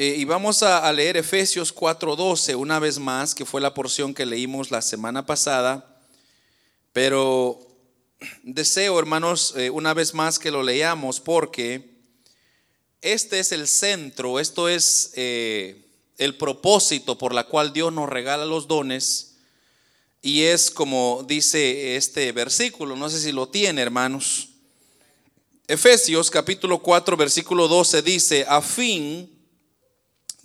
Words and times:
Eh, 0.00 0.14
y 0.16 0.24
vamos 0.24 0.62
a, 0.62 0.92
leer 0.92 1.16
Efesios 1.16 1.74
4:12 1.74 2.54
una 2.54 2.78
vez 2.78 3.00
más, 3.00 3.34
que 3.34 3.44
fue 3.44 3.60
la 3.60 3.74
porción 3.74 4.14
que 4.14 4.26
leímos 4.26 4.70
la 4.70 4.80
semana 4.80 5.26
pasada. 5.26 6.00
Pero 6.92 7.58
deseo, 8.44 8.96
hermanos, 8.96 9.54
eh, 9.56 9.70
una 9.70 9.94
vez 9.94 10.14
más 10.14 10.38
que 10.38 10.52
lo 10.52 10.62
leamos 10.62 11.18
porque 11.18 11.96
este 13.02 13.40
es 13.40 13.50
el 13.50 13.66
centro, 13.66 14.38
esto 14.38 14.68
es 14.68 15.10
eh, 15.16 15.84
el 16.16 16.36
propósito 16.36 17.18
por 17.18 17.34
la 17.34 17.42
cual 17.42 17.72
Dios 17.72 17.92
nos 17.92 18.08
regala 18.08 18.44
los 18.44 18.68
dones. 18.68 19.38
Y 20.22 20.42
es 20.42 20.70
como 20.70 21.24
dice 21.26 21.96
este 21.96 22.30
versículo, 22.30 22.94
no 22.94 23.10
sé 23.10 23.20
si 23.20 23.32
lo 23.32 23.48
tiene, 23.48 23.82
hermanos. 23.82 24.50
Efesios 25.66 26.30
capítulo 26.30 26.78
4, 26.78 27.16
versículo 27.16 27.66
12 27.66 28.02
dice, 28.02 28.46
a 28.48 28.62
fin 28.62 29.37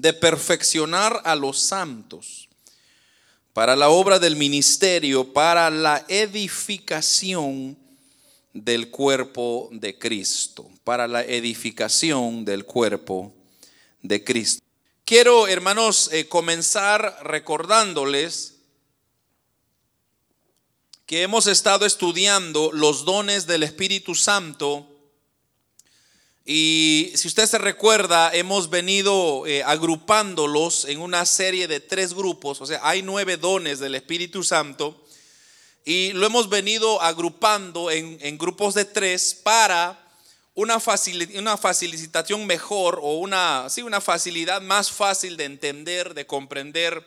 de 0.03 0.11
perfeccionar 0.11 1.21
a 1.23 1.33
los 1.33 1.57
santos 1.59 2.49
para 3.53 3.73
la 3.77 3.87
obra 3.87 4.19
del 4.19 4.35
ministerio, 4.35 5.31
para 5.31 5.69
la 5.69 6.03
edificación 6.09 7.77
del 8.51 8.89
cuerpo 8.89 9.69
de 9.71 9.97
Cristo, 9.97 10.69
para 10.83 11.07
la 11.07 11.23
edificación 11.23 12.43
del 12.43 12.65
cuerpo 12.65 13.33
de 14.01 14.21
Cristo. 14.25 14.61
Quiero, 15.05 15.47
hermanos, 15.47 16.09
eh, 16.11 16.27
comenzar 16.27 17.19
recordándoles 17.23 18.55
que 21.05 21.21
hemos 21.21 21.47
estado 21.47 21.85
estudiando 21.85 22.73
los 22.73 23.05
dones 23.05 23.47
del 23.47 23.63
Espíritu 23.63 24.15
Santo 24.15 24.92
y 26.45 27.13
si 27.15 27.29
usted 27.29 27.45
se 27.45 27.57
recuerda, 27.57 28.33
hemos 28.33 28.69
venido 28.69 29.47
eh, 29.47 29.63
agrupándolos 29.63 30.85
en 30.85 30.99
una 30.99 31.25
serie 31.25 31.69
de 31.69 31.79
tres 31.79 32.13
grupos, 32.13 32.59
o 32.59 32.65
sea, 32.65 32.81
hay 32.83 33.01
nueve 33.01 33.37
dones 33.37 33.79
del 33.79 33.95
Espíritu 33.95 34.43
Santo, 34.43 35.05
y 35.85 36.11
lo 36.13 36.25
hemos 36.25 36.49
venido 36.49 37.01
agrupando 37.01 37.91
en, 37.91 38.37
grupos 38.37 38.73
de 38.73 38.85
tres 38.85 39.33
para 39.41 39.99
una, 40.55 40.81
una 41.35 41.57
facilitación 41.57 42.45
mejor 42.45 42.99
o 43.01 43.19
una, 43.19 43.67
sí, 43.69 43.81
una 43.81 43.99
facilidad 43.99 44.61
más 44.61 44.91
fácil 44.91 45.35
de 45.35 45.45
entender, 45.45 46.13
de 46.13 46.25
comprender 46.25 47.05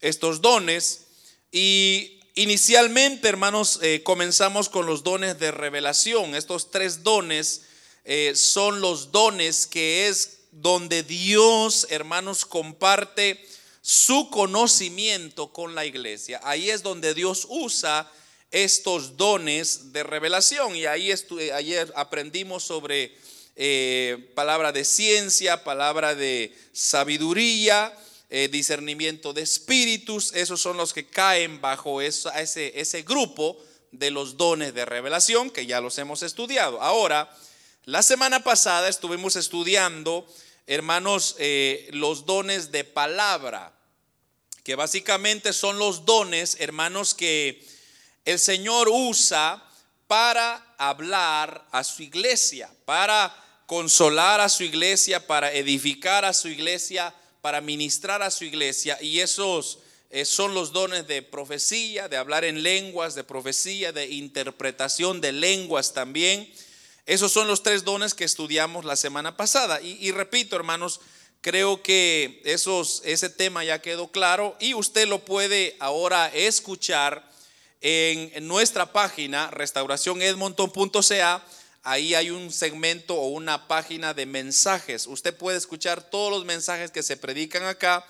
estos 0.00 0.40
dones. 0.40 1.06
Y 1.52 2.18
inicialmente, 2.34 3.28
hermanos, 3.28 3.78
eh, 3.82 4.02
comenzamos 4.02 4.68
con 4.68 4.86
los 4.86 5.04
dones 5.04 5.38
de 5.38 5.52
revelación, 5.52 6.34
estos 6.34 6.72
tres 6.72 7.04
dones 7.04 7.67
eh, 8.10 8.34
son 8.34 8.80
los 8.80 9.12
dones 9.12 9.66
que 9.66 10.08
es 10.08 10.38
donde 10.50 11.02
Dios, 11.02 11.86
hermanos, 11.90 12.46
comparte 12.46 13.38
su 13.82 14.30
conocimiento 14.30 15.52
con 15.52 15.74
la 15.74 15.84
iglesia. 15.84 16.40
Ahí 16.42 16.70
es 16.70 16.82
donde 16.82 17.12
Dios 17.12 17.46
usa 17.50 18.10
estos 18.50 19.18
dones 19.18 19.92
de 19.92 20.04
revelación. 20.04 20.74
Y 20.74 20.86
ahí 20.86 21.12
ayer 21.52 21.92
aprendimos 21.94 22.64
sobre 22.64 23.14
eh, 23.56 24.32
palabra 24.34 24.72
de 24.72 24.86
ciencia, 24.86 25.62
palabra 25.62 26.14
de 26.14 26.56
sabiduría, 26.72 27.94
eh, 28.30 28.48
discernimiento 28.50 29.34
de 29.34 29.42
espíritus. 29.42 30.32
Esos 30.32 30.62
son 30.62 30.78
los 30.78 30.94
que 30.94 31.06
caen 31.06 31.60
bajo 31.60 32.00
ese, 32.00 32.30
ese 32.74 33.02
grupo 33.02 33.62
de 33.92 34.10
los 34.10 34.38
dones 34.38 34.72
de 34.72 34.86
revelación 34.86 35.50
que 35.50 35.66
ya 35.66 35.82
los 35.82 35.98
hemos 35.98 36.22
estudiado. 36.22 36.80
Ahora, 36.80 37.30
la 37.88 38.02
semana 38.02 38.44
pasada 38.44 38.86
estuvimos 38.90 39.34
estudiando, 39.34 40.26
hermanos, 40.66 41.36
eh, 41.38 41.88
los 41.92 42.26
dones 42.26 42.70
de 42.70 42.84
palabra, 42.84 43.72
que 44.62 44.74
básicamente 44.74 45.54
son 45.54 45.78
los 45.78 46.04
dones, 46.04 46.58
hermanos, 46.60 47.14
que 47.14 47.66
el 48.26 48.38
Señor 48.38 48.90
usa 48.90 49.66
para 50.06 50.74
hablar 50.76 51.66
a 51.72 51.82
su 51.82 52.02
iglesia, 52.02 52.70
para 52.84 53.34
consolar 53.64 54.42
a 54.42 54.50
su 54.50 54.64
iglesia, 54.64 55.26
para 55.26 55.50
edificar 55.50 56.26
a 56.26 56.34
su 56.34 56.48
iglesia, 56.48 57.14
para 57.40 57.62
ministrar 57.62 58.22
a 58.22 58.30
su 58.30 58.44
iglesia. 58.44 58.98
Y 59.00 59.20
esos 59.20 59.78
eh, 60.10 60.26
son 60.26 60.52
los 60.52 60.74
dones 60.74 61.06
de 61.06 61.22
profecía, 61.22 62.06
de 62.06 62.18
hablar 62.18 62.44
en 62.44 62.62
lenguas, 62.62 63.14
de 63.14 63.24
profecía, 63.24 63.92
de 63.92 64.08
interpretación 64.08 65.22
de 65.22 65.32
lenguas 65.32 65.94
también 65.94 66.52
esos 67.08 67.32
son 67.32 67.48
los 67.48 67.62
tres 67.62 67.84
dones 67.84 68.12
que 68.12 68.24
estudiamos 68.24 68.84
la 68.84 68.94
semana 68.94 69.34
pasada. 69.34 69.80
Y, 69.80 70.10
repito, 70.10 70.56
hermanos, 70.56 71.00
creo 71.40 71.82
que 71.82 72.42
esos, 72.44 73.00
ese 73.02 73.30
tema 73.30 73.64
ya 73.64 73.80
quedó 73.80 74.08
claro 74.08 74.54
y 74.60 74.74
usted 74.74 75.08
lo 75.08 75.24
puede 75.24 75.74
ahora 75.80 76.28
escuchar 76.34 77.26
en, 77.80 78.46
nuestra 78.46 78.92
página 78.92 79.50
restauracionedmonton.ca. 79.50 81.42
Ahí 81.82 82.14
hay 82.14 82.28
un 82.28 82.52
segmento 82.52 83.14
o 83.14 83.28
una 83.28 83.68
página 83.68 84.12
de 84.12 84.26
mensajes. 84.26 85.06
Usted 85.06 85.34
puede 85.34 85.56
escuchar 85.56 86.10
todos 86.10 86.30
los 86.30 86.44
mensajes 86.44 86.90
que 86.90 87.02
se 87.02 87.16
predican 87.16 87.64
acá, 87.64 88.04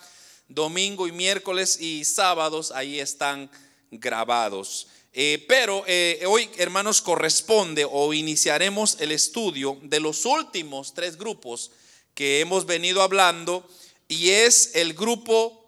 domingo 0.49 1.07
y 1.07 1.13
miércoles 1.13 1.79
y 1.79 2.03
sábados, 2.03 2.73
ahí 2.73 2.99
están 2.99 3.49
grabados. 3.91 4.87
Eh, 5.11 5.43
pero 5.47 5.83
eh, 5.87 6.23
hoy, 6.27 6.49
hermanos, 6.57 7.01
corresponde 7.01 7.85
o 7.89 8.13
iniciaremos 8.13 8.97
el 8.99 9.11
estudio 9.11 9.77
de 9.81 9.99
los 9.99 10.25
últimos 10.25 10.93
tres 10.93 11.17
grupos 11.17 11.71
que 12.13 12.41
hemos 12.41 12.65
venido 12.65 13.01
hablando 13.01 13.67
y 14.07 14.29
es 14.29 14.75
el 14.75 14.93
grupo 14.93 15.59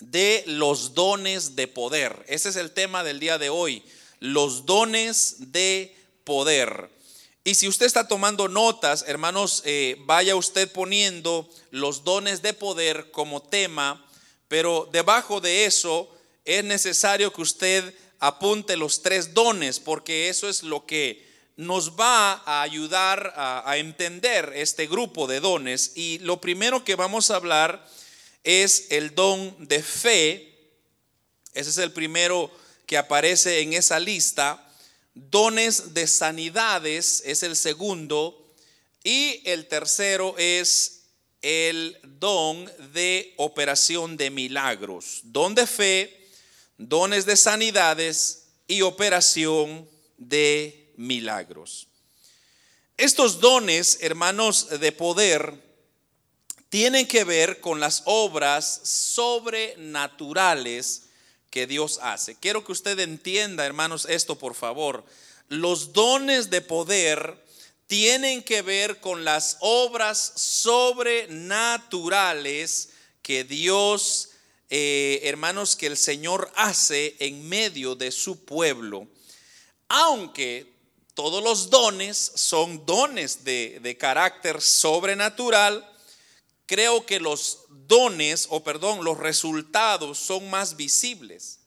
de 0.00 0.44
los 0.46 0.94
dones 0.94 1.56
de 1.56 1.66
poder. 1.66 2.24
Ese 2.28 2.50
es 2.50 2.56
el 2.56 2.72
tema 2.72 3.02
del 3.04 3.20
día 3.20 3.38
de 3.38 3.48
hoy, 3.48 3.82
los 4.20 4.66
dones 4.66 5.52
de 5.52 5.96
poder. 6.24 6.90
Y 7.44 7.54
si 7.54 7.68
usted 7.68 7.86
está 7.86 8.06
tomando 8.06 8.48
notas, 8.48 9.04
hermanos, 9.06 9.62
eh, 9.64 9.96
vaya 10.00 10.36
usted 10.36 10.70
poniendo 10.70 11.48
los 11.70 12.04
dones 12.04 12.42
de 12.42 12.52
poder 12.52 13.10
como 13.10 13.42
tema, 13.42 14.04
pero 14.48 14.88
debajo 14.92 15.40
de 15.40 15.64
eso 15.64 16.14
es 16.44 16.64
necesario 16.64 17.32
que 17.32 17.42
usted 17.42 17.94
apunte 18.18 18.76
los 18.76 19.02
tres 19.02 19.34
dones, 19.34 19.80
porque 19.80 20.28
eso 20.28 20.48
es 20.48 20.62
lo 20.62 20.86
que 20.86 21.26
nos 21.58 21.98
va 21.98 22.34
a 22.46 22.62
ayudar 22.62 23.34
a, 23.36 23.76
entender 23.78 24.52
este 24.54 24.86
grupo 24.86 25.26
de 25.26 25.40
dones. 25.40 25.92
Y 25.96 26.20
lo 26.20 26.40
primero 26.40 26.84
que 26.84 26.94
vamos 26.94 27.30
a 27.30 27.36
hablar 27.36 27.84
es 28.44 28.86
el 28.90 29.14
don 29.14 29.66
de 29.66 29.82
fe. 29.82 30.56
Ese 31.54 31.70
es 31.70 31.78
el 31.78 31.92
primero 31.92 32.50
que 32.86 32.96
aparece 32.96 33.60
en 33.60 33.72
esa 33.72 33.98
lista. 33.98 34.64
Dones 35.14 35.94
de 35.94 36.06
sanidades 36.06 37.24
es 37.26 37.42
el 37.42 37.56
segundo. 37.56 38.54
Y 39.02 39.42
el 39.44 39.66
tercero 39.66 40.36
es 40.38 41.06
el 41.42 41.98
don 42.02 42.70
de 42.92 43.34
operación 43.36 44.16
de 44.16 44.30
milagros. 44.30 45.22
Don 45.24 45.56
de 45.56 45.66
fe, 45.66 46.17
dones 46.78 47.26
de 47.26 47.36
sanidades 47.36 48.46
y 48.66 48.80
operación 48.82 49.88
de 50.16 50.92
milagros. 50.96 51.86
Estos 52.96 53.40
dones, 53.40 53.98
hermanos, 54.00 54.80
de 54.80 54.92
poder, 54.92 55.68
tienen 56.68 57.06
que 57.06 57.24
ver 57.24 57.60
con 57.60 57.80
las 57.80 58.02
obras 58.04 58.80
sobrenaturales 58.84 61.02
que 61.50 61.66
Dios 61.66 61.98
hace. 62.02 62.36
Quiero 62.36 62.62
que 62.64 62.72
usted 62.72 62.98
entienda, 62.98 63.66
hermanos, 63.66 64.06
esto 64.08 64.38
por 64.38 64.54
favor. 64.54 65.04
Los 65.48 65.92
dones 65.92 66.48
de 66.50 66.60
poder 66.60 67.44
tienen 67.86 68.42
que 68.42 68.62
ver 68.62 69.00
con 69.00 69.24
las 69.24 69.56
obras 69.60 70.32
sobrenaturales 70.36 72.90
que 73.22 73.44
Dios 73.44 74.30
eh, 74.70 75.20
hermanos, 75.24 75.76
que 75.76 75.86
el 75.86 75.96
Señor 75.96 76.50
hace 76.54 77.16
en 77.20 77.48
medio 77.48 77.94
de 77.94 78.10
su 78.10 78.44
pueblo. 78.44 79.06
Aunque 79.88 80.72
todos 81.14 81.42
los 81.42 81.70
dones 81.70 82.32
son 82.34 82.84
dones 82.84 83.44
de, 83.44 83.80
de 83.82 83.96
carácter 83.96 84.60
sobrenatural, 84.60 85.90
creo 86.66 87.06
que 87.06 87.18
los 87.18 87.60
dones, 87.86 88.46
o 88.50 88.62
perdón, 88.62 89.04
los 89.04 89.18
resultados 89.18 90.18
son 90.18 90.50
más 90.50 90.76
visibles. 90.76 91.60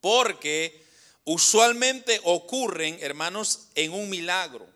Porque 0.00 0.84
usualmente 1.24 2.20
ocurren, 2.22 2.98
hermanos, 3.00 3.66
en 3.74 3.92
un 3.92 4.08
milagro, 4.08 4.66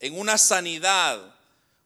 en 0.00 0.18
una 0.18 0.36
sanidad 0.36 1.34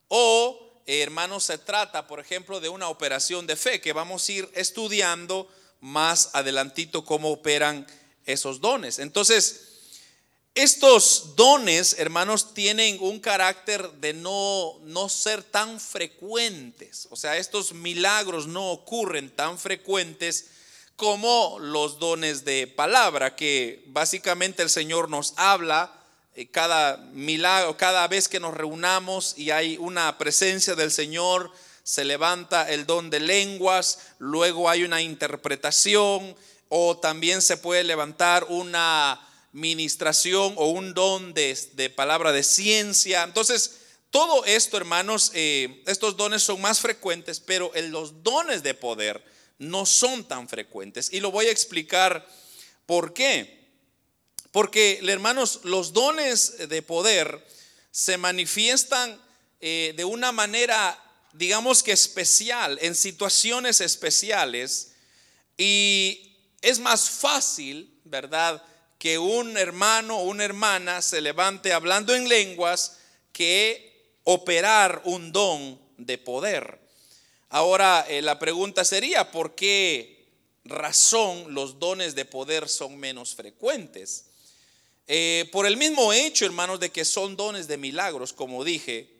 o 0.09 0.70
hermanos, 0.87 1.45
se 1.45 1.59
trata, 1.59 2.07
por 2.07 2.21
ejemplo, 2.21 2.61
de 2.61 2.69
una 2.69 2.89
operación 2.89 3.47
de 3.47 3.57
fe 3.57 3.81
que 3.81 3.93
vamos 3.93 4.29
a 4.29 4.33
ir 4.33 4.51
estudiando 4.55 5.49
más 5.81 6.31
adelantito 6.35 7.05
cómo 7.05 7.31
operan 7.31 7.87
esos 8.27 8.61
dones. 8.61 8.99
Entonces, 8.99 9.67
Estos 10.55 11.37
dones, 11.37 11.95
hermanos, 11.99 12.55
tienen 12.55 12.99
un 13.01 13.21
carácter 13.21 13.89
de 13.93 14.13
no, 14.13 14.79
no 14.83 15.09
ser 15.09 15.45
tan 15.45 15.79
frecuentes. 15.79 17.07
O 17.11 17.17
sea, 17.17 17.37
estos 17.37 17.73
milagros 17.73 18.49
no 18.49 18.73
ocurren 18.73 19.31
tan 19.31 19.59
frecuentes 19.59 20.47
como 20.97 21.59
los 21.61 22.01
dones 22.01 22.45
de 22.45 22.67
palabra, 22.67 23.37
que 23.37 23.85
básicamente 23.87 24.63
el 24.63 24.71
Señor 24.71 25.09
nos 25.09 25.35
habla 25.37 26.00
cada 26.53 26.97
milagro, 27.13 27.77
cada 27.77 28.07
vez 28.09 28.29
que 28.29 28.41
nos 28.41 28.55
reunamos 28.55 29.35
y 29.37 29.51
hay 29.51 29.77
una 29.77 30.17
presencia 30.19 30.75
del 30.75 30.91
Señor, 30.91 31.53
se 31.83 32.05
levanta 32.05 32.71
el 32.71 32.87
don 32.87 33.11
de 33.11 33.21
lenguas, 33.21 33.99
luego 34.19 34.69
hay 34.69 34.85
una 34.85 35.03
interpretación 35.03 36.37
o 36.69 36.97
también 36.99 37.43
se 37.43 37.57
puede 37.57 37.83
levantar 37.85 38.47
una 38.49 39.21
ministración 39.53 40.55
o 40.57 40.67
un 40.67 40.95
don 40.95 41.35
de, 41.35 41.93
palabra 41.97 42.33
de 42.33 42.45
ciencia. 42.45 43.25
Entonces, 43.25 43.81
todo 44.11 44.45
esto, 44.45 44.77
hermanos, 44.77 45.33
eh, 45.35 45.83
estos 45.87 46.17
dones 46.17 46.43
son 46.43 46.61
más 46.61 46.81
frecuentes, 46.81 47.41
pero 47.41 47.73
los 47.91 48.23
dones 48.23 48.63
de 48.63 48.75
poder 48.75 49.25
no 49.59 49.85
son 49.87 50.25
tan 50.25 50.49
frecuentes. 50.49 51.13
Y 51.13 51.21
lo 51.21 51.31
voy 51.31 51.47
a 51.47 51.53
explicar 51.53 52.27
por 52.87 53.13
qué. 53.13 53.60
Porque, 54.53 55.01
hermanos, 55.07 55.61
los 55.65 55.93
dones 55.93 56.69
de 56.69 56.83
poder 56.83 57.47
se 57.91 58.17
manifiestan 58.19 59.21
eh, 59.61 59.95
de 59.97 60.05
una 60.05 60.33
manera, 60.33 61.03
digamos 61.33 61.83
que 61.83 61.93
especial, 61.93 62.79
en 62.83 62.95
situaciones 62.95 63.81
especiales. 63.81 64.93
Y 65.57 66.37
es 66.63 66.79
más 66.79 67.11
fácil, 67.11 67.95
¿verdad? 68.05 68.63
que 69.01 69.19
un 69.19 69.57
hermano 69.57 70.19
o 70.19 70.25
una 70.25 70.45
hermana 70.45 71.01
se 71.01 71.23
levante 71.23 71.73
hablando 71.73 72.15
en 72.15 72.29
lenguas 72.29 72.99
que 73.33 74.15
operar 74.25 75.01
un 75.07 75.33
don 75.33 75.81
de 75.97 76.19
poder. 76.19 76.79
Ahora, 77.49 78.05
eh, 78.11 78.21
la 78.21 78.39
pregunta 78.39 78.85
sería, 78.85 79.31
¿por 79.31 79.55
qué 79.55 80.29
razón 80.65 81.55
los 81.55 81.79
dones 81.79 82.15
de 82.15 82.27
poder 82.27 82.69
son 82.69 82.99
menos 82.99 83.35
frecuentes? 83.35 84.27
Eh, 85.13 85.49
por 85.51 85.67
el 85.67 85.77
mismo 85.77 86.13
hecho, 86.13 86.47
hermanos, 86.47 86.79
de 86.79 86.91
que 86.91 87.05
son 87.05 87.35
dones 87.35 87.67
de 87.67 87.77
milagros, 87.77 88.33
como 88.33 88.63
dije, 88.63 89.11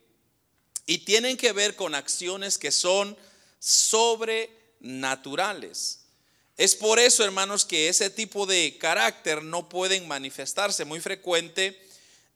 y 0.85 0.99
tienen 0.99 1.35
que 1.35 1.51
ver 1.51 1.75
con 1.75 1.95
acciones 1.95 2.57
que 2.57 2.71
son 2.71 3.17
sobrenaturales. 3.59 6.05
Es 6.55 6.75
por 6.75 6.97
eso, 6.97 7.25
hermanos, 7.25 7.65
que 7.65 7.89
ese 7.89 8.09
tipo 8.09 8.45
de 8.45 8.77
carácter 8.79 9.43
no 9.43 9.67
pueden 9.67 10.07
manifestarse 10.07 10.85
muy 10.85 11.01
frecuente. 11.01 11.77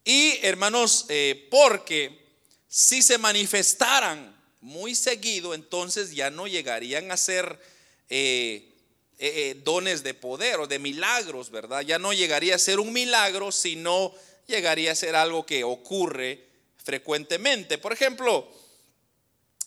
Y, 0.04 0.34
hermanos, 0.42 1.06
eh, 1.08 1.48
porque 1.50 2.26
si 2.68 3.00
se 3.00 3.16
manifestaran 3.16 4.36
muy 4.60 4.94
seguido, 4.94 5.54
entonces 5.54 6.14
ya 6.14 6.28
no 6.28 6.46
llegarían 6.46 7.10
a 7.10 7.16
ser 7.16 7.58
eh, 8.10 8.75
eh, 9.18 9.60
dones 9.64 10.02
de 10.02 10.14
poder 10.14 10.60
o 10.60 10.66
de 10.66 10.78
milagros, 10.78 11.50
¿verdad? 11.50 11.82
Ya 11.82 11.98
no 11.98 12.12
llegaría 12.12 12.54
a 12.54 12.58
ser 12.58 12.80
un 12.80 12.92
milagro, 12.92 13.52
sino 13.52 14.12
llegaría 14.46 14.92
a 14.92 14.96
ser 14.96 15.16
algo 15.16 15.46
que 15.46 15.64
ocurre 15.64 16.46
frecuentemente. 16.82 17.78
Por 17.78 17.92
ejemplo, 17.92 18.48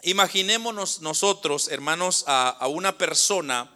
imaginémonos 0.03 1.01
nosotros, 1.01 1.67
hermanos, 1.69 2.23
a 2.27 2.67
una 2.67 2.97
persona 2.97 3.75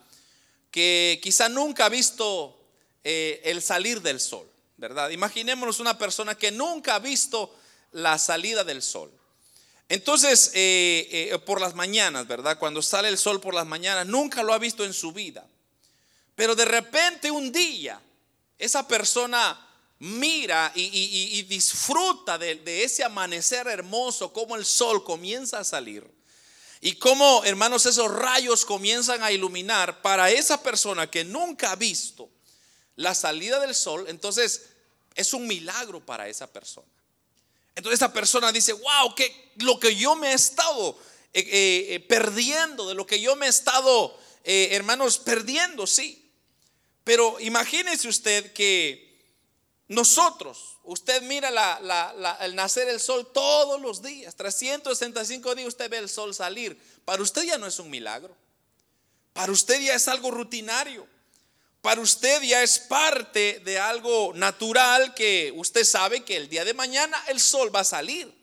que 0.74 1.20
quizá 1.22 1.50
nunca 1.50 1.86
ha 1.86 1.90
visto 1.90 2.60
eh, 3.04 3.42
el 3.44 3.62
salir 3.62 4.02
del 4.02 4.20
sol, 4.20 4.50
¿verdad? 4.78 5.12
Imaginémonos 5.12 5.80
una 5.80 5.98
persona 6.00 6.36
que 6.36 6.52
nunca 6.52 6.96
ha 6.96 7.00
visto 7.00 7.54
la 7.92 8.18
salida 8.18 8.64
del 8.64 8.82
sol. 8.82 9.12
Entonces, 9.88 10.52
eh, 10.56 11.30
eh, 11.32 11.40
por 11.40 11.62
las 11.62 11.76
mañanas, 11.76 12.28
¿verdad? 12.28 12.58
Cuando 12.58 12.82
sale 12.82 13.10
el 13.10 13.20
sol 13.20 13.40
por 13.40 13.54
las 13.54 13.68
mañanas, 13.68 14.08
nunca 14.08 14.42
lo 14.42 14.52
ha 14.52 14.58
visto 14.58 14.84
en 14.84 14.94
su 14.94 15.12
vida. 15.12 15.46
Pero 16.36 16.56
de 16.56 16.66
repente 16.66 17.30
un 17.30 17.52
día, 17.52 18.02
esa 18.58 18.88
persona 18.88 19.60
mira 20.00 20.72
y, 20.76 21.42
disfruta 21.44 22.38
de 22.38 22.84
ese 22.84 23.04
amanecer 23.04 23.68
hermoso, 23.68 24.34
como 24.34 24.56
el 24.56 24.66
sol 24.66 25.04
comienza 25.04 25.60
a 25.60 25.64
salir. 25.64 26.10
Y 26.86 26.96
cómo, 26.96 27.46
hermanos, 27.46 27.86
esos 27.86 28.12
rayos 28.12 28.66
comienzan 28.66 29.24
a 29.24 29.32
iluminar 29.32 30.02
para 30.02 30.30
esa 30.30 30.62
persona 30.62 31.10
que 31.10 31.24
nunca 31.24 31.72
ha 31.72 31.76
visto 31.78 32.30
la 32.98 33.16
salida 33.16 33.58
del 33.62 33.74
sol, 33.74 34.06
entonces 34.10 34.64
es 35.16 35.34
un 35.34 35.48
milagro 35.48 36.06
para 36.06 36.28
esa 36.28 36.52
persona. 36.52 36.88
Entonces 37.74 38.00
esa 38.00 38.12
persona 38.12 38.52
dice, 38.52 38.74
wow, 38.74 39.16
que 39.16 39.54
lo 39.60 39.80
que 39.80 39.96
yo 39.96 40.18
me 40.18 40.32
he 40.32 40.34
estado 40.34 40.98
eh, 41.34 41.40
eh, 41.40 41.96
eh, 41.96 42.00
perdiendo, 42.02 42.88
de 42.90 42.96
lo 42.96 43.08
que 43.08 43.22
yo 43.22 43.38
me 43.38 43.46
he 43.46 43.50
estado, 43.50 44.20
hermanos, 44.44 45.20
perdiendo, 45.20 45.88
sí. 45.88 46.23
Pero 47.04 47.40
imagínese 47.40 48.08
usted 48.08 48.54
que 48.54 49.12
nosotros, 49.88 50.74
Usted 50.84 51.22
mira 51.22 51.50
el 52.42 52.56
nacer 52.56 52.90
el 52.90 53.00
sol 53.00 53.32
todos 53.34 53.82
los 53.82 54.02
días. 54.02 54.36
365 54.36 55.56
días 55.56 55.70
usted 55.70 55.90
ve 55.90 55.98
el 55.98 56.10
sol 56.10 56.36
salir. 56.36 56.78
Para 57.06 57.24
usted 57.24 57.44
ya 57.44 57.58
no 57.58 57.68
es 57.68 57.80
un 57.80 57.90
milagro. 57.90 58.36
Para 59.32 59.52
usted 59.52 59.80
ya 59.80 59.96
es 59.96 60.08
algo 60.10 60.30
rutinario. 60.30 61.08
Para 61.82 62.02
usted 62.02 62.42
ya 62.44 62.64
es 62.64 62.80
parte 62.80 63.62
de 63.64 63.80
algo 63.80 64.34
natural 64.36 65.14
que 65.14 65.54
usted 65.56 65.86
sabe 65.86 66.24
que 66.24 66.36
el 66.36 66.50
día 66.50 66.66
de 66.66 66.74
mañana 66.74 67.22
el 67.28 67.40
sol 67.40 67.74
va 67.74 67.82
a 67.82 67.86
salir. 67.86 68.34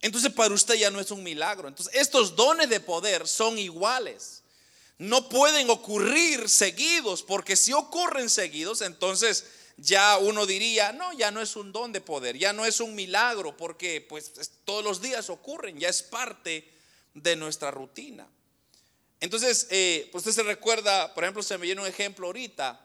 Entonces 0.00 0.32
para 0.32 0.54
usted 0.54 0.74
ya 0.74 0.90
no 0.90 1.00
es 1.00 1.12
un 1.12 1.22
milagro. 1.22 1.68
Entonces 1.68 1.94
estos 1.94 2.34
dones 2.34 2.68
de 2.68 2.80
poder 2.80 3.28
son 3.28 3.58
iguales. 3.58 4.42
No 4.98 5.28
pueden 5.28 5.70
ocurrir 5.70 6.48
seguidos 6.48 7.22
porque 7.22 7.56
si 7.56 7.72
ocurren 7.72 8.30
seguidos 8.30 8.80
entonces 8.80 9.44
ya 9.76 10.18
uno 10.18 10.46
diría, 10.46 10.92
no, 10.92 11.12
ya 11.12 11.30
no 11.30 11.40
es 11.40 11.56
un 11.56 11.72
don 11.72 11.92
de 11.92 12.00
poder, 12.00 12.38
ya 12.38 12.52
no 12.52 12.64
es 12.64 12.80
un 12.80 12.94
milagro, 12.94 13.56
porque 13.56 14.00
pues 14.00 14.32
todos 14.64 14.84
los 14.84 15.00
días 15.00 15.30
ocurren, 15.30 15.78
ya 15.78 15.88
es 15.88 16.02
parte 16.02 16.70
de 17.14 17.36
nuestra 17.36 17.70
rutina. 17.70 18.26
Entonces, 19.20 19.66
eh, 19.70 20.08
pues 20.12 20.26
usted 20.26 20.42
se 20.42 20.46
recuerda, 20.46 21.12
por 21.14 21.24
ejemplo, 21.24 21.42
se 21.42 21.58
me 21.58 21.66
viene 21.66 21.80
un 21.80 21.86
ejemplo 21.86 22.26
ahorita, 22.26 22.80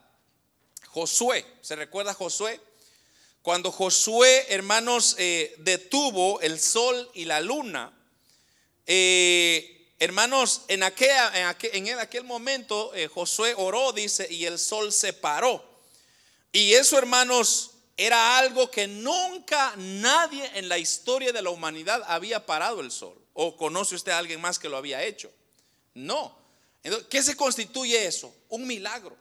Josué, 0.88 1.46
¿se 1.62 1.76
recuerda 1.76 2.14
Josué? 2.14 2.60
Cuando 3.42 3.72
Josué, 3.72 4.48
hermanos, 4.50 5.16
eh, 5.20 5.54
detuvo 5.60 6.42
el 6.42 6.60
sol 6.60 7.10
y 7.14 7.26
la 7.26 7.42
luna, 7.42 7.94
eh, 8.86 9.79
hermanos, 10.00 10.64
en 10.68 10.84
aquel, 10.84 11.12
en 11.74 12.00
aquel 12.00 12.24
momento 12.24 12.92
Josué 13.14 13.54
oró, 13.56 13.92
dice, 13.92 14.28
y 14.30 14.46
el 14.46 14.58
sol 14.58 14.92
se 14.92 15.14
paró. 15.14 15.64
Y 16.52 16.74
eso, 16.74 16.98
hermanos, 16.98 17.72
era 18.00 18.38
algo 18.38 18.72
que 18.72 18.88
nunca 18.88 19.74
nadie 19.76 20.50
en 20.56 20.70
la 20.70 20.78
historia 20.78 21.34
de 21.34 21.42
la 21.42 21.50
humanidad 21.50 22.02
había 22.08 22.46
parado 22.46 22.80
el 22.80 22.92
sol. 22.92 23.22
¿O 23.34 23.58
conoce 23.58 23.96
usted 23.96 24.14
a 24.14 24.18
alguien 24.18 24.40
más 24.40 24.58
que 24.58 24.70
lo 24.70 24.78
había 24.78 25.04
hecho? 25.04 25.30
No. 25.94 26.38
¿Qué 27.10 27.22
se 27.22 27.36
constituye 27.36 28.06
eso? 28.06 28.34
Un 28.48 28.66
milagro. 28.66 29.18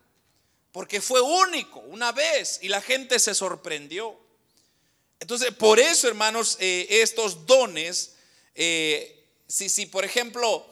Porque 0.71 1.01
fue 1.01 1.21
único 1.21 1.81
una 1.81 2.13
vez 2.13 2.61
y 2.63 2.69
la 2.69 2.81
gente 2.81 3.19
se 3.19 3.35
sorprendió. 3.35 4.17
Entonces, 5.19 5.53
por 5.53 5.81
eso, 5.81 6.07
hermanos, 6.07 6.57
eh, 6.61 6.87
estos 6.89 7.47
dones, 7.47 8.15
eh, 8.55 9.18
si, 9.49 9.69
si, 9.69 9.87
por 9.87 10.05
ejemplo 10.05 10.65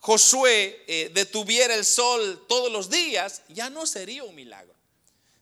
Josué 0.00 0.82
eh, 0.88 1.10
detuviera 1.14 1.74
el 1.74 1.84
sol 1.84 2.44
todos 2.48 2.72
los 2.72 2.90
días, 2.90 3.42
ya 3.48 3.70
no 3.70 3.86
sería 3.86 4.24
un 4.24 4.34
milagro 4.34 4.72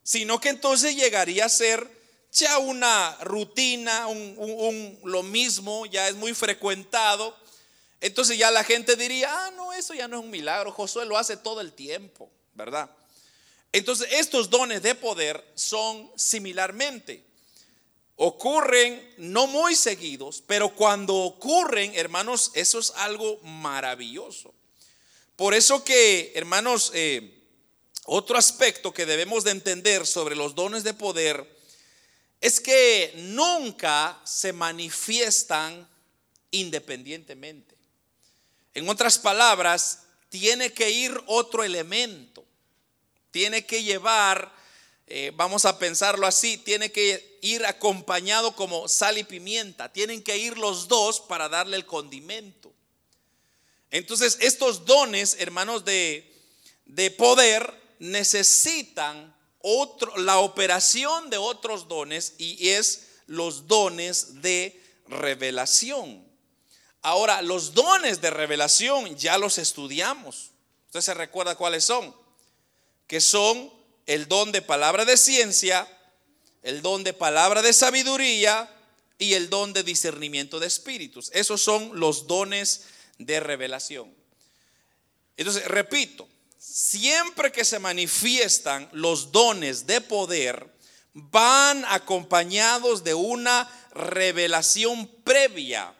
sino 0.03 0.39
que 0.39 0.49
entonces 0.49 0.95
llegaría 0.95 1.45
a 1.45 1.49
ser 1.49 1.87
ya 2.31 2.57
una 2.57 3.17
rutina, 3.21 4.07
un, 4.07 4.99
lo 5.03 5.23
mismo, 5.23 5.85
ya 5.85 6.07
es 6.07 6.15
muy 6.15 6.33
frecuentado. 6.33 7.35
Entonces 7.99 8.37
ya 8.37 8.49
la 8.51 8.63
gente 8.63 8.95
diría, 8.95 9.29
ah, 9.31 9.51
no, 9.51 9.73
eso 9.73 9.93
ya 9.93 10.07
no 10.07 10.17
es 10.17 10.23
un 10.23 10.29
milagro, 10.29 10.71
Josué 10.71 11.05
lo 11.05 11.17
hace 11.17 11.37
todo 11.37 11.61
el 11.61 11.73
tiempo, 11.73 12.31
¿verdad? 12.53 12.89
Entonces 13.71 14.07
estos 14.11 14.49
dones 14.49 14.81
de 14.81 14.95
poder 14.95 15.41
son 15.55 16.11
similarmente. 16.15 17.23
Ocurren 18.23 19.15
no 19.17 19.47
muy 19.47 19.73
seguidos, 19.73 20.43
pero 20.45 20.75
cuando 20.75 21.15
ocurren, 21.15 21.91
hermanos, 21.95 22.51
eso 22.53 22.77
es 22.77 22.91
algo 22.91 23.39
maravilloso. 23.39 24.53
Por 25.35 25.55
eso 25.55 25.83
que, 25.83 26.31
hermanos, 26.35 26.91
eh, 26.93 27.43
otro 28.05 28.37
aspecto 28.37 28.93
que 28.93 29.07
debemos 29.07 29.43
de 29.43 29.49
entender 29.49 30.05
sobre 30.05 30.35
los 30.35 30.53
dones 30.53 30.83
de 30.83 30.93
poder 30.93 31.51
es 32.39 32.59
que 32.59 33.11
nunca 33.15 34.21
se 34.23 34.53
manifiestan 34.53 35.89
independientemente. 36.51 37.75
En 38.75 38.87
otras 38.87 39.17
palabras, 39.17 40.03
tiene 40.29 40.71
que 40.73 40.91
ir 40.91 41.19
otro 41.25 41.63
elemento, 41.63 42.45
tiene 43.31 43.65
que 43.65 43.81
llevar 43.81 44.60
eh, 45.13 45.33
vamos 45.35 45.65
a 45.65 45.77
pensarlo 45.77 46.25
así, 46.25 46.55
tiene 46.55 46.89
que 46.89 47.37
ir 47.41 47.65
acompañado 47.65 48.55
como 48.55 48.87
sal 48.87 49.17
y 49.17 49.25
pimienta. 49.25 49.91
Tienen 49.91 50.23
que 50.23 50.37
ir 50.37 50.57
los 50.57 50.87
dos 50.87 51.19
para 51.19 51.49
darle 51.49 51.75
el 51.75 51.85
condimento. 51.85 52.71
Entonces, 53.89 54.37
estos 54.39 54.85
dones, 54.85 55.35
hermanos, 55.37 55.83
de, 55.83 56.33
de 56.85 57.11
poder 57.11 57.77
necesitan 57.99 59.35
otro, 59.59 60.15
la 60.15 60.39
operación 60.39 61.29
de 61.29 61.37
otros 61.37 61.89
dones 61.89 62.35
y 62.37 62.69
es 62.69 63.07
los 63.27 63.67
dones 63.67 64.41
de 64.41 64.81
revelación. 65.09 66.25
Ahora, 67.01 67.41
los 67.41 67.73
dones 67.73 68.21
de 68.21 68.29
revelación 68.29 69.17
ya 69.17 69.37
los 69.37 69.57
estudiamos. 69.57 70.51
Usted 70.85 71.01
se 71.01 71.13
recuerda 71.13 71.55
cuáles 71.55 71.83
son. 71.83 72.15
Que 73.07 73.19
son 73.19 73.80
el 74.05 74.27
don 74.27 74.51
de 74.51 74.61
palabra 74.61 75.05
de 75.05 75.17
ciencia, 75.17 75.87
el 76.63 76.81
don 76.81 77.03
de 77.03 77.13
palabra 77.13 77.61
de 77.61 77.73
sabiduría 77.73 78.69
y 79.17 79.33
el 79.33 79.49
don 79.49 79.73
de 79.73 79.83
discernimiento 79.83 80.59
de 80.59 80.67
espíritus. 80.67 81.29
Esos 81.33 81.61
son 81.61 81.99
los 81.99 82.27
dones 82.27 82.85
de 83.17 83.39
revelación. 83.39 84.13
Entonces, 85.37 85.65
repito, 85.65 86.27
siempre 86.57 87.51
que 87.51 87.65
se 87.65 87.79
manifiestan 87.79 88.89
los 88.91 89.31
dones 89.31 89.87
de 89.87 90.01
poder, 90.01 90.71
van 91.13 91.83
acompañados 91.85 93.03
de 93.03 93.13
una 93.13 93.69
revelación 93.93 95.07
previa 95.23 95.93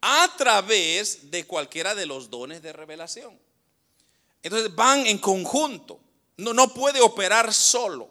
a 0.00 0.34
través 0.36 1.30
de 1.30 1.44
cualquiera 1.46 1.94
de 1.94 2.06
los 2.06 2.30
dones 2.30 2.62
de 2.62 2.72
revelación. 2.72 3.38
Entonces 4.42 4.74
van 4.74 5.06
en 5.06 5.18
conjunto. 5.18 6.00
No, 6.40 6.74
puede 6.74 7.00
operar 7.00 7.52
solo. 7.52 8.08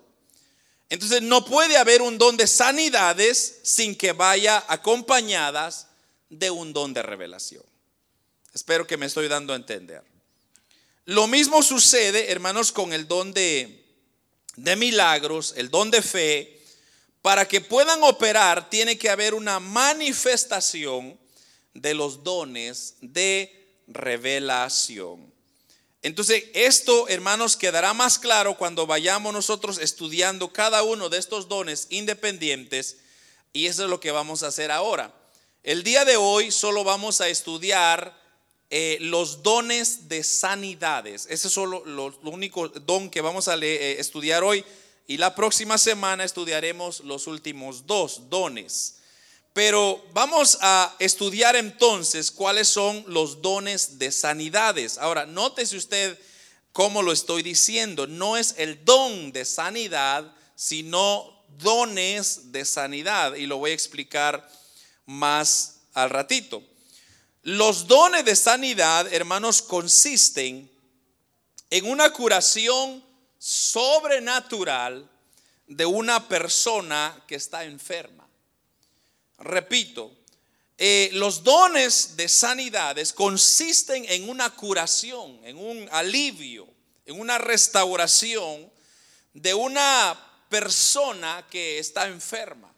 Entonces 0.89 1.21
no 1.21 1.45
puede 1.45 1.77
haber 1.77 2.01
un 2.01 2.17
don 2.17 2.37
de 2.37 2.47
sanidades 2.47 3.59
sin 3.63 3.95
que 3.95 4.11
vaya 4.11 4.63
acompañadas 4.67 5.87
de 6.29 6.49
un 6.49 6.73
don 6.73 6.93
de 6.93 7.03
revelación. 7.03 7.63
Espero 8.53 8.87
que 8.87 8.97
me 8.97 9.05
estoy 9.05 9.27
dando 9.27 9.53
a 9.53 9.55
entender. 9.55 10.03
Lo 11.05 11.27
mismo 11.27 11.61
sucede, 11.61 12.31
hermanos, 12.31 12.71
con 12.71 12.93
el 12.93 13.07
don 13.07 13.33
de 13.33 13.85
milagros, 14.77 15.53
el 15.57 15.69
don 15.69 15.91
de 15.91 16.01
fe. 16.01 16.55
Para 17.21 17.47
que 17.47 17.61
puedan 17.61 18.01
operar 18.03 18.69
tiene 18.69 18.97
que 18.97 19.09
haber 19.09 19.33
una 19.33 19.59
manifestación 19.59 21.19
de 21.73 21.93
los 21.93 22.23
dones 22.23 22.95
de 23.01 23.83
revelación. 23.87 25.28
Entonces, 26.01 26.45
esto, 26.53 27.07
hermanos, 27.09 27.57
quedará 27.57 27.93
más 27.93 28.19
claro 28.19 28.55
cuando 28.57 28.87
vayamos 28.87 29.33
nosotros 29.33 29.77
estudiando 29.79 30.53
cada 30.53 30.83
uno 30.83 31.09
de 31.09 31.17
estos 31.17 31.49
dones 31.49 31.87
independientes 31.89 32.97
y 33.51 33.65
eso 33.65 33.83
es 33.83 33.89
lo 33.89 33.99
que 33.99 34.11
vamos 34.11 34.43
a 34.43 34.47
hacer 34.47 34.71
ahora. 34.71 35.13
El 35.63 35.83
día 35.83 36.05
de 36.05 36.15
hoy 36.15 36.51
solo 36.51 36.85
vamos 36.85 37.19
a 37.19 37.27
estudiar 37.27 38.17
eh, 38.69 38.97
los 39.01 39.43
dones 39.43 40.07
de 40.07 40.23
sanidades. 40.23 41.27
Ese 41.29 41.47
es 41.47 41.53
solo 41.53 41.83
lo, 41.85 42.17
único 42.23 42.69
don 42.69 43.09
que 43.09 43.19
vamos 43.19 43.49
a 43.49 43.55
eh, 43.55 43.99
estudiar 43.99 44.43
hoy 44.43 44.63
y 45.05 45.17
la 45.17 45.35
próxima 45.35 45.77
semana 45.77 46.23
estudiaremos 46.23 47.01
los 47.01 47.27
últimos 47.27 47.87
dos 47.87 48.29
dones. 48.29 48.98
Pero 49.53 50.03
vamos 50.13 50.57
a 50.61 50.95
estudiar 50.99 51.55
entonces 51.55 52.31
cuáles 52.31 52.67
son 52.67 53.03
los 53.07 53.41
dones 53.41 53.99
de 53.99 54.11
sanidades. 54.11 54.97
Ahora, 54.97 55.25
nótese 55.25 55.75
usted 55.75 56.19
cómo 56.71 57.01
lo 57.01 57.11
estoy 57.11 57.43
diciendo. 57.43 58.07
No 58.07 58.37
es 58.37 58.55
el 58.57 58.83
don 58.85 59.31
de 59.31 59.45
sanidad, 59.45 60.33
sino 60.55 61.43
dones 61.57 62.51
de 62.51 62.63
sanidad. 62.63 63.35
Y 63.35 63.47
lo 63.47 63.57
voy 63.57 63.71
a 63.71 63.73
explicar 63.73 64.49
más 65.05 65.81
al 65.93 66.09
ratito. 66.09 66.63
Los 67.43 67.87
dones 67.87 68.25
de 68.25 68.35
sanidad, 68.35 69.11
hermanos, 69.13 69.61
consisten 69.61 70.69
en 71.69 71.85
una 71.89 72.11
curación 72.11 73.03
sobrenatural 73.37 75.09
de 75.67 75.85
una 75.85 76.27
persona 76.27 77.23
que 77.27 77.35
está 77.35 77.63
enferma. 77.63 78.18
Repito, 79.39 80.11
eh, 80.77 81.09
los 81.13 81.43
dones 81.43 82.15
de 82.15 82.29
sanidades 82.29 83.11
consisten 83.13 84.05
en 84.07 84.29
una 84.29 84.49
curación, 84.55 85.39
en 85.43 85.57
un 85.57 85.87
alivio, 85.91 86.67
en 87.05 87.19
una 87.19 87.37
restauración 87.37 88.71
de 89.33 89.53
una 89.53 90.17
persona 90.49 91.45
que 91.49 91.79
está 91.79 92.07
enferma. 92.07 92.73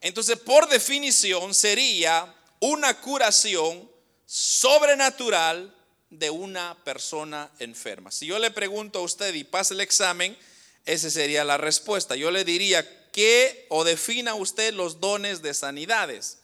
Entonces, 0.00 0.38
por 0.38 0.68
definición, 0.68 1.54
sería 1.54 2.32
una 2.60 3.00
curación 3.00 3.90
sobrenatural 4.26 5.74
de 6.10 6.30
una 6.30 6.76
persona 6.84 7.50
enferma. 7.58 8.10
Si 8.10 8.26
yo 8.26 8.38
le 8.38 8.50
pregunto 8.50 9.00
a 9.00 9.02
usted 9.02 9.34
y 9.34 9.44
pasa 9.44 9.74
el 9.74 9.80
examen, 9.80 10.36
esa 10.84 11.10
sería 11.10 11.44
la 11.44 11.56
respuesta. 11.56 12.14
Yo 12.14 12.30
le 12.30 12.44
diría, 12.44 12.86
¿qué 13.14 13.66
o 13.70 13.84
defina 13.84 14.34
usted 14.34 14.74
los 14.74 14.98
dones 15.00 15.40
de 15.40 15.54
sanidades? 15.54 16.38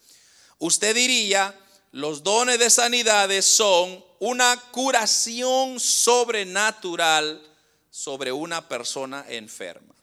Usted 0.58 0.94
diría, 0.94 1.58
los 1.90 2.22
dones 2.22 2.60
de 2.60 2.70
sanidades 2.70 3.44
son 3.44 4.04
una 4.20 4.56
curación 4.70 5.80
sobrenatural 5.80 7.42
sobre 7.90 8.30
una 8.30 8.68
persona 8.68 9.24
enferma. 9.28 9.94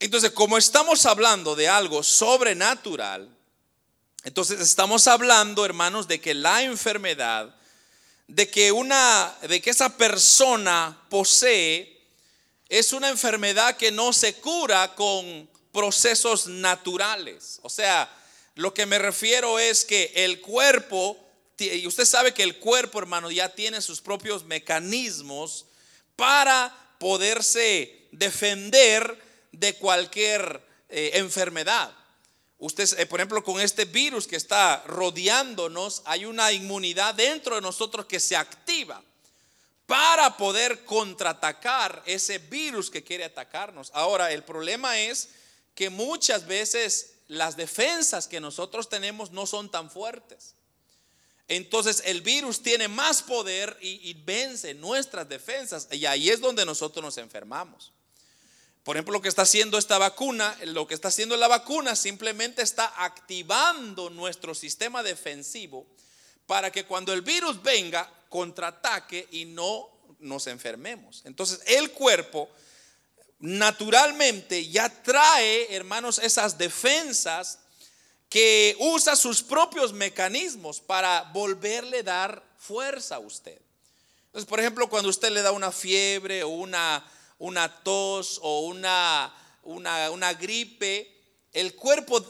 Entonces, 0.00 0.32
como 0.32 0.58
estamos 0.58 1.06
hablando 1.06 1.54
de 1.54 1.68
algo 1.68 2.02
sobrenatural, 2.02 3.30
entonces 4.24 4.60
estamos 4.60 5.06
hablando, 5.06 5.64
hermanos, 5.64 6.08
de 6.08 6.20
que 6.20 6.34
la 6.34 6.64
enfermedad, 6.64 7.54
de 8.26 8.50
que 8.50 8.72
una 8.72 9.32
de 9.42 9.62
que 9.62 9.70
esa 9.70 9.96
persona 9.96 11.06
posee 11.08 11.95
es 12.68 12.92
una 12.92 13.08
enfermedad 13.08 13.76
que 13.76 13.92
no 13.92 14.12
se 14.12 14.34
cura 14.34 14.94
con 14.94 15.48
procesos 15.72 16.46
naturales. 16.46 17.60
O 17.62 17.68
sea, 17.68 18.10
lo 18.54 18.74
que 18.74 18.86
me 18.86 18.98
refiero 18.98 19.58
es 19.58 19.84
que 19.84 20.12
el 20.16 20.40
cuerpo, 20.40 21.18
y 21.58 21.86
usted 21.86 22.04
sabe 22.04 22.34
que 22.34 22.42
el 22.42 22.58
cuerpo, 22.58 22.98
hermano, 22.98 23.30
ya 23.30 23.50
tiene 23.50 23.80
sus 23.80 24.00
propios 24.00 24.44
mecanismos 24.44 25.66
para 26.16 26.74
poderse 26.98 28.08
defender 28.10 29.22
de 29.52 29.74
cualquier 29.74 30.62
eh, 30.88 31.12
enfermedad. 31.14 31.94
Usted, 32.58 32.98
eh, 32.98 33.06
por 33.06 33.20
ejemplo, 33.20 33.44
con 33.44 33.60
este 33.60 33.84
virus 33.84 34.26
que 34.26 34.36
está 34.36 34.82
rodeándonos, 34.86 36.02
hay 36.06 36.24
una 36.24 36.52
inmunidad 36.52 37.14
dentro 37.14 37.54
de 37.56 37.60
nosotros 37.60 38.06
que 38.06 38.18
se 38.18 38.34
activa 38.34 39.02
para 39.86 40.36
poder 40.36 40.84
contraatacar 40.84 42.02
ese 42.06 42.38
virus 42.38 42.90
que 42.90 43.04
quiere 43.04 43.24
atacarnos. 43.24 43.90
Ahora, 43.94 44.32
el 44.32 44.42
problema 44.42 44.98
es 44.98 45.30
que 45.74 45.90
muchas 45.90 46.46
veces 46.46 47.14
las 47.28 47.56
defensas 47.56 48.26
que 48.26 48.40
nosotros 48.40 48.88
tenemos 48.88 49.30
no 49.30 49.46
son 49.46 49.70
tan 49.70 49.90
fuertes. 49.90 50.54
Entonces 51.48 52.02
el 52.06 52.22
virus 52.22 52.62
tiene 52.62 52.88
más 52.88 53.22
poder 53.22 53.76
y, 53.80 54.14
vence 54.14 54.74
nuestras 54.74 55.28
defensas. 55.28 55.86
Y 55.92 56.06
ahí 56.06 56.30
es 56.30 56.40
donde 56.40 56.64
nosotros 56.64 57.04
nos 57.04 57.18
enfermamos. 57.18 57.92
Por 58.82 58.96
ejemplo, 58.96 59.12
lo 59.12 59.20
que 59.20 59.28
está 59.28 59.42
haciendo 59.42 59.78
esta 59.78 59.98
vacuna, 59.98 60.56
lo 60.64 60.86
que 60.86 60.94
está 60.94 61.08
haciendo 61.08 61.36
la 61.36 61.48
vacuna 61.48 61.94
simplemente 61.94 62.62
está 62.62 63.04
activando 63.04 64.10
nuestro 64.10 64.54
sistema 64.54 65.02
defensivo 65.02 65.86
para 66.46 66.70
que 66.70 66.84
cuando 66.84 67.12
el 67.12 67.22
virus 67.22 67.62
venga, 67.62 68.08
contraataque 68.36 69.26
y 69.30 69.46
no 69.46 69.88
nos 70.18 70.46
enfermemos. 70.46 71.22
Entonces 71.24 71.60
el 71.66 71.90
cuerpo 71.92 72.50
naturalmente 73.38 74.68
ya 74.68 74.90
trae, 75.02 75.74
hermanos, 75.74 76.18
esas 76.18 76.58
defensas 76.58 77.60
que 78.28 78.76
usa 78.78 79.16
sus 79.16 79.42
propios 79.42 79.94
mecanismos 79.94 80.80
para 80.80 81.22
volverle 81.32 82.02
dar 82.02 82.42
fuerza 82.58 83.16
a 83.16 83.20
usted. 83.20 83.58
Entonces, 84.26 84.46
por 84.46 84.60
ejemplo, 84.60 84.88
cuando 84.90 85.08
usted 85.08 85.30
le 85.30 85.40
da 85.40 85.52
una 85.52 85.72
fiebre 85.72 86.42
o 86.42 86.48
una, 86.48 87.02
una 87.38 87.82
tos 87.82 88.38
o 88.42 88.60
una, 88.60 89.34
una, 89.62 90.34
gripe, 90.34 91.10
el 91.54 91.74
cuerpo 91.74 92.22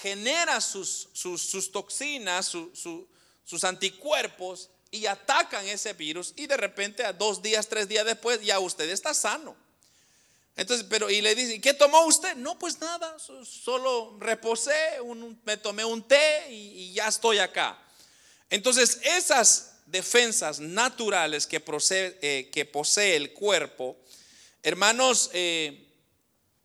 genera 0.00 0.62
sus, 0.62 1.10
sus, 1.12 1.70
toxinas, 1.72 2.46
sus 2.46 3.64
anticuerpos 3.64 4.70
y 4.92 5.06
atacan 5.06 5.66
ese 5.66 5.94
virus 5.94 6.34
y 6.36 6.46
de 6.46 6.56
repente 6.56 7.02
a 7.04 7.12
dos 7.12 7.42
días, 7.42 7.66
tres 7.66 7.88
días 7.88 8.04
después 8.04 8.40
ya 8.42 8.60
usted 8.60 8.88
está 8.90 9.12
sano. 9.14 9.56
Entonces, 10.54 10.86
pero 10.88 11.08
y 11.10 11.22
le 11.22 11.34
dicen, 11.34 11.62
¿qué 11.62 11.72
tomó 11.72 12.04
usted? 12.04 12.36
No, 12.36 12.58
pues 12.58 12.78
nada, 12.78 13.16
solo 13.18 14.18
reposé, 14.20 14.98
me 15.44 15.56
tomé 15.56 15.82
un 15.82 16.06
té 16.06 16.46
y, 16.50 16.92
ya 16.92 17.08
estoy 17.08 17.38
acá. 17.38 17.82
Entonces, 18.50 19.00
esas 19.02 19.76
defensas 19.86 20.60
naturales 20.60 21.46
que, 21.46 21.56
eh, 21.56 22.70
posee 22.70 23.16
el 23.16 23.32
cuerpo, 23.32 23.96
hermanos, 24.62 25.30
eh, 25.32 25.88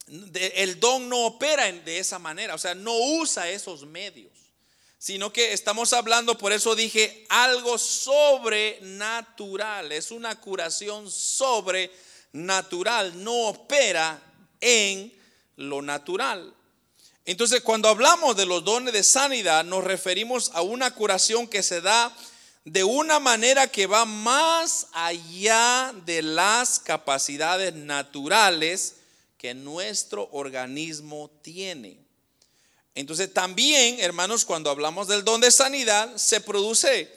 el 0.07 0.79
don 0.81 1.07
no 1.07 1.27
opera 1.27 1.71
de 1.71 1.99
esa 1.99 2.19
manera, 2.19 2.55
o 2.55 2.57
sea, 2.57 2.75
no 2.75 2.93
usa 2.93 3.49
esos 3.49 3.85
medios, 3.85 4.36
sino 4.97 5.31
que 5.31 5.53
estamos 5.53 5.93
hablando, 5.93 6.37
por 6.37 6.51
eso 6.51 6.75
dije, 6.75 7.25
algo 7.29 7.77
sobrenatural, 7.77 9.91
es 9.91 10.09
una 10.11 10.39
curación 10.39 11.11
sobrenatural, 11.11 13.23
no 13.23 13.49
opera 13.49 14.21
en 14.59 15.13
lo 15.55 15.81
natural. 15.81 16.53
Entonces, 17.25 17.61
cuando 17.61 17.89
hablamos 17.89 18.37
de 18.37 18.45
los 18.45 18.63
dones 18.63 18.93
de 18.93 19.03
sanidad, 19.03 19.65
nos 19.65 19.83
referimos 19.83 20.51
a 20.53 20.61
una 20.61 20.95
curación 20.95 21.47
que 21.47 21.61
se 21.61 21.81
da 21.81 22.15
de 22.63 22.83
una 22.83 23.19
manera 23.19 23.67
que 23.67 23.85
va 23.85 24.05
más 24.05 24.87
allá 24.93 25.93
de 26.05 26.21
las 26.21 26.79
capacidades 26.79 27.75
naturales 27.75 28.95
que 29.37 29.53
nuestro 29.53 30.29
organismo 30.31 31.29
tiene. 31.41 32.06
Entonces 32.97 33.31
también, 33.31 33.99
hermanos, 33.99 34.43
cuando 34.43 34.71
hablamos 34.71 35.07
del 35.07 35.23
don 35.23 35.39
de 35.39 35.51
sanidad, 35.51 36.15
se 36.15 36.41
produce 36.41 37.07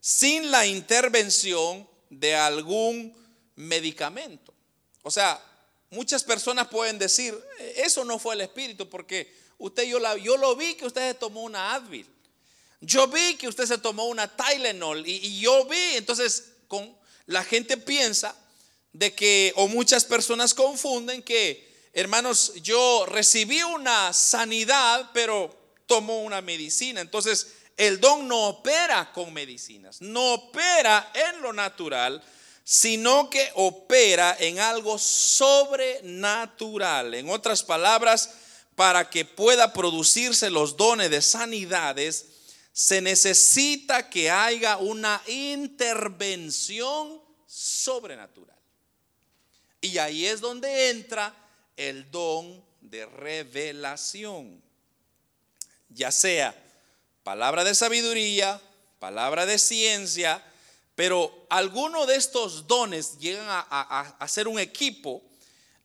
sin 0.00 0.50
la 0.50 0.66
intervención 0.66 1.88
de 2.08 2.34
algún 2.34 3.14
medicamento. 3.54 4.52
O 5.02 5.10
sea, 5.12 5.40
muchas 5.90 6.24
personas 6.24 6.66
pueden 6.66 6.98
decir, 6.98 7.32
eso 7.76 8.04
no 8.04 8.18
fue 8.18 8.34
el 8.34 8.40
Espíritu, 8.40 8.90
porque 8.90 9.32
usted, 9.58 9.84
yo, 9.84 10.00
la, 10.00 10.16
yo 10.16 10.36
lo 10.36 10.56
vi 10.56 10.74
que 10.74 10.86
usted 10.86 11.12
se 11.12 11.14
tomó 11.14 11.44
una 11.44 11.74
Advil. 11.74 12.08
Yo 12.80 13.06
vi 13.06 13.36
que 13.36 13.46
usted 13.46 13.66
se 13.66 13.78
tomó 13.78 14.06
una 14.06 14.26
Tylenol 14.26 15.06
y, 15.06 15.12
y 15.24 15.40
yo 15.40 15.64
vi, 15.66 15.94
entonces 15.94 16.54
con, 16.66 16.92
la 17.26 17.44
gente 17.44 17.76
piensa 17.76 18.34
de 18.92 19.14
que, 19.14 19.52
o 19.54 19.68
muchas 19.68 20.04
personas 20.04 20.54
confunden 20.54 21.22
que, 21.22 21.69
hermanos, 21.92 22.54
yo 22.62 23.04
recibí 23.06 23.62
una 23.62 24.12
sanidad, 24.12 25.10
pero 25.12 25.56
tomo 25.86 26.22
una 26.22 26.40
medicina. 26.40 27.00
Entonces, 27.00 27.54
el 27.76 28.00
don 28.00 28.28
no 28.28 28.48
opera 28.48 29.12
con 29.12 29.32
medicinas, 29.32 30.02
no 30.02 30.34
opera 30.34 31.10
en 31.14 31.40
lo 31.40 31.52
natural, 31.52 32.22
sino 32.62 33.30
que 33.30 33.50
opera 33.54 34.36
en 34.38 34.60
algo 34.60 34.98
sobrenatural. 34.98 37.14
En 37.14 37.30
otras 37.30 37.62
palabras, 37.62 38.34
para 38.76 39.08
que 39.08 39.24
pueda 39.24 39.72
producirse 39.72 40.50
los 40.50 40.76
dones 40.76 41.10
de 41.10 41.22
sanidades, 41.22 42.26
se 42.72 43.00
necesita 43.00 44.08
que 44.08 44.30
haya 44.30 44.76
una 44.76 45.20
intervención 45.26 47.20
sobrenatural. 47.46 48.56
Y 49.80 49.98
ahí 49.98 50.26
es 50.26 50.40
donde 50.40 50.90
entra 50.90 51.34
el 51.80 52.10
don 52.10 52.62
de 52.82 53.06
revelación, 53.06 54.62
ya 55.88 56.12
sea 56.12 56.54
palabra 57.22 57.64
de 57.64 57.74
sabiduría, 57.74 58.60
palabra 58.98 59.46
de 59.46 59.58
ciencia, 59.58 60.44
pero 60.94 61.46
alguno 61.48 62.04
de 62.04 62.16
estos 62.16 62.66
dones 62.66 63.18
llegan 63.18 63.46
a, 63.48 64.26
ser 64.28 64.46
un 64.46 64.58
equipo 64.58 65.22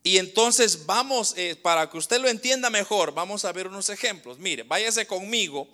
y 0.02 0.18
entonces 0.18 0.84
vamos, 0.84 1.32
eh, 1.38 1.56
para 1.56 1.88
que 1.88 1.96
usted 1.96 2.20
lo 2.20 2.28
entienda 2.28 2.68
mejor, 2.68 3.14
vamos 3.14 3.46
a 3.46 3.52
ver 3.52 3.66
unos 3.66 3.88
ejemplos. 3.88 4.38
Mire, 4.38 4.64
váyase 4.64 5.06
conmigo 5.06 5.66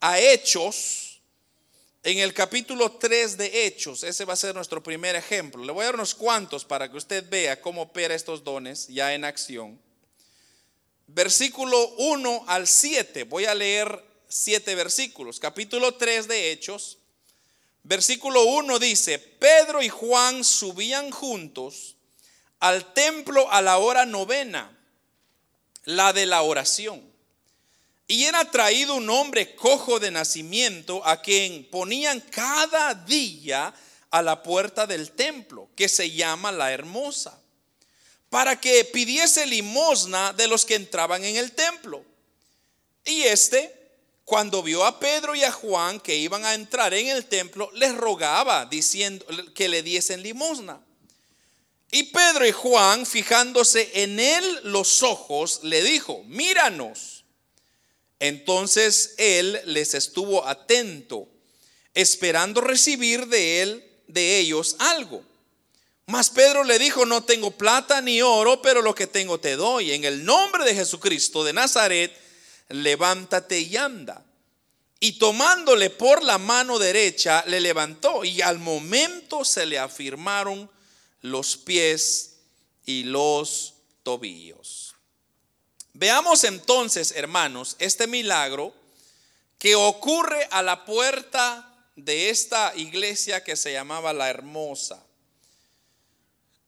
a 0.00 0.20
Hechos 0.20 1.05
en 2.06 2.20
el 2.20 2.32
capítulo 2.32 2.92
3 2.92 3.36
de 3.36 3.66
Hechos, 3.66 4.04
ese 4.04 4.24
va 4.24 4.34
a 4.34 4.36
ser 4.36 4.54
nuestro 4.54 4.80
primer 4.80 5.16
ejemplo. 5.16 5.64
Le 5.64 5.72
voy 5.72 5.82
a 5.82 5.86
dar 5.86 5.96
unos 5.96 6.14
cuantos 6.14 6.64
para 6.64 6.88
que 6.88 6.96
usted 6.96 7.28
vea 7.28 7.60
cómo 7.60 7.82
opera 7.82 8.14
estos 8.14 8.44
dones 8.44 8.86
ya 8.86 9.12
en 9.12 9.24
acción. 9.24 9.76
Versículo 11.08 11.88
1 11.98 12.44
al 12.46 12.68
7, 12.68 13.24
voy 13.24 13.46
a 13.46 13.56
leer 13.56 14.04
siete 14.28 14.76
versículos. 14.76 15.40
Capítulo 15.40 15.96
3 15.96 16.28
de 16.28 16.52
Hechos, 16.52 16.98
versículo 17.82 18.44
1 18.44 18.78
dice, 18.78 19.18
Pedro 19.18 19.82
y 19.82 19.88
Juan 19.88 20.44
subían 20.44 21.10
juntos 21.10 21.96
al 22.60 22.94
templo 22.94 23.50
a 23.50 23.60
la 23.62 23.78
hora 23.78 24.06
novena, 24.06 24.78
la 25.82 26.12
de 26.12 26.26
la 26.26 26.42
oración. 26.42 27.05
Y 28.08 28.24
era 28.24 28.48
traído 28.50 28.94
un 28.94 29.10
hombre 29.10 29.56
cojo 29.56 29.98
de 29.98 30.10
nacimiento 30.10 31.04
a 31.04 31.20
quien 31.20 31.68
ponían 31.70 32.20
cada 32.20 32.94
día 32.94 33.74
a 34.10 34.22
la 34.22 34.42
puerta 34.42 34.86
del 34.86 35.10
templo, 35.10 35.68
que 35.74 35.88
se 35.88 36.10
llama 36.10 36.52
la 36.52 36.72
hermosa, 36.72 37.40
para 38.30 38.60
que 38.60 38.84
pidiese 38.84 39.46
limosna 39.46 40.32
de 40.32 40.46
los 40.46 40.64
que 40.64 40.76
entraban 40.76 41.24
en 41.24 41.36
el 41.36 41.52
templo. 41.52 42.04
Y 43.04 43.22
este, 43.22 43.74
cuando 44.24 44.62
vio 44.62 44.84
a 44.84 45.00
Pedro 45.00 45.34
y 45.34 45.42
a 45.42 45.52
Juan 45.52 46.00
que 46.00 46.16
iban 46.16 46.44
a 46.44 46.54
entrar 46.54 46.94
en 46.94 47.08
el 47.08 47.26
templo, 47.26 47.70
les 47.74 47.94
rogaba 47.94 48.66
diciendo 48.66 49.24
que 49.54 49.68
le 49.68 49.82
diesen 49.82 50.22
limosna. 50.22 50.80
Y 51.90 52.04
Pedro 52.04 52.46
y 52.46 52.52
Juan, 52.52 53.06
fijándose 53.06 54.02
en 54.02 54.18
él 54.18 54.60
los 54.64 55.02
ojos, 55.02 55.60
le 55.62 55.82
dijo, 55.82 56.22
míranos. 56.24 57.15
Entonces 58.20 59.14
él 59.18 59.60
les 59.64 59.94
estuvo 59.94 60.46
atento, 60.46 61.28
esperando 61.94 62.60
recibir 62.60 63.26
de 63.26 63.62
él, 63.62 63.84
de 64.06 64.38
ellos 64.38 64.76
algo. 64.78 65.22
Mas 66.06 66.30
Pedro 66.30 66.62
le 66.62 66.78
dijo, 66.78 67.04
no 67.04 67.24
tengo 67.24 67.50
plata 67.50 68.00
ni 68.00 68.22
oro, 68.22 68.62
pero 68.62 68.80
lo 68.80 68.94
que 68.94 69.08
tengo 69.08 69.40
te 69.40 69.56
doy. 69.56 69.92
En 69.92 70.04
el 70.04 70.24
nombre 70.24 70.64
de 70.64 70.74
Jesucristo 70.74 71.42
de 71.42 71.52
Nazaret, 71.52 72.16
levántate 72.68 73.60
y 73.60 73.76
anda. 73.76 74.24
Y 75.00 75.18
tomándole 75.18 75.90
por 75.90 76.22
la 76.22 76.38
mano 76.38 76.78
derecha, 76.78 77.44
le 77.48 77.60
levantó 77.60 78.24
y 78.24 78.40
al 78.40 78.58
momento 78.58 79.44
se 79.44 79.66
le 79.66 79.78
afirmaron 79.78 80.70
los 81.22 81.56
pies 81.56 82.36
y 82.86 83.02
los 83.02 83.74
tobillos. 84.04 84.85
Veamos 85.98 86.44
entonces, 86.44 87.14
hermanos, 87.16 87.74
este 87.78 88.06
milagro 88.06 88.74
que 89.58 89.74
ocurre 89.74 90.46
a 90.50 90.62
la 90.62 90.84
puerta 90.84 91.74
de 91.96 92.28
esta 92.28 92.74
iglesia 92.76 93.42
que 93.42 93.56
se 93.56 93.72
llamaba 93.72 94.12
la 94.12 94.28
Hermosa. 94.28 95.02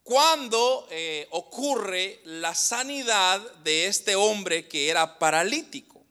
Cuando 0.03 0.89
eh, 0.91 1.29
ocurre 1.31 2.23
la 2.25 2.55
sanidad 2.55 3.39
de 3.57 3.85
este 3.85 4.17
hombre 4.17 4.67
que 4.67 4.89
era 4.89 5.19
paralítico. 5.19 6.03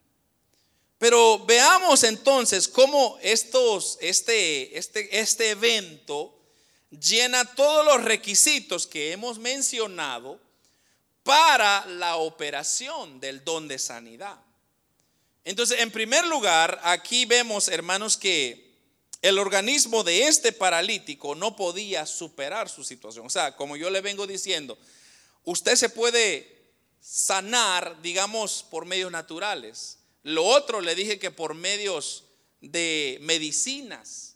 Pero 0.99 1.39
veamos 1.39 2.03
entonces 2.03 2.67
cómo 2.67 3.17
este, 3.23 4.77
este, 4.77 5.19
este 5.19 5.49
evento 5.49 6.37
llena 6.91 7.45
todos 7.55 7.83
los 7.83 8.03
requisitos 8.03 8.85
que 8.85 9.11
hemos 9.11 9.39
mencionado 9.39 10.39
para 11.27 11.85
la 11.85 12.15
operación 12.15 13.19
del 13.19 13.43
don 13.43 13.67
de 13.67 13.77
sanidad. 13.77 14.37
Entonces, 15.43 15.81
en 15.81 15.91
primer 15.91 16.25
lugar, 16.25 16.79
aquí 16.83 17.25
vemos, 17.25 17.67
hermanos, 17.67 18.15
que 18.15 18.73
el 19.21 19.37
organismo 19.37 20.05
de 20.05 20.27
este 20.27 20.53
paralítico 20.53 21.35
no 21.35 21.57
podía 21.57 22.05
superar 22.05 22.69
su 22.69 22.85
situación. 22.85 23.25
O 23.25 23.29
sea, 23.29 23.57
como 23.57 23.75
yo 23.75 23.89
le 23.89 23.99
vengo 23.99 24.25
diciendo, 24.25 24.77
usted 25.43 25.75
se 25.75 25.89
puede 25.89 26.71
sanar, 27.01 28.01
digamos, 28.01 28.63
por 28.63 28.85
medios 28.85 29.11
naturales. 29.11 29.99
Lo 30.23 30.45
otro 30.45 30.79
le 30.79 30.95
dije 30.95 31.19
que 31.19 31.31
por 31.31 31.55
medios 31.55 32.23
de 32.61 33.17
medicinas. 33.19 34.35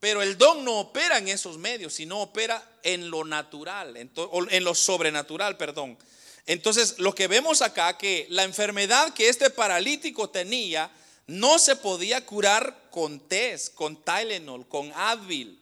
Pero 0.00 0.20
el 0.20 0.36
don 0.36 0.64
no 0.64 0.80
opera 0.80 1.18
en 1.18 1.28
esos 1.28 1.58
medios, 1.58 1.94
sino 1.94 2.20
opera 2.20 2.78
en 2.82 3.08
lo 3.08 3.24
natural, 3.24 3.96
en, 3.96 4.64
lo 4.64 4.74
sobrenatural, 4.74 5.56
perdón. 5.56 5.96
Entonces, 6.46 6.98
lo 6.98 7.14
que 7.14 7.26
vemos 7.26 7.62
acá, 7.62 7.96
que 7.96 8.26
la 8.30 8.44
enfermedad 8.44 9.14
que 9.14 9.28
este 9.28 9.50
paralítico 9.50 10.28
tenía 10.28 10.90
no 11.26 11.58
se 11.58 11.76
podía 11.76 12.24
curar 12.26 12.88
con 12.90 13.20
test, 13.20 13.74
con 13.74 13.96
Tylenol, 14.02 14.68
con 14.68 14.92
Advil. 14.92 15.58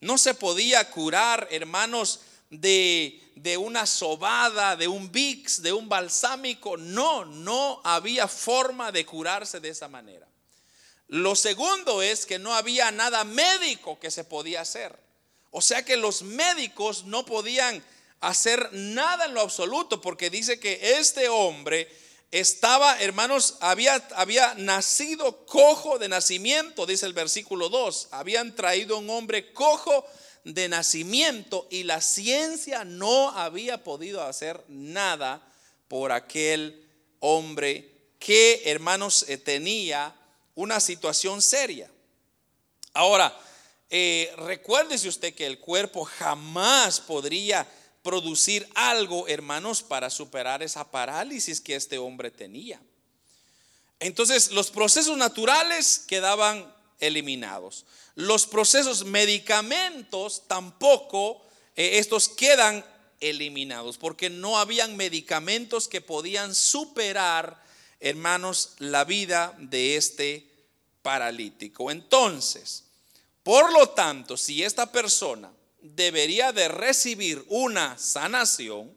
No 0.00 0.18
se 0.18 0.34
podía 0.34 0.90
curar, 0.90 1.46
hermanos, 1.50 2.20
de, 2.50 3.22
de 3.36 3.56
una 3.56 3.86
sobada, 3.86 4.76
de 4.76 4.88
un 4.88 5.10
Vicks, 5.12 5.62
de 5.62 5.72
un 5.72 5.88
balsámico. 5.88 6.76
No, 6.76 7.24
no 7.24 7.80
había 7.84 8.26
forma 8.26 8.90
de 8.90 9.06
curarse 9.06 9.60
de 9.60 9.68
esa 9.68 9.88
manera. 9.88 10.26
Lo 11.08 11.36
segundo 11.36 12.02
es 12.02 12.26
que 12.26 12.38
no 12.38 12.54
había 12.54 12.90
nada 12.90 13.22
médico 13.24 14.00
que 14.00 14.10
se 14.10 14.24
podía 14.24 14.62
hacer. 14.62 14.98
O 15.50 15.62
sea 15.62 15.84
que 15.84 15.96
los 15.96 16.22
médicos 16.22 17.04
no 17.04 17.24
podían 17.24 17.84
hacer 18.20 18.70
nada 18.72 19.26
en 19.26 19.34
lo 19.34 19.40
absoluto, 19.40 20.00
porque 20.00 20.30
dice 20.30 20.58
que 20.58 20.98
este 20.98 21.28
hombre 21.28 21.88
estaba, 22.30 23.00
hermanos, 23.00 23.56
había, 23.60 23.94
había 24.16 24.54
nacido 24.54 25.46
cojo 25.46 25.98
de 25.98 26.08
nacimiento, 26.08 26.84
dice 26.84 27.06
el 27.06 27.12
versículo 27.12 27.68
2. 27.68 28.08
Habían 28.10 28.56
traído 28.56 28.98
un 28.98 29.08
hombre 29.10 29.52
cojo 29.52 30.04
de 30.42 30.68
nacimiento 30.68 31.66
y 31.70 31.84
la 31.84 32.00
ciencia 32.00 32.84
no 32.84 33.30
había 33.30 33.84
podido 33.84 34.22
hacer 34.22 34.62
nada 34.68 35.46
por 35.88 36.12
aquel 36.12 36.84
hombre 37.20 37.90
que, 38.18 38.62
hermanos, 38.64 39.26
eh, 39.28 39.38
tenía 39.38 40.14
una 40.54 40.80
situación 40.80 41.40
seria. 41.40 41.90
Ahora, 42.92 43.36
eh, 43.90 44.32
recuérdese 44.38 45.08
usted 45.08 45.34
que 45.34 45.46
el 45.46 45.58
cuerpo 45.58 46.04
jamás 46.04 47.00
podría 47.00 47.66
producir 48.04 48.68
algo, 48.74 49.26
hermanos, 49.26 49.82
para 49.82 50.10
superar 50.10 50.62
esa 50.62 50.88
parálisis 50.90 51.60
que 51.60 51.74
este 51.74 51.98
hombre 51.98 52.30
tenía. 52.30 52.80
Entonces, 53.98 54.52
los 54.52 54.70
procesos 54.70 55.16
naturales 55.16 56.04
quedaban 56.06 56.72
eliminados. 57.00 57.86
Los 58.14 58.46
procesos 58.46 59.06
medicamentos 59.06 60.42
tampoco, 60.46 61.42
eh, 61.76 61.98
estos 61.98 62.28
quedan 62.28 62.84
eliminados, 63.20 63.96
porque 63.96 64.28
no 64.28 64.58
habían 64.58 64.96
medicamentos 64.98 65.88
que 65.88 66.02
podían 66.02 66.54
superar, 66.54 67.64
hermanos, 68.00 68.74
la 68.78 69.04
vida 69.04 69.54
de 69.58 69.96
este 69.96 70.46
paralítico. 71.00 71.90
Entonces, 71.90 72.84
por 73.42 73.72
lo 73.72 73.88
tanto, 73.88 74.36
si 74.36 74.62
esta 74.62 74.92
persona 74.92 75.50
debería 75.84 76.52
de 76.52 76.68
recibir 76.68 77.44
una 77.48 77.98
sanación, 77.98 78.96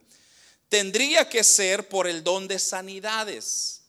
tendría 0.69 1.28
que 1.28 1.43
ser 1.43 1.89
por 1.89 2.08
el 2.08 2.23
don 2.23 2.47
de 2.47 2.60
sanidades, 2.60 3.82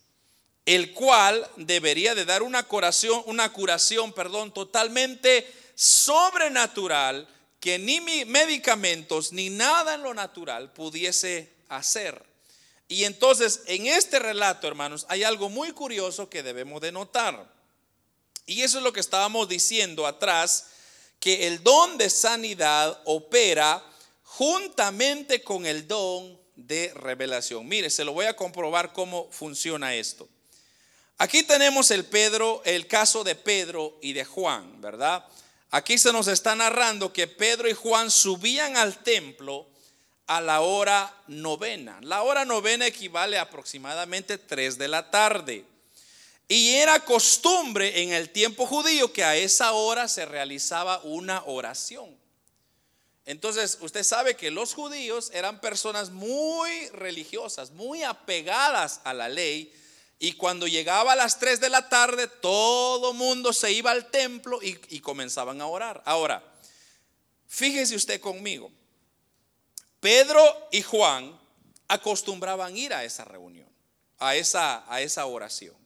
el 0.67 0.93
cual 0.93 1.49
debería 1.57 2.17
de 2.17 2.25
dar 2.25 2.43
una 2.43 2.65
curación, 2.65 3.23
una 3.27 3.53
curación, 3.53 4.13
perdón, 4.13 4.53
totalmente 4.53 5.51
sobrenatural 5.77 7.29
que 7.61 7.79
ni 7.79 8.01
medicamentos 8.01 9.33
ni 9.33 9.49
nada 9.49 9.95
en 9.95 10.03
lo 10.03 10.13
natural 10.13 10.73
pudiese 10.73 11.53
hacer. 11.69 12.21
Y 12.89 13.05
entonces, 13.05 13.63
en 13.67 13.87
este 13.87 14.19
relato, 14.19 14.67
hermanos, 14.67 15.07
hay 15.09 15.23
algo 15.23 15.49
muy 15.49 15.71
curioso 15.73 16.29
que 16.29 16.43
debemos 16.43 16.81
de 16.81 16.91
notar. 16.91 17.49
Y 18.47 18.63
eso 18.63 18.79
es 18.79 18.85
lo 18.85 18.93
que 18.93 19.01
estábamos 19.01 19.49
diciendo 19.49 20.07
atrás, 20.07 20.69
que 21.21 21.47
el 21.47 21.63
don 21.63 21.99
de 21.99 22.11
sanidad 22.11 23.01
opera 23.05 23.85
juntamente 24.23 25.43
con 25.43 25.67
el 25.67 25.89
don 25.89 26.39
de 26.55 26.93
revelación. 26.95 27.67
Mire, 27.67 27.91
se 27.91 28.05
lo 28.05 28.13
voy 28.13 28.27
a 28.27 28.37
comprobar 28.37 28.93
cómo 28.93 29.29
funciona 29.31 29.95
esto. 29.95 30.29
Aquí 31.19 31.43
tenemos 31.43 31.91
el 31.91 32.05
Pedro, 32.05 32.63
el 32.65 32.87
caso 32.87 33.25
de 33.25 33.35
Pedro 33.35 33.99
y 34.01 34.13
de 34.13 34.25
Juan, 34.25 34.81
¿verdad? 34.81 35.25
Aquí 35.71 35.99
se 35.99 36.13
nos 36.13 36.29
está 36.29 36.55
narrando 36.55 37.13
que 37.13 37.27
Pedro 37.27 37.69
y 37.69 37.75
Juan 37.75 38.11
subían 38.11 38.77
al 38.77 39.03
templo 39.03 39.67
a 40.29 40.41
la 40.41 40.61
hora 40.61 41.13
novena. 41.27 41.99
La 42.03 42.23
hora 42.23 42.45
novena 42.45 42.87
equivale 42.87 43.39
a 43.39 43.43
aproximadamente 43.43 44.39
3 44.39 44.79
de 44.79 44.89
la 44.89 45.11
tarde. 45.11 45.65
Y 46.49 46.71
era 46.71 47.05
costumbre 47.05 48.03
en 48.03 48.13
el 48.15 48.31
tiempo 48.31 48.67
judío 48.67 49.13
que 49.13 49.23
a 49.23 49.37
esa 49.37 49.73
hora 49.73 50.09
se 50.09 50.25
realizaba 50.25 51.01
una 51.03 51.45
oración. 51.45 52.17
Entonces, 53.27 53.77
usted 53.83 54.03
sabe 54.03 54.35
que 54.35 54.51
los 54.51 54.73
judíos 54.73 55.31
eran 55.35 55.61
personas 55.61 56.09
muy 56.09 56.89
religiosas, 56.89 57.73
muy 57.73 58.03
apegadas 58.03 59.03
a 59.05 59.13
la 59.13 59.29
ley. 59.29 59.71
Y 60.19 60.33
cuando 60.33 60.67
llegaba 60.67 61.13
a 61.13 61.17
las 61.17 61.39
3 61.39 61.61
de 61.61 61.69
la 61.69 61.91
tarde, 61.91 62.27
todo 62.27 63.13
mundo 63.13 63.53
se 63.53 63.71
iba 63.71 63.91
al 63.91 64.11
templo 64.11 64.63
y, 64.63 64.81
y 64.89 65.01
comenzaban 65.01 65.61
a 65.61 65.67
orar. 65.67 66.03
Ahora, 66.07 66.43
fíjese 67.47 67.95
usted 67.95 68.19
conmigo. 68.19 68.73
Pedro 70.01 70.41
y 70.73 70.81
Juan 70.81 71.39
acostumbraban 71.89 72.75
ir 72.75 72.95
a 72.95 73.05
esa 73.05 73.27
reunión, 73.27 73.69
a 74.19 74.37
esa, 74.37 74.91
a 74.91 75.03
esa 75.03 75.27
oración. 75.27 75.77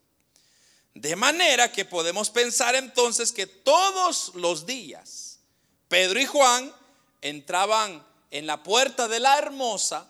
De 0.94 1.16
manera 1.16 1.72
que 1.72 1.84
podemos 1.84 2.30
pensar 2.30 2.74
entonces 2.74 3.32
que 3.32 3.46
todos 3.46 4.32
los 4.34 4.66
días 4.66 5.38
Pedro 5.88 6.20
y 6.20 6.26
Juan 6.26 6.74
entraban 7.20 8.04
en 8.30 8.46
la 8.46 8.62
puerta 8.62 9.08
de 9.08 9.20
la 9.20 9.38
hermosa 9.38 10.08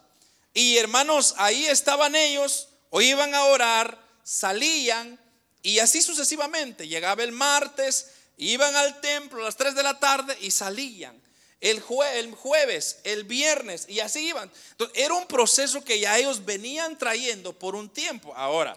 y 0.54 0.76
hermanos, 0.76 1.34
ahí 1.38 1.64
estaban 1.66 2.14
ellos, 2.14 2.68
o 2.90 3.00
iban 3.00 3.34
a 3.34 3.44
orar, 3.44 3.98
salían 4.22 5.18
y 5.62 5.78
así 5.78 6.02
sucesivamente. 6.02 6.86
Llegaba 6.86 7.22
el 7.22 7.32
martes, 7.32 8.10
iban 8.36 8.76
al 8.76 9.00
templo 9.00 9.40
a 9.40 9.46
las 9.46 9.56
3 9.56 9.74
de 9.74 9.82
la 9.82 9.98
tarde 9.98 10.36
y 10.40 10.50
salían. 10.50 11.20
El, 11.60 11.82
el, 12.14 12.34
jueves, 12.34 12.98
el 13.04 13.24
viernes, 13.24 13.86
y 13.88 14.00
así 14.00 14.28
iban. 14.28 14.50
Era 14.94 15.14
un 15.14 15.26
proceso 15.26 15.84
que 15.84 16.00
ya 16.00 16.18
ellos 16.18 16.44
venían 16.44 16.98
trayendo 16.98 17.52
por 17.52 17.76
un 17.76 17.88
tiempo. 17.88 18.34
Ahora, 18.36 18.76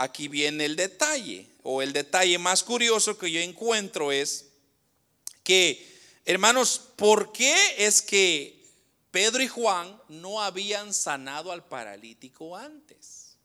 aquí 0.00 0.28
viene 0.28 0.64
el 0.64 0.76
detalle, 0.76 1.46
o 1.62 1.82
el 1.82 1.92
detalle 1.92 2.38
más 2.38 2.62
curioso 2.62 3.18
que 3.18 3.30
yo 3.30 3.38
encuentro 3.38 4.10
es 4.12 4.46
que, 5.44 6.00
hermanos, 6.24 6.80
¿por 6.96 7.32
qué 7.32 7.54
es 7.76 8.00
que 8.00 8.64
Pedro 9.10 9.42
y 9.42 9.48
Juan 9.48 10.00
no 10.08 10.42
habían 10.42 10.94
sanado 10.94 11.52
al 11.52 11.66
paralítico 11.66 12.56
antes? 12.56 13.36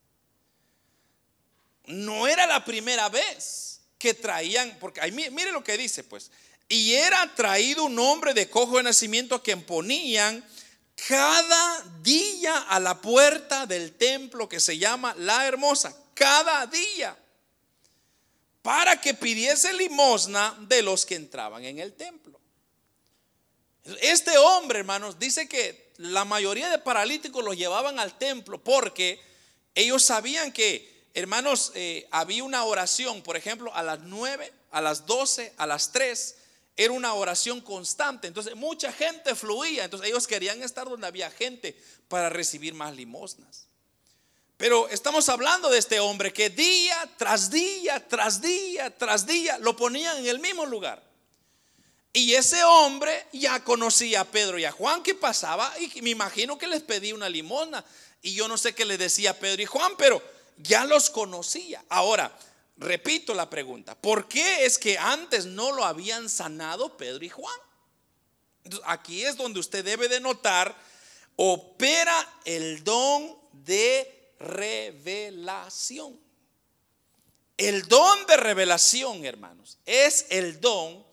No 1.88 2.26
era 2.26 2.48
la 2.48 2.64
primera 2.64 3.10
vez 3.10 3.82
que 4.00 4.14
traían, 4.14 4.78
porque 4.80 5.02
mire 5.12 5.52
lo 5.52 5.62
que 5.62 5.78
dice, 5.78 6.06
pues, 6.06 6.32
y 6.70 6.94
era 6.94 7.36
traído 7.36 7.84
un 7.84 8.00
hombre 8.00 8.34
de 8.34 8.50
cojo 8.50 8.78
de 8.78 8.84
nacimiento 8.84 9.36
a 9.36 9.44
quien 9.44 9.62
ponían 9.62 10.42
cada 11.08 11.84
día 12.02 12.60
a 12.60 12.80
la 12.80 13.02
puerta 13.02 13.66
del 13.66 13.92
templo 13.92 14.48
que 14.48 14.62
se 14.62 14.78
llama 14.78 15.14
La 15.18 15.46
Hermosa 15.46 15.94
cada 16.16 16.66
día 16.66 17.16
para 18.64 19.00
que 19.00 19.14
pidiese 19.14 19.72
limosna 19.74 20.58
de 20.62 20.82
los 20.82 21.06
que 21.06 21.14
entraban 21.14 21.64
en 21.64 21.78
el 21.78 21.94
templo. 21.94 22.42
Este 24.02 24.36
hombre, 24.40 24.80
hermanos, 24.80 25.20
dice 25.20 25.48
que 25.48 25.92
la 25.98 26.26
mayoría 26.26 26.70
de 26.70 26.80
paralíticos 26.80 27.46
los 27.46 27.56
llevaban 27.56 28.00
al 28.00 28.18
templo 28.18 28.58
porque 28.64 29.20
ellos 29.76 30.04
sabían 30.04 30.52
que, 30.52 31.10
hermanos, 31.14 31.74
eh, 31.76 32.08
había 32.10 32.44
una 32.44 32.64
oración, 32.64 33.22
por 33.22 33.38
ejemplo, 33.38 33.72
a 33.76 33.84
las 33.84 34.00
9, 34.00 34.52
a 34.72 34.82
las 34.82 35.06
12, 35.06 35.54
a 35.58 35.68
las 35.68 35.92
3, 35.92 36.36
era 36.76 36.92
una 36.92 37.14
oración 37.14 37.62
constante. 37.62 38.28
Entonces 38.28 38.56
mucha 38.56 38.92
gente 38.92 39.36
fluía, 39.36 39.84
entonces 39.84 40.10
ellos 40.10 40.26
querían 40.26 40.64
estar 40.64 40.90
donde 40.90 41.06
había 41.06 41.30
gente 41.30 41.80
para 42.08 42.30
recibir 42.30 42.74
más 42.74 42.96
limosnas. 42.96 43.65
Pero 44.58 44.88
estamos 44.90 45.28
hablando 45.28 45.70
de 45.70 45.78
este 45.78 46.00
hombre 46.00 46.32
que 46.32 46.50
día 46.50 47.10
tras 47.18 47.52
día, 47.52 48.06
tras 48.08 48.42
día, 48.42 48.96
tras 48.96 49.26
día 49.26 49.58
lo 49.60 49.76
ponían 49.76 50.18
en 50.18 50.28
el 50.28 50.40
mismo 50.40 50.66
lugar. 50.66 51.04
Y 52.14 52.34
ese 52.34 52.64
hombre 52.64 53.28
ya 53.34 53.62
conocía 53.62 54.22
a 54.22 54.26
Pedro 54.26 54.58
y 54.58 54.64
a 54.64 54.72
Juan 54.72 55.04
que 55.04 55.14
pasaba 55.16 55.74
y 55.80 56.02
me 56.02 56.12
imagino 56.12 56.58
que 56.58 56.68
les 56.68 56.82
pedía 56.82 57.14
una 57.14 57.28
limosna. 57.28 57.84
Y 58.22 58.34
yo 58.34 58.48
no 58.48 58.58
sé 58.58 58.74
qué 58.74 58.86
le 58.86 58.98
decía 58.98 59.32
a 59.32 59.34
Pedro 59.34 59.62
y 59.62 59.66
Juan, 59.66 59.94
pero 59.98 60.22
ya 60.58 60.86
los 60.86 61.10
conocía. 61.10 61.84
Ahora, 61.90 62.34
repito 62.78 63.34
la 63.34 63.50
pregunta, 63.50 63.96
¿por 63.96 64.30
qué 64.30 64.66
es 64.66 64.78
que 64.78 64.98
antes 64.98 65.46
no 65.46 65.74
lo 65.74 65.84
habían 65.84 66.30
sanado 66.30 66.96
Pedro 66.96 67.26
y 67.26 67.30
Juan? 67.30 67.56
aquí 68.86 69.24
es 69.24 69.38
donde 69.38 69.60
usted 69.60 69.86
debe 69.86 70.08
de 70.08 70.20
notar, 70.20 70.76
opera 71.36 72.40
el 72.46 72.84
don 72.84 73.38
de 73.52 74.15
revelación. 74.40 76.20
El 77.58 77.88
don 77.88 78.26
de 78.26 78.38
revelación, 78.38 79.26
hermanos, 79.26 79.78
es 79.86 80.26
el 80.30 80.60
don 80.60 81.06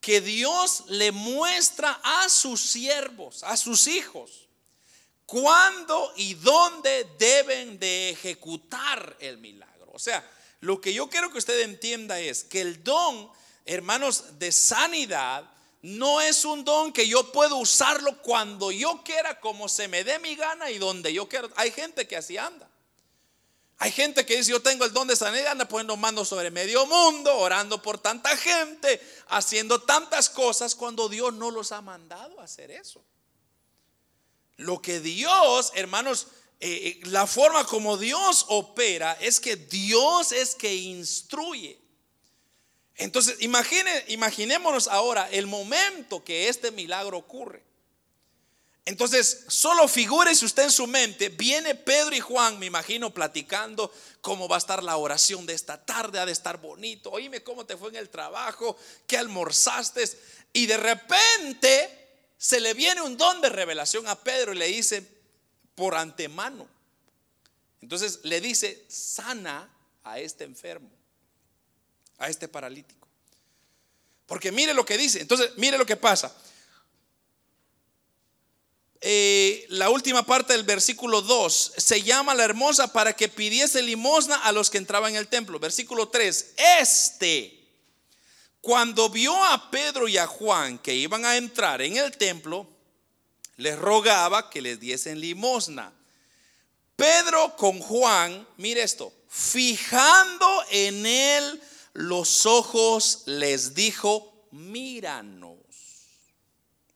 que 0.00 0.20
Dios 0.20 0.84
le 0.88 1.10
muestra 1.10 2.00
a 2.02 2.28
sus 2.28 2.60
siervos, 2.60 3.42
a 3.42 3.56
sus 3.56 3.86
hijos, 3.86 4.46
cuándo 5.24 6.12
y 6.16 6.34
dónde 6.34 7.06
deben 7.18 7.78
de 7.78 8.10
ejecutar 8.10 9.16
el 9.20 9.38
milagro. 9.38 9.90
O 9.92 9.98
sea, 9.98 10.28
lo 10.60 10.80
que 10.80 10.92
yo 10.94 11.08
quiero 11.08 11.32
que 11.32 11.38
usted 11.38 11.60
entienda 11.62 12.20
es 12.20 12.44
que 12.44 12.60
el 12.60 12.84
don, 12.84 13.30
hermanos, 13.64 14.38
de 14.38 14.52
sanidad 14.52 15.50
no 15.82 16.20
es 16.20 16.44
un 16.44 16.64
don 16.64 16.92
que 16.92 17.08
yo 17.08 17.32
puedo 17.32 17.56
usarlo 17.56 18.20
cuando 18.22 18.70
yo 18.70 19.02
quiera, 19.04 19.40
como 19.40 19.68
se 19.68 19.88
me 19.88 20.04
dé 20.04 20.18
mi 20.18 20.34
gana 20.34 20.70
y 20.70 20.78
donde 20.78 21.12
yo 21.12 21.28
quiera. 21.28 21.48
Hay 21.56 21.70
gente 21.70 22.06
que 22.06 22.16
así 22.16 22.36
anda. 22.36 22.65
Hay 23.78 23.92
gente 23.92 24.24
que 24.24 24.36
dice, 24.36 24.52
yo 24.52 24.62
tengo 24.62 24.84
el 24.84 24.92
don 24.92 25.06
de 25.06 25.16
sanidad, 25.16 25.52
anda 25.52 25.68
poniendo 25.68 25.96
manos 25.96 26.28
sobre 26.28 26.50
medio 26.50 26.86
mundo, 26.86 27.36
orando 27.36 27.82
por 27.82 27.98
tanta 27.98 28.34
gente, 28.36 29.00
haciendo 29.28 29.82
tantas 29.82 30.30
cosas 30.30 30.74
cuando 30.74 31.08
Dios 31.10 31.34
no 31.34 31.50
los 31.50 31.72
ha 31.72 31.82
mandado 31.82 32.40
a 32.40 32.44
hacer 32.44 32.70
eso. 32.70 33.04
Lo 34.56 34.80
que 34.80 35.00
Dios, 35.00 35.72
hermanos, 35.74 36.28
eh, 36.60 37.00
eh, 37.02 37.06
la 37.08 37.26
forma 37.26 37.66
como 37.66 37.98
Dios 37.98 38.46
opera 38.48 39.12
es 39.20 39.40
que 39.40 39.56
Dios 39.56 40.32
es 40.32 40.54
que 40.54 40.74
instruye. 40.74 41.78
Entonces, 42.94 43.36
imagine, 43.42 44.04
imaginémonos 44.08 44.88
ahora 44.88 45.28
el 45.30 45.46
momento 45.46 46.24
que 46.24 46.48
este 46.48 46.70
milagro 46.70 47.18
ocurre. 47.18 47.65
Entonces, 48.86 49.44
solo 49.48 49.88
figúrese 49.88 50.44
usted 50.44 50.62
en 50.62 50.70
su 50.70 50.86
mente, 50.86 51.28
viene 51.28 51.74
Pedro 51.74 52.14
y 52.14 52.20
Juan, 52.20 52.56
me 52.60 52.66
imagino, 52.66 53.12
platicando 53.12 53.92
cómo 54.20 54.46
va 54.46 54.54
a 54.54 54.58
estar 54.58 54.80
la 54.80 54.96
oración 54.96 55.44
de 55.44 55.54
esta 55.54 55.84
tarde, 55.84 56.20
ha 56.20 56.24
de 56.24 56.30
estar 56.30 56.60
bonito. 56.60 57.10
Oíme 57.10 57.42
cómo 57.42 57.66
te 57.66 57.76
fue 57.76 57.88
en 57.88 57.96
el 57.96 58.08
trabajo, 58.08 58.78
qué 59.08 59.18
almorzaste. 59.18 60.04
Y 60.52 60.66
de 60.66 60.76
repente 60.76 62.06
se 62.38 62.60
le 62.60 62.74
viene 62.74 63.02
un 63.02 63.16
don 63.16 63.40
de 63.40 63.48
revelación 63.48 64.06
a 64.06 64.14
Pedro 64.14 64.52
y 64.52 64.58
le 64.58 64.68
dice, 64.68 65.04
por 65.74 65.96
antemano. 65.96 66.68
Entonces 67.82 68.20
le 68.22 68.40
dice, 68.40 68.84
sana 68.88 69.68
a 70.04 70.20
este 70.20 70.44
enfermo, 70.44 70.90
a 72.18 72.28
este 72.28 72.46
paralítico. 72.46 73.08
Porque 74.26 74.52
mire 74.52 74.74
lo 74.74 74.86
que 74.86 74.96
dice. 74.96 75.20
Entonces, 75.20 75.50
mire 75.56 75.76
lo 75.76 75.86
que 75.86 75.96
pasa. 75.96 76.32
Eh, 79.00 79.66
la 79.68 79.90
última 79.90 80.24
parte 80.24 80.52
del 80.52 80.64
versículo 80.64 81.22
2, 81.22 81.74
se 81.76 82.02
llama 82.02 82.34
la 82.34 82.44
hermosa 82.44 82.92
para 82.92 83.12
que 83.12 83.28
pidiese 83.28 83.82
limosna 83.82 84.36
a 84.36 84.52
los 84.52 84.70
que 84.70 84.78
entraban 84.78 85.12
en 85.12 85.18
el 85.18 85.28
templo. 85.28 85.58
Versículo 85.58 86.08
3, 86.08 86.54
este, 86.80 87.66
cuando 88.60 89.08
vio 89.10 89.44
a 89.44 89.70
Pedro 89.70 90.08
y 90.08 90.18
a 90.18 90.26
Juan 90.26 90.78
que 90.78 90.94
iban 90.94 91.24
a 91.24 91.36
entrar 91.36 91.82
en 91.82 91.96
el 91.96 92.16
templo, 92.16 92.66
les 93.56 93.78
rogaba 93.78 94.50
que 94.50 94.62
les 94.62 94.80
diesen 94.80 95.20
limosna. 95.20 95.92
Pedro 96.96 97.54
con 97.56 97.78
Juan, 97.78 98.46
mire 98.56 98.82
esto, 98.82 99.12
fijando 99.28 100.48
en 100.70 101.04
él 101.04 101.62
los 101.92 102.46
ojos, 102.46 103.22
les 103.26 103.74
dijo, 103.74 104.48
míranos. 104.50 105.58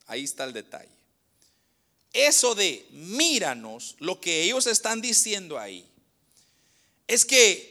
Ahí 0.06 0.24
está 0.24 0.44
el 0.44 0.52
detalle. 0.52 0.99
Eso 2.12 2.54
de 2.54 2.86
míranos, 2.90 3.96
lo 3.98 4.20
que 4.20 4.42
ellos 4.42 4.66
están 4.66 5.00
diciendo 5.00 5.58
ahí, 5.58 5.86
es 7.06 7.24
que 7.24 7.70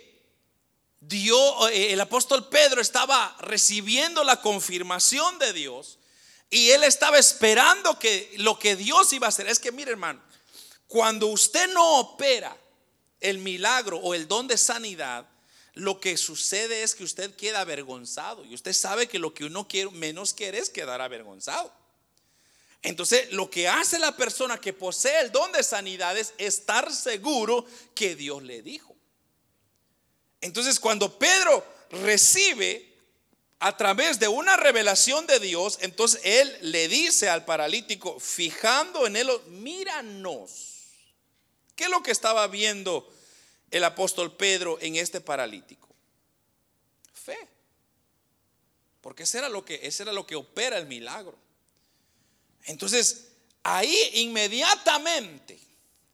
Dios, 1.02 1.72
eh, 1.72 1.94
el 1.94 2.02
apóstol 2.02 2.48
Pedro 2.50 2.82
estaba 2.82 3.36
recibiendo 3.40 4.24
la 4.24 4.42
confirmación 4.42 5.40
de 5.40 5.54
Dios 5.54 5.98
y 6.50 6.72
él 6.72 6.84
estaba 6.84 7.18
esperando 7.18 8.00
que 8.00 8.32
lo 8.38 8.60
que 8.60 8.76
Dios 8.76 9.12
iba 9.14 9.28
a 9.28 9.30
hacer. 9.30 9.48
Es 9.48 9.60
que, 9.60 9.72
mire 9.72 9.92
hermano, 9.92 10.22
cuando 10.88 11.28
usted 11.28 11.72
no 11.74 12.00
opera 12.00 12.56
el 13.20 13.38
milagro 13.38 13.98
o 14.00 14.14
el 14.14 14.28
don 14.28 14.48
de 14.48 14.58
sanidad, 14.58 15.28
lo 15.74 16.00
que 16.00 16.18
sucede 16.18 16.84
es 16.84 16.96
que 16.96 17.04
usted 17.04 17.36
queda 17.36 17.62
avergonzado 17.62 18.44
y 18.44 18.54
usted 18.54 18.74
sabe 18.74 19.08
que 19.08 19.20
lo 19.20 19.34
que 19.34 19.46
uno 19.46 19.68
quiere, 19.68 19.92
menos 19.92 20.34
quiere 20.34 20.60
es 20.60 20.70
quedar 20.70 21.02
avergonzado. 21.02 21.72
Entonces, 22.82 23.32
lo 23.34 23.50
que 23.50 23.68
hace 23.68 24.00
la 24.00 24.16
persona 24.16 24.60
que 24.60 24.72
posee 24.72 25.20
el 25.22 25.32
don 25.32 25.52
de 25.52 25.64
sanidad 25.64 26.18
es 26.18 26.34
estar 26.38 26.94
seguro 26.94 27.66
que 27.94 28.16
Dios 28.16 28.42
le 28.44 28.62
dijo. 28.62 28.96
Entonces, 30.42 30.80
cuando 30.80 31.20
Pedro 31.20 31.66
recibe 31.92 32.90
a 33.60 33.76
través 33.76 34.20
de 34.20 34.30
una 34.30 34.56
revelación 34.56 35.28
de 35.28 35.40
Dios, 35.40 35.80
entonces 35.82 36.22
él 36.24 36.58
le 36.62 36.88
dice 36.88 37.28
al 37.28 37.44
paralítico, 37.44 38.18
fijando 38.20 39.06
en 39.06 39.18
él, 39.18 39.30
míranos. 39.48 40.70
¿Qué 41.76 41.86
es 41.86 41.90
lo 41.90 42.02
que 42.02 42.12
estaba 42.12 42.48
viendo 42.48 43.12
el 43.72 43.84
apóstol 43.84 44.36
Pedro 44.38 44.78
en 44.80 44.96
este 44.96 45.20
paralítico? 45.20 45.90
Fe. 47.14 47.38
Porque 49.02 49.24
eso 49.24 49.38
era 49.38 49.50
lo 49.50 49.66
que, 49.66 49.82
ese 49.84 50.04
era 50.04 50.14
lo 50.14 50.26
que 50.26 50.36
opera 50.36 50.78
el 50.78 50.86
milagro. 50.86 51.38
Entonces, 52.70 53.30
ahí 53.64 53.98
inmediatamente 54.14 55.60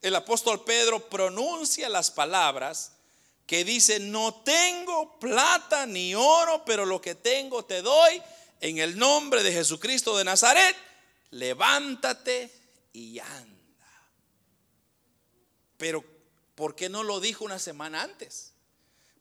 el 0.02 0.16
apóstol 0.16 0.64
Pedro 0.64 1.10
pronuncia 1.10 1.90
las 1.90 2.12
palabras 2.12 2.94
que 3.46 3.66
dice, 3.66 4.00
no 4.00 4.36
tengo 4.36 5.20
plata 5.20 5.86
ni 5.86 6.16
oro, 6.16 6.64
pero 6.64 6.86
lo 6.86 7.02
que 7.02 7.14
tengo 7.14 7.66
te 7.66 7.82
doy 7.82 8.22
en 8.62 8.78
el 8.78 8.98
nombre 8.98 9.44
de 9.44 9.52
Jesucristo 9.52 10.18
de 10.18 10.24
Nazaret, 10.24 10.78
levántate 11.32 12.50
y 12.94 13.20
anda. 13.20 14.08
Pero, 15.76 16.06
¿por 16.56 16.74
qué 16.74 16.88
no 16.88 17.04
lo 17.04 17.20
dijo 17.20 17.44
una 17.44 17.60
semana 17.60 18.02
antes? 18.02 18.54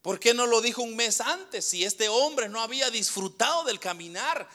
¿Por 0.03 0.21
qué 0.21 0.35
no 0.35 0.47
lo 0.47 0.61
dijo 0.61 0.83
un 0.83 0.95
mes 0.95 1.21
antes? 1.21 1.65
Si 1.65 1.83
este 1.83 2.09
hombre 2.09 2.49
no 2.49 2.61
había 2.61 2.91
disfrutado 2.91 3.65
del 3.65 3.81
caminar, 3.81 4.49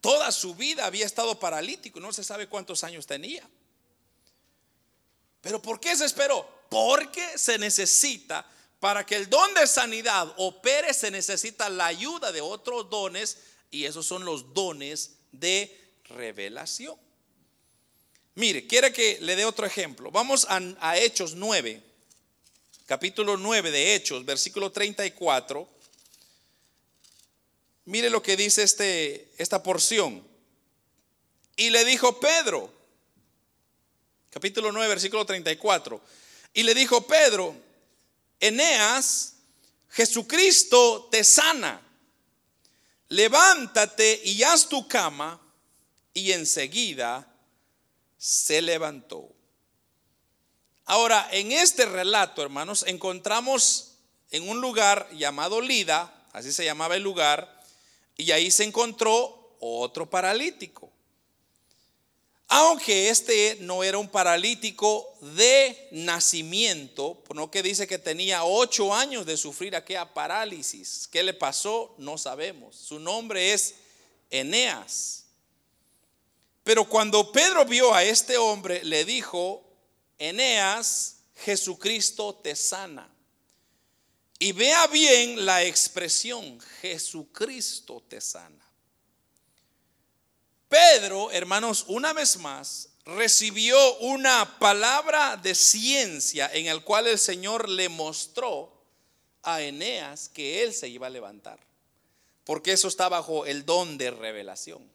toda 0.00 0.30
su 0.32 0.54
vida 0.54 0.86
había 0.86 1.06
estado 1.06 1.38
paralítico, 1.38 2.00
no 2.00 2.12
se 2.12 2.24
sabe 2.24 2.48
cuántos 2.48 2.84
años 2.84 3.06
tenía. 3.06 3.48
Pero 5.40 5.60
¿por 5.60 5.78
qué 5.78 5.94
se 5.96 6.06
esperó? 6.06 6.48
Porque 6.70 7.36
se 7.36 7.58
necesita, 7.58 8.46
para 8.80 9.04
que 9.04 9.16
el 9.16 9.28
don 9.28 9.52
de 9.54 9.66
sanidad 9.66 10.32
opere, 10.38 10.94
se 10.94 11.10
necesita 11.10 11.68
la 11.68 11.86
ayuda 11.86 12.32
de 12.32 12.40
otros 12.40 12.88
dones 12.88 13.38
y 13.70 13.84
esos 13.84 14.06
son 14.06 14.24
los 14.24 14.54
dones 14.54 15.16
de 15.32 15.92
revelación. 16.04 16.96
Mire, 18.36 18.66
quiere 18.66 18.92
que 18.92 19.18
le 19.20 19.36
dé 19.36 19.44
otro 19.44 19.66
ejemplo. 19.66 20.10
Vamos 20.10 20.46
a, 20.48 20.96
Hechos 20.98 21.34
9, 21.34 21.82
capítulo 22.86 23.36
9 23.36 23.70
de 23.70 23.94
Hechos, 23.94 24.24
versículo 24.24 24.72
34. 24.72 25.68
Mire 27.86 28.10
lo 28.10 28.22
que 28.22 28.36
dice 28.36 28.62
este, 28.62 29.32
esta 29.36 29.62
porción. 29.62 30.26
Y 31.56 31.70
le 31.70 31.84
dijo 31.84 32.18
Pedro, 32.18 32.72
capítulo 34.30 34.72
9, 34.72 34.88
versículo 34.88 35.26
34. 35.26 36.00
Y 36.54 36.62
le 36.62 36.74
dijo 36.74 37.06
Pedro, 37.06 37.54
Eneas, 38.40 39.34
Jesucristo 39.90 41.08
te 41.10 41.22
sana. 41.24 41.80
Levántate 43.08 44.20
y 44.24 44.42
haz 44.42 44.68
tu 44.68 44.88
cama. 44.88 45.40
Y 46.14 46.32
enseguida 46.32 47.28
se 48.16 48.62
levantó. 48.62 49.34
Ahora, 50.86 51.28
en 51.32 51.52
este 51.52 51.86
relato, 51.86 52.42
hermanos, 52.42 52.84
encontramos 52.86 53.92
en 54.30 54.48
un 54.48 54.60
lugar 54.60 55.08
llamado 55.12 55.60
Lida, 55.60 56.26
así 56.32 56.52
se 56.52 56.64
llamaba 56.64 56.96
el 56.96 57.02
lugar, 57.02 57.53
y 58.16 58.30
ahí 58.30 58.50
se 58.50 58.64
encontró 58.64 59.56
otro 59.60 60.08
paralítico. 60.08 60.90
Aunque 62.48 63.08
este 63.08 63.56
no 63.60 63.82
era 63.82 63.98
un 63.98 64.08
paralítico 64.08 65.16
de 65.20 65.88
nacimiento, 65.90 67.22
no 67.34 67.50
que 67.50 67.62
dice 67.62 67.86
que 67.86 67.98
tenía 67.98 68.44
ocho 68.44 68.94
años 68.94 69.26
de 69.26 69.36
sufrir 69.36 69.74
aquella 69.74 70.12
parálisis. 70.12 71.08
¿Qué 71.10 71.22
le 71.22 71.34
pasó? 71.34 71.94
No 71.98 72.18
sabemos. 72.18 72.76
Su 72.76 73.00
nombre 73.00 73.52
es 73.52 73.74
Eneas. 74.30 75.24
Pero 76.62 76.88
cuando 76.88 77.32
Pedro 77.32 77.64
vio 77.64 77.94
a 77.94 78.04
este 78.04 78.36
hombre, 78.36 78.84
le 78.84 79.04
dijo, 79.04 79.62
Eneas, 80.18 81.16
Jesucristo 81.36 82.34
te 82.36 82.54
sana. 82.54 83.13
Y 84.38 84.52
vea 84.52 84.86
bien 84.88 85.46
la 85.46 85.62
expresión, 85.62 86.60
Jesucristo 86.80 88.02
te 88.08 88.20
sana. 88.20 88.64
Pedro, 90.68 91.30
hermanos, 91.30 91.84
una 91.86 92.12
vez 92.12 92.36
más, 92.38 92.88
recibió 93.04 93.96
una 93.98 94.58
palabra 94.58 95.36
de 95.36 95.54
ciencia 95.54 96.50
en 96.52 96.66
el 96.66 96.82
cual 96.82 97.06
el 97.06 97.18
Señor 97.18 97.68
le 97.68 97.88
mostró 97.88 98.72
a 99.42 99.62
Eneas 99.62 100.28
que 100.28 100.62
él 100.62 100.74
se 100.74 100.88
iba 100.88 101.06
a 101.06 101.10
levantar. 101.10 101.60
Porque 102.44 102.72
eso 102.72 102.88
está 102.88 103.08
bajo 103.08 103.46
el 103.46 103.64
don 103.64 103.96
de 103.98 104.10
revelación. 104.10 104.90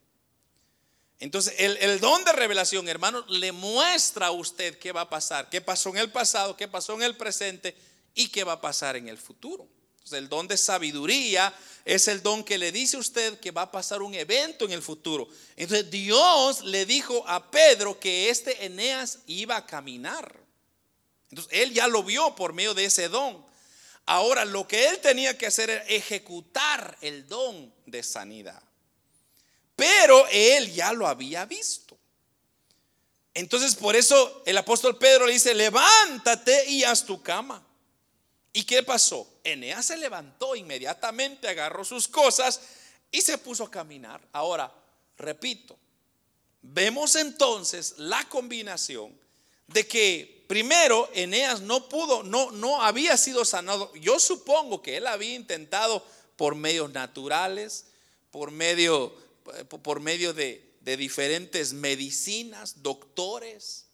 Entonces, 1.19 1.53
el, 1.57 1.77
el, 1.77 1.99
don 1.99 2.23
de 2.23 2.31
revelación, 2.31 2.87
hermanos, 2.87 3.25
le 3.29 3.51
muestra 3.51 4.27
a 4.27 4.31
usted 4.31 4.77
qué 4.79 4.91
va 4.91 5.01
a 5.01 5.09
pasar, 5.09 5.49
qué 5.49 5.59
pasó 5.61 5.89
en 5.89 5.97
el 5.97 6.11
pasado, 6.11 6.55
qué 6.55 6.67
pasó 6.67 6.93
en 6.93 7.03
el 7.03 7.15
presente 7.15 7.75
y 8.19 8.27
qué 8.27 8.43
va 8.43 8.53
a 8.53 8.61
pasar 8.61 8.97
en 8.97 9.07
el 9.07 9.17
futuro. 9.17 9.65
el 10.11 10.27
don 10.27 10.45
de 10.45 10.57
sabiduría 10.57 11.53
es 11.85 12.09
el 12.09 12.21
don 12.21 12.43
que 12.43 12.57
le 12.57 12.73
dice 12.73 12.97
a 12.97 12.99
usted 12.99 13.39
que 13.39 13.51
va 13.51 13.61
a 13.61 13.71
pasar 13.71 14.01
un 14.01 14.13
evento 14.13 14.65
en 14.65 14.71
el 14.71 14.81
futuro. 14.81 15.29
Entonces 15.55 15.89
Dios 15.89 16.65
le 16.65 16.85
dijo 16.85 17.23
a 17.27 17.49
Pedro 17.49 17.97
que 17.97 18.29
este 18.29 18.65
Eneas 18.65 19.19
iba 19.27 19.55
a 19.55 19.65
caminar. 19.65 20.35
Entonces 21.29 21.53
él 21.53 21.73
ya 21.73 21.87
lo 21.87 22.03
vio 22.03 22.35
por 22.35 22.51
medio 22.51 22.73
de 22.73 22.85
ese 22.85 23.07
don. 23.07 23.45
Ahora 24.05 24.43
lo 24.43 24.67
que 24.67 24.89
él 24.89 24.99
tenía 24.99 25.37
que 25.37 25.45
hacer 25.45 25.69
era 25.69 25.85
ejecutar 25.85 26.97
el 26.99 27.25
don 27.25 27.73
de 27.85 28.03
sanidad. 28.03 28.61
Pero 29.77 30.27
él 30.27 30.73
ya 30.73 30.91
lo 30.91 31.07
había 31.07 31.45
visto. 31.45 31.97
Entonces 33.33 33.75
por 33.75 33.95
eso 33.95 34.43
el 34.45 34.57
apóstol 34.57 34.97
Pedro 34.97 35.25
le 35.25 35.33
dice, 35.33 35.53
levántate 35.53 36.69
y 36.69 36.83
haz 36.83 37.05
tu 37.05 37.21
cama. 37.23 37.65
¿Y 38.53 38.63
qué 38.63 38.83
pasó? 38.83 39.27
Eneas 39.43 39.85
se 39.85 39.97
levantó 39.97 40.55
inmediatamente, 40.55 41.47
agarró 41.47 41.83
sus 41.83 42.07
cosas 42.07 42.61
y 43.11 43.21
se 43.21 43.37
puso 43.37 43.63
a 43.65 43.71
caminar. 43.71 44.21
Ahora, 44.31 44.73
repito, 45.17 45.77
vemos 46.61 47.15
entonces 47.15 47.95
la 47.97 48.27
combinación 48.27 49.17
de 49.67 49.87
que 49.87 50.45
primero 50.47 51.09
Eneas 51.13 51.61
no 51.61 51.87
pudo, 51.89 52.23
no, 52.23 52.51
no 52.51 52.81
había 52.81 53.17
sido 53.17 53.45
sanado. 53.45 53.93
Yo 53.95 54.19
supongo 54.19 54.81
que 54.81 54.97
él 54.97 55.07
había 55.07 55.35
intentado 55.35 56.03
por 56.35 56.55
medios 56.55 56.91
naturales, 56.91 57.85
por 58.31 58.49
medio, 58.51 59.13
por 59.83 59.99
medio 59.99 60.33
de, 60.33 60.73
de 60.81 60.97
diferentes 60.97 61.73
medicinas, 61.73 62.81
doctores, 62.81 63.85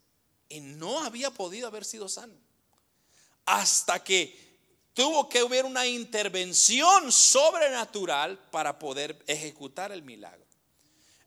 y 0.47 0.61
no 0.61 1.03
había 1.03 1.31
podido 1.31 1.67
haber 1.67 1.83
sido 1.83 2.07
sano. 2.07 2.35
Hasta 3.45 4.03
que 4.03 4.44
tuvo 4.95 5.29
que 5.29 5.39
haber 5.39 5.65
una 5.65 5.86
intervención 5.86 7.12
sobrenatural 7.12 8.39
para 8.49 8.79
poder 8.79 9.21
ejecutar 9.27 9.91
el 9.91 10.01
milagro. 10.01 10.43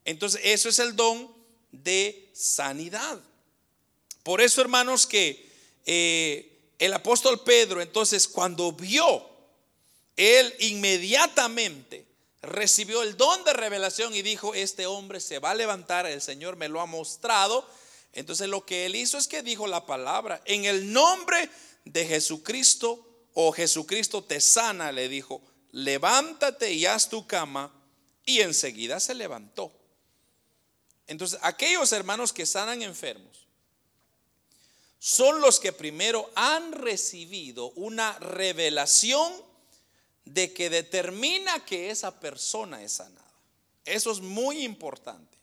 Entonces, 0.04 0.40
eso 0.42 0.70
es 0.70 0.78
el 0.78 0.96
don 0.96 1.31
de 1.70 2.31
sanidad. 2.35 3.20
Por 4.22 4.40
eso, 4.40 4.62
hermanos, 4.62 5.07
que 5.07 5.52
eh, 5.85 6.72
el 6.78 6.94
apóstol 6.94 7.44
Pedro, 7.44 7.83
entonces, 7.83 8.26
cuando 8.26 8.72
vio, 8.72 9.28
él 10.16 10.54
inmediatamente 10.61 12.07
recibió 12.40 13.02
el 13.02 13.18
don 13.18 13.44
de 13.44 13.52
revelación 13.52 14.14
y 14.14 14.22
dijo, 14.22 14.54
este 14.54 14.87
hombre 14.87 15.20
se 15.20 15.40
va 15.40 15.50
a 15.50 15.54
levantar, 15.54 16.07
el 16.07 16.22
Señor 16.22 16.57
me 16.57 16.68
lo 16.68 16.81
ha 16.81 16.87
mostrado. 16.87 17.68
Entonces 18.14 18.48
lo 18.48 18.64
que 18.64 18.87
él 18.87 18.96
hizo 18.96 19.18
es 19.18 19.28
que 19.28 19.42
dijo 19.42 19.66
la 19.66 19.85
palabra, 19.85 20.40
en 20.46 20.64
el 20.64 20.92
nombre 20.92 21.50
de 21.85 22.07
Jesucristo 22.07 23.08
o 23.40 23.53
Jesucristo 23.53 24.24
te 24.24 24.40
sana, 24.40 24.90
le 24.90 25.09
dijo, 25.09 25.40
levántate 25.70 26.72
y 26.72 26.87
haz 26.87 27.09
tu 27.09 27.24
cama. 27.24 27.72
Y 28.27 28.40
enseguida 28.40 28.98
se 28.98 29.14
levantó. 29.14 29.70
Entonces, 31.07 31.38
aquellos 31.42 31.92
hermanos 31.92 32.33
que 32.33 32.44
sanan 32.44 32.83
enfermos 32.83 33.46
son 34.98 35.40
los 35.40 35.61
que 35.61 35.72
primero 35.72 36.29
han 36.35 36.72
recibido 36.72 37.70
una 37.77 38.18
revelación 38.18 39.33
de 40.24 40.53
que 40.53 40.68
determina 40.68 41.64
que 41.64 41.90
esa 41.90 42.18
persona 42.18 42.83
es 42.83 42.94
sanada. 42.94 43.33
Eso 43.85 44.11
es 44.11 44.18
muy 44.18 44.64
importante. 44.64 45.38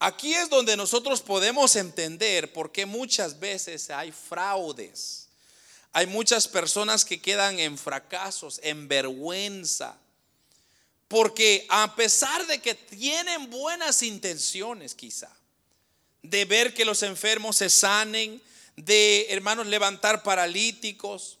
Aquí 0.00 0.34
es 0.34 0.50
donde 0.50 0.76
nosotros 0.76 1.22
podemos 1.22 1.76
entender 1.76 2.52
por 2.52 2.72
qué 2.72 2.84
muchas 2.84 3.38
veces 3.38 3.90
hay 3.90 4.10
fraudes. 4.10 5.25
Hay 5.92 6.06
muchas 6.06 6.48
personas 6.48 7.04
que 7.04 7.20
quedan 7.20 7.58
en 7.58 7.78
fracasos, 7.78 8.60
en 8.62 8.88
vergüenza. 8.88 9.98
Porque 11.08 11.66
a 11.68 11.94
pesar 11.94 12.46
de 12.46 12.60
que 12.60 12.74
tienen 12.74 13.48
buenas 13.50 14.02
intenciones 14.02 14.94
quizá, 14.94 15.30
de 16.22 16.44
ver 16.44 16.74
que 16.74 16.84
los 16.84 17.02
enfermos 17.02 17.56
se 17.56 17.70
sanen, 17.70 18.42
de 18.76 19.26
hermanos 19.30 19.66
levantar 19.66 20.22
paralíticos, 20.22 21.38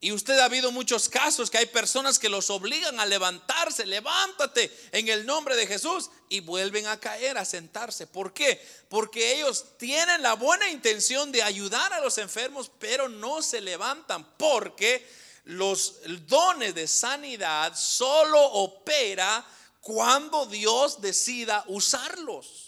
y 0.00 0.12
usted 0.12 0.38
ha 0.38 0.44
habido 0.44 0.70
muchos 0.70 1.08
casos 1.08 1.50
que 1.50 1.58
hay 1.58 1.66
personas 1.66 2.20
que 2.20 2.28
los 2.28 2.50
obligan 2.50 3.00
a 3.00 3.06
levantarse, 3.06 3.84
levántate 3.84 4.72
en 4.92 5.08
el 5.08 5.26
nombre 5.26 5.56
de 5.56 5.66
Jesús 5.66 6.10
y 6.28 6.38
vuelven 6.38 6.86
a 6.86 7.00
caer, 7.00 7.36
a 7.36 7.44
sentarse. 7.44 8.06
¿Por 8.06 8.32
qué? 8.32 8.64
Porque 8.88 9.34
ellos 9.34 9.64
tienen 9.76 10.22
la 10.22 10.34
buena 10.34 10.70
intención 10.70 11.32
de 11.32 11.42
ayudar 11.42 11.92
a 11.92 12.00
los 12.00 12.16
enfermos, 12.18 12.70
pero 12.78 13.08
no 13.08 13.42
se 13.42 13.60
levantan 13.60 14.24
porque 14.36 15.04
los 15.46 15.96
dones 16.28 16.76
de 16.76 16.86
sanidad 16.86 17.74
solo 17.76 18.40
opera 18.40 19.44
cuando 19.80 20.46
Dios 20.46 21.00
decida 21.00 21.64
usarlos. 21.66 22.67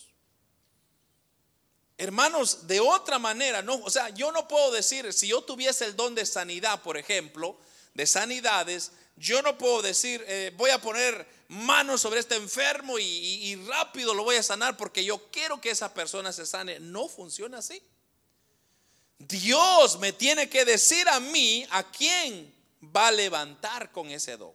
Hermanos, 2.01 2.67
de 2.67 2.81
otra 2.81 3.19
manera, 3.19 3.61
no, 3.61 3.75
o 3.75 3.91
sea, 3.91 4.09
yo 4.09 4.33
no 4.33 4.49
puedo 4.49 4.71
decir, 4.71 5.13
si 5.13 5.29
yo 5.29 5.43
tuviese 5.43 5.85
el 5.85 5.97
don 5.97 6.15
de 6.15 6.25
sanidad, 6.25 6.81
por 6.81 6.97
ejemplo, 6.97 7.59
de 7.93 8.07
sanidades, 8.07 8.93
yo 9.17 9.43
no 9.43 9.59
puedo 9.59 9.83
decir, 9.83 10.25
eh, 10.27 10.51
voy 10.57 10.71
a 10.71 10.81
poner 10.81 11.29
manos 11.49 12.01
sobre 12.01 12.21
este 12.21 12.37
enfermo 12.37 12.99
y, 12.99 13.05
y 13.05 13.57
rápido 13.67 14.15
lo 14.15 14.25
voy 14.25 14.37
a 14.37 14.43
sanar 14.43 14.79
porque 14.79 15.05
yo 15.05 15.31
quiero 15.31 15.61
que 15.61 15.69
esa 15.69 15.93
persona 15.93 16.33
se 16.33 16.47
sane. 16.47 16.81
No 16.81 17.07
funciona 17.07 17.59
así. 17.59 17.83
Dios 19.19 19.99
me 19.99 20.15
tiene 20.15 20.49
que 20.49 20.65
decir 20.65 21.07
a 21.07 21.21
mí 21.21 21.67
a 21.71 21.83
quién 21.83 22.51
va 22.97 23.09
a 23.09 23.13
levantar 23.13 23.93
con 23.93 24.11
ese 24.11 24.39
don. 24.39 24.55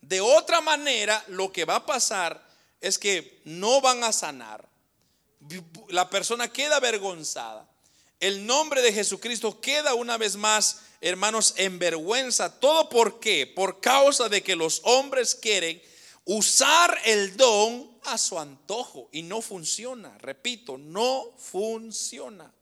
De 0.00 0.20
otra 0.20 0.60
manera, 0.60 1.24
lo 1.26 1.50
que 1.50 1.64
va 1.64 1.74
a 1.74 1.86
pasar 1.86 2.40
es 2.80 3.00
que 3.00 3.40
no 3.44 3.80
van 3.80 4.04
a 4.04 4.12
sanar 4.12 4.75
la 5.88 6.10
persona 6.10 6.52
queda 6.52 6.76
avergonzada. 6.76 7.68
El 8.20 8.46
nombre 8.46 8.80
de 8.80 8.92
Jesucristo 8.92 9.60
queda 9.60 9.94
una 9.94 10.16
vez 10.16 10.36
más, 10.36 10.80
hermanos, 11.00 11.54
en 11.56 11.78
vergüenza. 11.78 12.58
¿Todo 12.60 12.88
por 12.88 13.20
qué? 13.20 13.46
Por 13.46 13.80
causa 13.80 14.28
de 14.28 14.42
que 14.42 14.56
los 14.56 14.80
hombres 14.84 15.34
quieren 15.34 15.82
usar 16.24 16.98
el 17.04 17.36
don 17.36 17.90
a 18.04 18.16
su 18.18 18.38
antojo 18.38 19.08
y 19.12 19.22
no 19.22 19.42
funciona. 19.42 20.16
Repito, 20.18 20.78
no 20.78 21.34
funciona. 21.38 22.52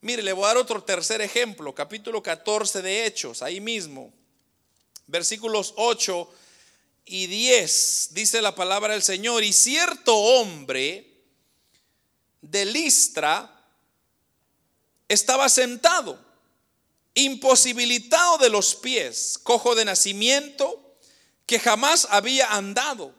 Mire, 0.00 0.22
le 0.22 0.32
voy 0.32 0.44
a 0.44 0.48
dar 0.48 0.56
otro 0.58 0.82
tercer 0.82 1.20
ejemplo, 1.20 1.74
capítulo 1.74 2.22
14 2.22 2.82
de 2.82 3.06
Hechos, 3.06 3.40
ahí 3.42 3.58
mismo, 3.60 4.12
versículos 5.06 5.72
8 5.76 6.30
y 7.06 7.26
10, 7.26 8.08
dice 8.12 8.42
la 8.42 8.54
palabra 8.54 8.92
del 8.92 9.02
Señor, 9.02 9.44
y 9.44 9.54
cierto 9.54 10.14
hombre, 10.14 11.13
de 12.50 12.64
Listra 12.64 13.50
estaba 15.08 15.48
sentado, 15.48 16.18
imposibilitado 17.14 18.38
de 18.38 18.50
los 18.50 18.74
pies, 18.74 19.38
cojo 19.42 19.74
de 19.74 19.84
nacimiento, 19.84 20.96
que 21.46 21.58
jamás 21.58 22.06
había 22.10 22.52
andado. 22.54 23.14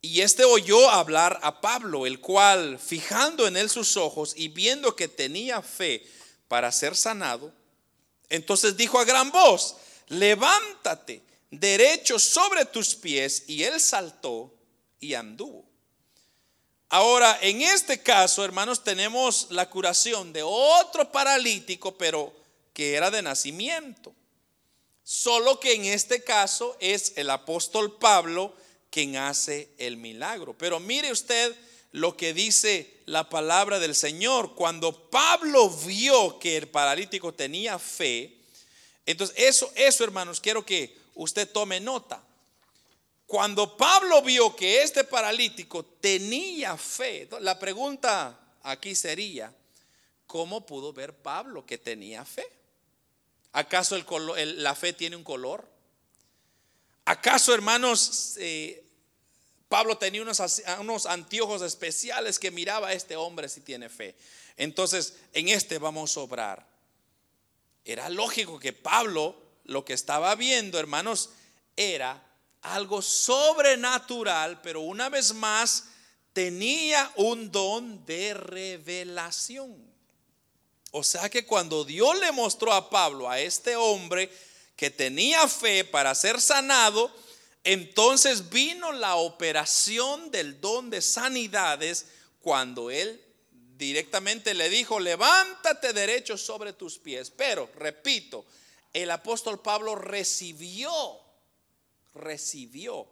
Y 0.00 0.20
este 0.20 0.44
oyó 0.44 0.90
hablar 0.90 1.40
a 1.42 1.60
Pablo, 1.60 2.06
el 2.06 2.20
cual, 2.20 2.78
fijando 2.78 3.46
en 3.46 3.56
él 3.56 3.68
sus 3.68 3.96
ojos 3.96 4.32
y 4.36 4.48
viendo 4.48 4.94
que 4.94 5.08
tenía 5.08 5.60
fe 5.60 6.06
para 6.46 6.70
ser 6.70 6.96
sanado, 6.96 7.52
entonces 8.28 8.76
dijo 8.76 8.98
a 8.98 9.04
gran 9.04 9.30
voz, 9.30 9.76
levántate 10.08 11.22
derecho 11.50 12.18
sobre 12.18 12.64
tus 12.64 12.94
pies. 12.94 13.44
Y 13.48 13.64
él 13.64 13.80
saltó 13.80 14.54
y 15.00 15.14
anduvo. 15.14 15.67
Ahora, 16.90 17.38
en 17.42 17.60
este 17.60 18.02
caso, 18.02 18.44
hermanos, 18.44 18.82
tenemos 18.82 19.48
la 19.50 19.68
curación 19.68 20.32
de 20.32 20.42
otro 20.42 21.12
paralítico, 21.12 21.96
pero 21.98 22.34
que 22.72 22.94
era 22.94 23.10
de 23.10 23.20
nacimiento. 23.20 24.14
Solo 25.04 25.60
que 25.60 25.74
en 25.74 25.84
este 25.84 26.22
caso 26.22 26.76
es 26.80 27.12
el 27.16 27.30
apóstol 27.30 27.98
Pablo 27.98 28.54
quien 28.90 29.16
hace 29.16 29.70
el 29.78 29.96
milagro. 29.96 30.56
Pero 30.56 30.80
mire 30.80 31.12
usted 31.12 31.54
lo 31.92 32.16
que 32.16 32.32
dice 32.32 33.00
la 33.06 33.28
palabra 33.28 33.78
del 33.78 33.94
Señor. 33.94 34.54
Cuando 34.54 35.10
Pablo 35.10 35.70
vio 35.70 36.38
que 36.38 36.56
el 36.56 36.68
paralítico 36.68 37.34
tenía 37.34 37.78
fe, 37.78 38.38
entonces 39.06 39.36
eso, 39.38 39.70
eso 39.74 40.04
hermanos, 40.04 40.40
quiero 40.40 40.64
que 40.64 40.96
usted 41.14 41.50
tome 41.50 41.80
nota. 41.80 42.22
Cuando 43.28 43.76
Pablo 43.76 44.22
vio 44.22 44.56
que 44.56 44.82
este 44.82 45.04
paralítico 45.04 45.84
tenía 45.84 46.78
fe, 46.78 47.28
la 47.40 47.58
pregunta 47.58 48.56
aquí 48.62 48.94
sería, 48.94 49.54
¿cómo 50.26 50.64
pudo 50.64 50.94
ver 50.94 51.14
Pablo 51.14 51.66
que 51.66 51.76
tenía 51.76 52.24
fe? 52.24 52.46
¿Acaso 53.52 53.98
la 53.98 54.74
fe 54.74 54.94
tiene 54.94 55.14
un 55.14 55.24
color? 55.24 55.68
¿Acaso, 57.04 57.52
hermanos, 57.52 58.36
eh, 58.38 58.82
Pablo 59.68 59.98
tenía 59.98 60.22
unos, 60.22 60.62
unos 60.80 61.04
anteojos 61.04 61.60
especiales 61.60 62.38
que 62.38 62.50
miraba 62.50 62.88
a 62.88 62.92
este 62.94 63.14
hombre 63.14 63.50
si 63.50 63.60
tiene 63.60 63.90
fe? 63.90 64.16
Entonces, 64.56 65.18
en 65.34 65.50
este 65.50 65.76
vamos 65.76 66.16
a 66.16 66.20
obrar. 66.20 66.66
Era 67.84 68.08
lógico 68.08 68.58
que 68.58 68.72
Pablo 68.72 69.36
lo 69.64 69.84
que 69.84 69.92
estaba 69.92 70.34
viendo, 70.34 70.78
hermanos, 70.78 71.28
era 71.76 72.24
algo 72.74 73.02
sobrenatural, 73.02 74.60
pero 74.62 74.80
una 74.80 75.08
vez 75.08 75.34
más 75.34 75.84
tenía 76.32 77.10
un 77.16 77.50
don 77.50 78.04
de 78.06 78.34
revelación. 78.34 79.76
O 80.90 81.02
sea 81.02 81.28
que 81.28 81.44
cuando 81.44 81.84
Dios 81.84 82.18
le 82.18 82.32
mostró 82.32 82.72
a 82.72 82.88
Pablo, 82.88 83.28
a 83.28 83.40
este 83.40 83.76
hombre 83.76 84.30
que 84.76 84.90
tenía 84.90 85.46
fe 85.48 85.84
para 85.84 86.14
ser 86.14 86.40
sanado, 86.40 87.10
entonces 87.64 88.48
vino 88.48 88.92
la 88.92 89.16
operación 89.16 90.30
del 90.30 90.60
don 90.60 90.88
de 90.90 91.02
sanidades 91.02 92.06
cuando 92.40 92.90
él 92.90 93.20
directamente 93.78 94.54
le 94.54 94.68
dijo, 94.68 94.98
levántate 94.98 95.92
derecho 95.92 96.36
sobre 96.36 96.72
tus 96.72 96.98
pies. 96.98 97.30
Pero, 97.30 97.70
repito, 97.76 98.44
el 98.92 99.10
apóstol 99.10 99.60
Pablo 99.60 99.94
recibió 99.94 100.90
recibió 102.18 103.08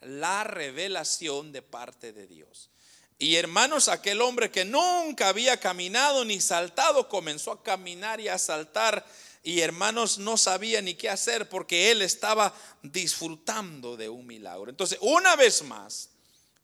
la 0.00 0.44
revelación 0.44 1.52
de 1.52 1.62
parte 1.62 2.12
de 2.12 2.26
Dios. 2.26 2.70
Y 3.18 3.34
hermanos, 3.34 3.88
aquel 3.88 4.20
hombre 4.20 4.50
que 4.50 4.64
nunca 4.64 5.28
había 5.28 5.58
caminado 5.58 6.24
ni 6.24 6.40
saltado, 6.40 7.08
comenzó 7.08 7.50
a 7.50 7.62
caminar 7.62 8.20
y 8.20 8.28
a 8.28 8.38
saltar. 8.38 9.04
Y 9.42 9.60
hermanos, 9.60 10.18
no 10.18 10.36
sabía 10.36 10.80
ni 10.82 10.94
qué 10.94 11.08
hacer 11.08 11.48
porque 11.48 11.90
él 11.90 12.02
estaba 12.02 12.54
disfrutando 12.82 13.96
de 13.96 14.08
un 14.08 14.24
milagro. 14.26 14.70
Entonces, 14.70 14.98
una 15.00 15.34
vez 15.34 15.62
más, 15.62 16.10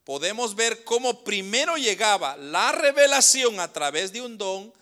podemos 0.04 0.54
ver 0.54 0.84
cómo 0.84 1.24
primero 1.24 1.76
llegaba 1.76 2.36
la 2.36 2.70
revelación 2.70 3.58
a 3.58 3.72
través 3.72 4.12
de 4.12 4.20
un 4.20 4.38
don 4.38 4.72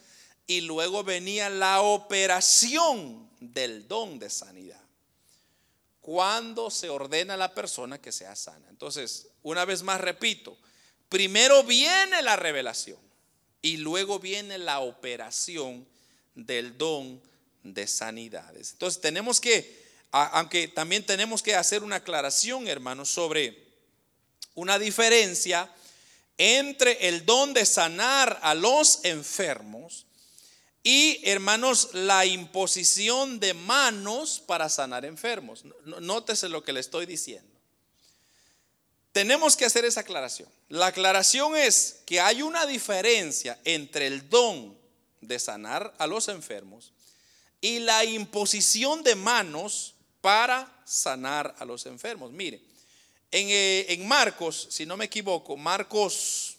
y 0.47 0.61
luego 0.61 1.05
venía 1.05 1.49
la 1.49 1.81
operación 1.81 3.31
del 3.41 3.89
don 3.89 4.19
de 4.19 4.29
sanidad. 4.29 4.82
Cuando 6.03 6.70
se 6.70 6.90
ordena 6.90 7.34
a 7.34 7.38
la 7.38 7.55
persona 7.55 7.98
que 7.98 8.12
sea 8.12 8.36
sana. 8.36 8.66
Entonces, 8.68 9.28
una 9.42 9.64
vez 9.64 9.82
más 9.82 10.00
repito, 10.00 10.59
primero 11.09 11.62
viene 11.64 12.20
la 12.22 12.36
revelación 12.36 12.98
y 13.62 13.78
luego 13.78 14.18
viene 14.18 14.59
la 14.59 14.80
operación 14.80 15.86
del 16.34 16.76
don 16.76 17.22
de 17.62 17.86
sanidades. 17.86 18.72
Entonces, 18.72 19.00
tenemos 19.00 19.40
que, 19.40 19.86
aunque 20.11 20.68
también 20.68 21.07
tenemos 21.07 21.42
que 21.42 21.55
hacer 21.55 21.82
una 21.82 21.96
aclaración, 21.96 22.66
hermanos, 22.66 23.09
sobre 23.09 23.62
una 24.55 24.78
diferencia 24.78 25.72
entre 26.36 27.09
el 27.09 27.24
don 27.24 27.55
de 27.55 27.64
sanar 27.64 28.40
a 28.42 28.55
los 28.55 29.05
enfermos 29.05 30.07
y, 30.83 31.20
hermanos, 31.28 31.91
la 31.93 32.26
imposición 32.26 33.39
de 33.39 33.55
manos 33.55 34.43
para 34.45 34.68
sanar 34.68 35.05
enfermos. 35.05 35.64
Nótese 35.85 36.49
lo 36.49 36.64
que 36.64 36.72
le 36.72 36.80
estoy 36.80 37.07
diciendo. 37.07 37.51
Tenemos 39.12 39.57
que 39.57 39.64
hacer 39.64 39.85
esa 39.85 40.01
aclaración. 40.01 40.49
La 40.68 40.87
aclaración 40.87 41.57
es 41.57 42.01
que 42.07 42.20
hay 42.20 42.43
una 42.43 42.66
diferencia 42.66 43.59
entre 43.64 44.07
el 44.07 44.28
don 44.28 44.76
de 45.20 45.39
sanar 45.39 45.95
a 45.99 46.07
los 46.07 46.28
enfermos 46.28 46.93
y 47.61 47.78
la 47.78 48.05
imposición 48.05 49.05
de 49.05 49.14
manos 49.14 49.95
para 50.20 50.83
sanar 50.85 51.55
a 51.59 51.64
los 51.64 51.87
enfermos. 51.87 52.33
Mire, 52.33 52.61
en, 53.30 53.49
eh, 53.51 53.87
en 53.91 54.09
Marcos, 54.09 54.66
si 54.70 54.85
no 54.85 54.97
me 54.97 55.05
equivoco, 55.05 55.57
Marcos 55.57 56.57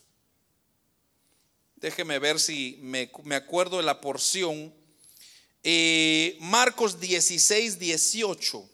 Déjeme 1.83 2.17
ver 2.17 2.39
si 2.39 2.77
me, 2.81 3.09
acuerdo 3.35 3.75
de 3.75 3.83
la 3.83 3.99
porción. 3.99 4.73
Eh, 5.63 6.37
Marcos 6.39 6.97
16, 6.97 7.77
18. 7.77 8.69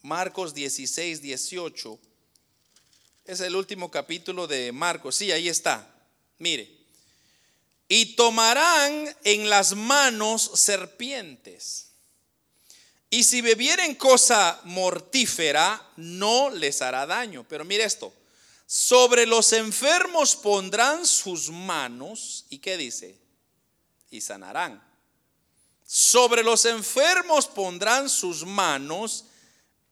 Marcos 0.00 0.54
16, 0.54 1.20
18. 1.20 1.98
Es 3.26 3.40
el 3.40 3.54
último 3.54 3.90
capítulo 3.90 4.46
de 4.46 4.72
Marcos. 4.72 5.16
Sí, 5.16 5.30
ahí 5.30 5.50
está. 5.50 5.94
Mire. 6.38 6.74
Y 7.86 8.16
tomarán 8.16 9.14
en 9.22 9.50
las 9.50 9.76
manos 9.76 10.50
serpientes. 10.54 11.90
Y 13.10 13.24
si 13.24 13.42
bebieren 13.42 13.94
cosa 13.94 14.58
mortífera, 14.64 15.86
no 15.98 16.48
les 16.48 16.80
hará 16.80 17.04
daño. 17.04 17.44
Pero 17.46 17.66
mire 17.66 17.84
esto. 17.84 18.10
Sobre 18.72 19.26
los 19.26 19.52
enfermos 19.52 20.36
pondrán 20.36 21.04
sus 21.04 21.50
manos. 21.50 22.46
¿Y 22.50 22.58
qué 22.58 22.76
dice? 22.76 23.18
Y 24.10 24.20
sanarán. 24.20 24.80
Sobre 25.84 26.44
los 26.44 26.64
enfermos 26.66 27.48
pondrán 27.48 28.08
sus 28.08 28.46
manos 28.46 29.24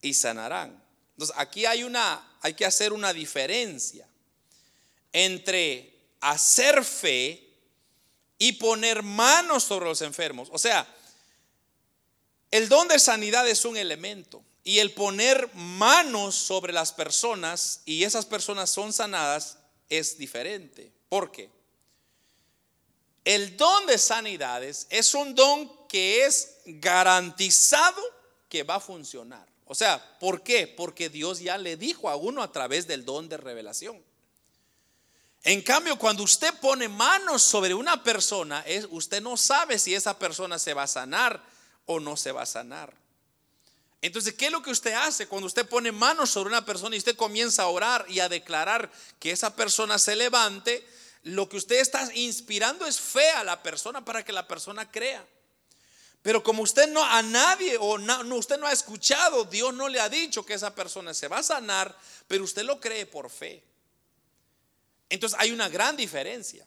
y 0.01 0.14
sanarán. 0.14 0.81
Entonces, 1.11 1.35
aquí 1.37 1.66
hay 1.66 1.83
una 1.83 2.39
hay 2.41 2.55
que 2.55 2.64
hacer 2.64 2.93
una 2.93 3.12
diferencia 3.12 4.07
entre 5.12 5.93
hacer 6.20 6.85
fe 6.85 7.53
y 8.39 8.53
poner 8.53 9.03
manos 9.03 9.64
sobre 9.64 9.87
los 9.87 10.03
enfermos. 10.03 10.51
O 10.53 10.59
sea, 10.59 10.87
el 12.53 12.68
don 12.68 12.87
de 12.87 13.01
sanidad 13.01 13.49
es 13.49 13.64
un 13.64 13.76
elemento. 13.76 14.41
Y 14.65 14.81
el 14.81 14.93
poner 14.93 15.51
manos 15.55 16.35
sobre 16.35 16.73
las 16.73 16.93
personas 16.93 17.81
y 17.87 18.05
esas 18.05 18.27
personas 18.27 18.71
son 18.71 18.93
sanadas 18.93 19.59
es 19.89 20.19
diferente. 20.19 20.93
¿Por 21.09 21.33
qué? 21.33 21.51
El 23.25 23.57
don 23.57 23.87
de 23.87 23.99
sanidades 23.99 24.87
es 24.91 25.15
un 25.15 25.35
don 25.35 25.87
que 25.87 26.25
es 26.25 26.57
garantizado 26.65 28.03
que 28.49 28.63
va 28.63 28.77
a 28.77 28.81
funcionar. 28.81 29.47
O 29.67 29.75
sea, 29.75 30.19
¿por 30.19 30.43
qué? 30.43 30.67
Porque 30.67 31.11
Dios 31.11 31.41
ya 31.41 31.59
le 31.59 31.77
dijo 31.77 32.09
a 32.09 32.17
uno 32.17 32.43
a 32.43 32.53
través 32.53 32.87
del 32.87 33.05
don 33.05 33.29
de 33.29 33.37
revelación. 33.37 34.03
En 35.43 35.63
cambio, 35.63 35.99
cuando 35.99 36.23
usted 36.23 36.53
pone 36.61 36.89
manos 36.89 37.43
sobre 37.43 37.75
una 37.75 38.03
persona, 38.03 38.65
usted 38.91 39.21
no 39.21 39.37
sabe 39.37 39.79
si 39.79 39.95
esa 39.95 40.19
persona 40.19 40.59
se 40.59 40.75
va 40.75 40.85
a 40.85 40.87
sanar 40.87 41.43
o 41.87 42.01
no 42.01 42.17
se 42.17 42.33
va 42.33 42.43
a 42.43 42.47
sanar. 42.47 42.95
Entonces, 44.01 44.35
¿qué 44.35 44.47
es 44.47 44.53
lo 44.53 44.63
que 44.63 44.71
usted 44.71 44.93
hace 44.93 45.27
cuando 45.27 45.47
usted 45.47 45.69
pone 45.69 45.91
manos 45.91 46.31
sobre 46.31 46.51
una 46.51 46.65
persona 46.65 46.95
y 46.95 46.99
usted 46.99 47.17
comienza 47.17 47.65
a 47.65 47.69
orar 47.69 48.05
y 48.09 48.21
a 48.21 48.29
declarar 48.29 48.91
que 49.19 49.33
esa 49.33 49.57
persona 49.57 49.99
se 49.99 50.15
levante? 50.15 50.87
Lo 51.25 51.49
que 51.49 51.57
usted 51.57 51.81
está 51.81 52.09
inspirando 52.15 52.87
es 52.87 53.01
fe 53.01 53.29
a 53.31 53.43
la 53.43 53.61
persona 53.63 54.05
para 54.05 54.25
que 54.25 54.33
la 54.33 54.47
persona 54.47 54.89
crea. 54.89 55.27
Pero 56.23 56.43
como 56.43 56.63
usted 56.63 56.89
no 56.89 57.03
a 57.03 57.23
nadie 57.23 57.77
o 57.81 57.99
no, 57.99 58.37
usted 58.37 58.59
no 58.59 58.67
ha 58.67 58.73
escuchado, 58.73 59.45
Dios 59.45 59.75
no 59.75 59.89
le 59.89 59.99
ha 59.99 60.09
dicho 60.09 60.45
que 60.45 60.55
esa 60.55 60.75
persona 60.75 61.13
se 61.15 61.27
va 61.27 61.39
a 61.39 61.43
sanar, 61.43 61.97
pero 62.29 62.45
usted 62.45 62.63
lo 62.63 62.79
cree 62.79 63.07
por 63.07 63.31
fe. 63.31 63.65
Entonces 65.09 65.39
hay 65.41 65.51
una 65.51 65.69
gran 65.69 65.97
diferencia. 65.97 66.67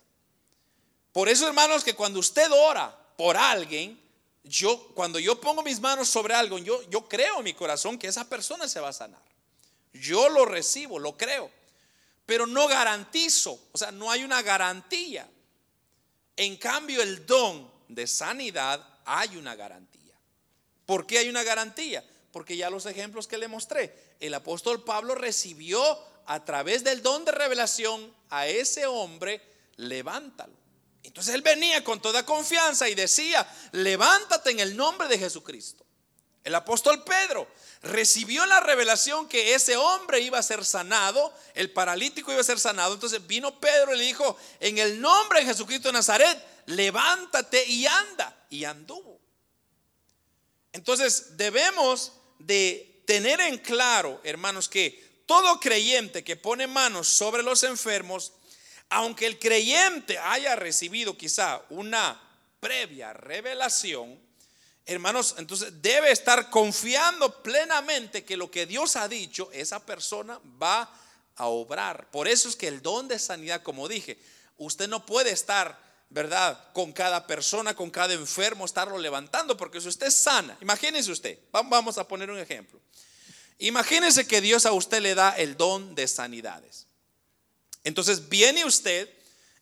Por 1.14 1.30
eso, 1.30 1.48
hermanos, 1.48 1.84
que 1.84 1.94
cuando 1.94 2.20
usted 2.20 2.50
ora 2.52 2.98
por 3.16 3.38
alguien, 3.38 4.01
yo 4.44 4.94
cuando 4.94 5.20
yo 5.20 5.40
pongo 5.40 5.64
mis 5.64 5.80
manos 5.80 6.10
sobre 6.10 6.34
algo, 6.34 6.58
yo, 6.58 6.82
yo 6.90 7.08
creo 7.08 7.38
en 7.38 7.44
mi 7.44 7.54
corazón 7.54 7.98
que 7.98 8.08
esa 8.08 8.28
persona 8.28 8.68
se 8.68 8.80
va 8.80 8.90
a 8.90 8.94
sanar. 8.94 9.22
Yo 9.94 10.30
lo 10.30 10.46
recibo, 10.46 11.00
lo 11.00 11.18
creo, 11.18 11.52
pero 12.26 12.48
no 12.48 12.68
garantizo, 12.68 13.60
o 13.72 13.78
sea, 13.78 13.92
no 13.92 14.10
hay 14.10 14.24
una 14.24 14.42
garantía. 14.42 15.30
En 16.38 16.58
cambio, 16.58 17.02
el 17.02 17.26
don 17.26 17.70
de 17.88 18.08
sanidad 18.08 18.84
hay 19.06 19.36
una 19.38 19.56
garantía. 19.56 20.16
¿Por 20.86 21.06
qué 21.06 21.20
hay 21.20 21.30
una 21.30 21.44
garantía? 21.44 22.04
Porque 22.32 22.56
ya 22.58 22.70
los 22.70 22.86
ejemplos 22.86 23.28
que 23.28 23.38
le 23.38 23.48
mostré, 23.48 24.16
el 24.20 24.34
apóstol 24.34 24.84
Pablo 24.84 25.16
recibió 25.16 26.00
a 26.26 26.46
través 26.46 26.84
del 26.84 27.02
don 27.02 27.26
de 27.26 27.32
revelación 27.32 28.14
a 28.30 28.48
ese 28.48 28.86
hombre, 28.86 29.42
levántalo. 29.76 30.61
Entonces 31.04 31.34
él 31.34 31.42
venía 31.42 31.84
con 31.84 32.02
toda 32.02 32.26
confianza 32.26 32.88
y 32.88 32.96
decía, 32.96 33.48
levántate 33.72 34.52
en 34.52 34.60
el 34.60 34.78
nombre 34.78 35.08
de 35.08 35.18
Jesucristo. 35.18 35.86
El 36.44 36.56
apóstol 36.56 37.04
Pedro 37.04 37.48
recibió 37.84 38.46
la 38.46 38.60
revelación 38.60 39.28
que 39.28 39.54
ese 39.54 39.78
hombre 39.78 40.22
iba 40.22 40.40
a 40.40 40.44
ser 40.44 40.66
sanado, 40.66 41.34
el 41.54 41.72
paralítico 41.72 42.32
iba 42.32 42.42
a 42.42 42.46
ser 42.46 42.60
sanado. 42.60 42.94
Entonces 42.94 43.26
vino 43.28 43.60
Pedro 43.60 43.94
y 43.94 43.98
le 43.98 44.06
dijo, 44.06 44.38
en 44.60 44.78
el 44.78 45.00
nombre 45.00 45.40
de 45.40 45.46
Jesucristo 45.46 45.90
de 45.90 45.94
Nazaret, 45.94 46.38
levántate 46.68 47.64
y 47.66 47.86
anda. 47.86 48.46
Y 48.50 48.66
anduvo. 48.66 49.20
Entonces 50.74 51.38
debemos 51.38 52.14
de 52.40 53.04
tener 53.06 53.40
en 53.42 53.58
claro, 53.58 54.20
hermanos, 54.24 54.68
que 54.68 55.24
todo 55.26 55.60
creyente 55.60 56.24
que 56.24 56.36
pone 56.36 56.68
manos 56.68 57.08
sobre 57.08 57.44
los 57.44 57.64
enfermos 57.64 58.34
aunque 58.92 59.26
el 59.26 59.40
creyente 59.40 60.20
haya 60.20 60.56
recibido 60.56 61.18
quizá 61.18 61.62
una 61.70 62.22
previa 62.60 63.14
revelación, 63.14 64.20
hermanos, 64.86 65.36
entonces 65.38 65.82
debe 65.82 66.12
estar 66.12 66.50
confiando 66.50 67.42
plenamente 67.42 68.26
que 68.26 68.36
lo 68.36 68.52
que 68.52 68.66
Dios 68.66 68.98
ha 68.98 69.08
dicho, 69.08 69.50
esa 69.54 69.86
persona 69.86 70.40
va 70.62 70.94
a 71.38 71.48
obrar. 71.48 72.12
Por 72.12 72.28
eso 72.28 72.50
es 72.50 72.58
que 72.58 72.68
el 72.68 72.82
don 72.82 73.08
de 73.08 73.18
sanidad, 73.18 73.64
como 73.64 73.88
dije, 73.88 74.20
usted 74.58 74.90
no 74.90 75.06
puede 75.06 75.32
estar, 75.32 75.80
¿verdad? 76.10 76.62
Con 76.74 76.92
cada 76.92 77.26
persona, 77.26 77.74
con 77.74 77.90
cada 77.90 78.14
enfermo, 78.14 78.66
estarlo 78.66 78.98
levantando, 78.98 79.56
porque 79.56 79.80
si 79.80 79.88
usted 79.88 80.08
es 80.08 80.18
sana, 80.18 80.58
imagínese 80.60 81.14
usted, 81.14 81.40
vamos 81.54 81.98
a 81.98 82.06
poner 82.06 82.30
un 82.30 82.40
ejemplo. 82.40 82.82
Imagínese 83.58 84.28
que 84.28 84.42
Dios 84.42 84.66
a 84.66 84.74
usted 84.74 85.02
le 85.02 85.16
da 85.16 85.30
el 85.38 85.56
don 85.56 85.96
de 85.96 86.10
sanidades. 86.10 86.88
Entonces 87.84 88.30
viene 88.30 88.66
usted 88.66 89.10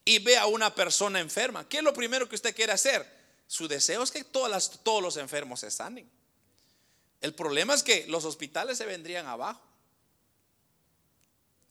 y 0.06 0.20
ve 0.20 0.38
a 0.38 0.48
una 0.48 0.74
persona 0.74 1.20
enferma. 1.20 1.68
¿Qué 1.68 1.78
es 1.78 1.84
lo 1.84 1.94
primero 1.94 2.28
que 2.28 2.36
usted 2.36 2.56
quiere 2.56 2.72
hacer? 2.72 3.06
Su 3.48 3.68
deseo 3.68 4.04
es 4.04 4.12
que 4.12 4.24
todos 4.24 5.02
los 5.02 5.18
enfermos 5.18 5.62
se 5.62 5.72
sanen. 5.72 6.10
El 7.22 7.34
problema 7.34 7.74
es 7.74 7.84
que 7.84 8.06
los 8.08 8.26
hospitales 8.26 8.78
se 8.78 8.86
vendrían 8.86 9.28
abajo. 9.28 9.62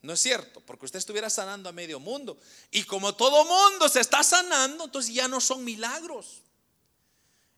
No 0.02 0.12
es 0.12 0.20
cierto, 0.20 0.60
porque 0.60 0.86
usted 0.86 0.98
estuviera 0.98 1.28
sanando 1.28 1.68
a 1.68 1.72
medio 1.72 1.98
mundo. 1.98 2.38
Y 2.70 2.84
como 2.84 3.14
todo 3.14 3.44
mundo 3.44 3.88
se 3.88 4.00
está 4.00 4.22
sanando, 4.22 4.84
entonces 4.84 5.12
ya 5.12 5.26
no 5.26 5.40
son 5.40 5.64
milagros. 5.64 6.42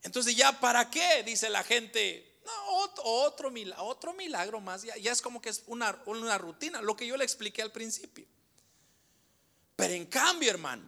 Entonces 0.03 0.35
ya 0.35 0.59
para 0.59 0.91
qué, 0.91 1.23
dice 1.25 1.51
la 1.51 1.63
gente, 1.63 2.41
no, 2.45 2.89
otro, 3.05 3.51
milagro, 3.51 4.61
más, 4.61 4.83
ya, 4.83 4.95
es 4.95 5.21
como 5.21 5.43
que 5.43 5.51
es 5.51 5.63
una 5.67 5.93
rutina, 6.39 6.81
lo 6.81 6.97
que 6.97 7.07
yo 7.07 7.17
le 7.17 7.25
expliqué 7.25 7.61
al 7.61 7.73
principio. 7.73 8.27
Pero 9.81 9.95
en 9.95 10.05
cambio, 10.05 10.51
hermano, 10.51 10.83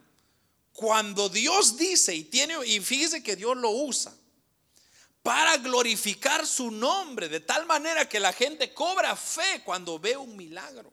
cuando 0.75 1.31
Dios 1.31 1.79
dice 1.79 2.15
y 2.15 2.25
tiene, 2.25 2.55
y 2.67 2.79
fíjese 2.81 3.23
que 3.23 3.37
Dios 3.37 3.57
lo 3.57 3.71
usa 3.71 4.15
para 5.23 5.57
glorificar 5.57 6.47
su 6.47 6.71
nombre, 6.71 7.31
de 7.31 7.41
tal 7.41 7.65
manera 7.65 8.07
que 8.07 8.21
la 8.21 8.35
gente 8.35 8.75
cobra 8.75 9.17
fe 9.17 9.63
cuando 9.65 9.99
ve 9.99 10.15
un 10.15 10.37
milagro. 10.37 10.93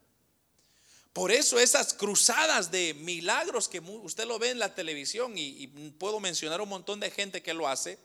Por 1.12 1.30
eso 1.30 1.60
esas 1.60 1.94
cruzadas 1.94 2.72
de 2.72 2.94
milagros 2.94 3.68
que 3.68 3.82
usted 3.82 4.26
lo 4.26 4.40
ve 4.40 4.52
en 4.52 4.60
la 4.60 4.74
televisión 4.74 5.34
y, 5.36 5.68
puedo 5.98 6.22
mencionar 6.22 6.62
un 6.62 6.70
montón 6.70 7.02
de 7.02 7.12
gente 7.12 7.44
que 7.44 7.54
lo 7.54 7.68
hace, 7.68 8.00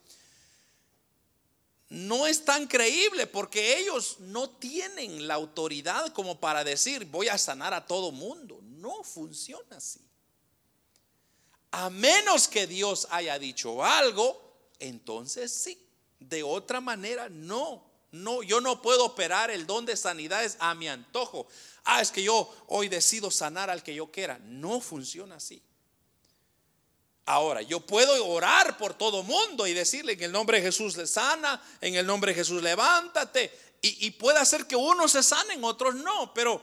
no 1.88 2.26
es 2.26 2.44
tan 2.44 2.66
creíble 2.66 3.28
porque 3.28 3.78
ellos 3.78 4.16
no 4.18 4.50
tienen 4.50 5.28
la 5.28 5.34
autoridad 5.34 6.12
como 6.12 6.40
para 6.40 6.64
decir 6.64 7.04
voy 7.04 7.28
a 7.28 7.38
sanar 7.38 7.74
a 7.74 7.86
todo 7.86 8.10
mundo. 8.10 8.58
No 8.84 9.02
funciona 9.02 9.78
así. 9.78 10.00
A 11.70 11.88
menos 11.88 12.48
que 12.48 12.66
Dios 12.66 13.08
haya 13.10 13.38
dicho 13.38 13.82
algo, 13.82 14.38
entonces 14.78 15.50
sí. 15.50 15.88
De 16.20 16.42
otra 16.42 16.82
manera, 16.82 17.30
no. 17.30 17.82
No, 18.12 18.42
yo 18.42 18.60
no 18.60 18.82
puedo 18.82 19.06
operar 19.06 19.50
el 19.50 19.66
don 19.66 19.86
de 19.86 19.96
sanidades 19.96 20.58
a 20.60 20.74
mi 20.74 20.86
antojo. 20.86 21.46
Ah, 21.84 22.02
es 22.02 22.10
que 22.10 22.22
yo 22.22 22.54
hoy 22.66 22.88
decido 22.88 23.30
sanar 23.30 23.70
al 23.70 23.82
que 23.82 23.94
yo 23.94 24.12
quiera. 24.12 24.38
No 24.40 24.82
funciona 24.82 25.36
así. 25.36 25.62
Ahora, 27.24 27.62
yo 27.62 27.80
puedo 27.80 28.26
orar 28.26 28.76
por 28.76 28.92
todo 28.92 29.22
mundo 29.22 29.66
y 29.66 29.72
decirle 29.72 30.12
en 30.12 30.24
el 30.24 30.32
nombre 30.32 30.58
de 30.58 30.64
Jesús 30.64 30.94
le 30.98 31.06
sana, 31.06 31.58
en 31.80 31.94
el 31.94 32.06
nombre 32.06 32.32
de 32.32 32.36
Jesús 32.36 32.62
levántate. 32.62 33.50
Y, 33.80 34.06
y 34.06 34.10
puede 34.10 34.38
hacer 34.38 34.66
que 34.66 34.76
unos 34.76 35.12
se 35.12 35.22
sanen, 35.22 35.64
otros 35.64 35.94
no. 35.94 36.34
Pero, 36.34 36.62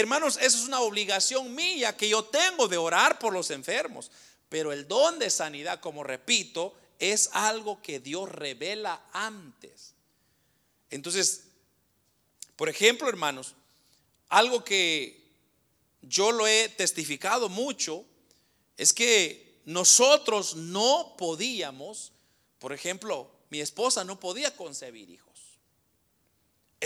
hermanos, 0.00 0.36
eso 0.36 0.58
es 0.58 0.64
una 0.64 0.80
obligación 0.80 1.54
mía 1.54 1.96
que 1.96 2.08
yo 2.08 2.24
tengo 2.24 2.68
de 2.68 2.76
orar 2.76 3.18
por 3.18 3.32
los 3.32 3.50
enfermos. 3.50 4.10
Pero 4.48 4.72
el 4.72 4.86
don 4.86 5.18
de 5.18 5.30
sanidad, 5.30 5.80
como 5.80 6.04
repito, 6.04 6.74
es 6.98 7.30
algo 7.32 7.82
que 7.82 7.98
Dios 7.98 8.30
revela 8.30 9.02
antes. 9.12 9.94
Entonces, 10.90 11.44
por 12.56 12.68
ejemplo, 12.68 13.08
hermanos, 13.08 13.54
algo 14.28 14.62
que 14.64 15.26
yo 16.02 16.30
lo 16.30 16.46
he 16.46 16.68
testificado 16.68 17.48
mucho 17.48 18.04
es 18.76 18.92
que 18.92 19.60
nosotros 19.64 20.56
no 20.56 21.14
podíamos, 21.18 22.12
por 22.58 22.72
ejemplo, 22.72 23.30
mi 23.50 23.60
esposa 23.60 24.04
no 24.04 24.20
podía 24.20 24.54
concebir 24.54 25.10
hijos. 25.10 25.25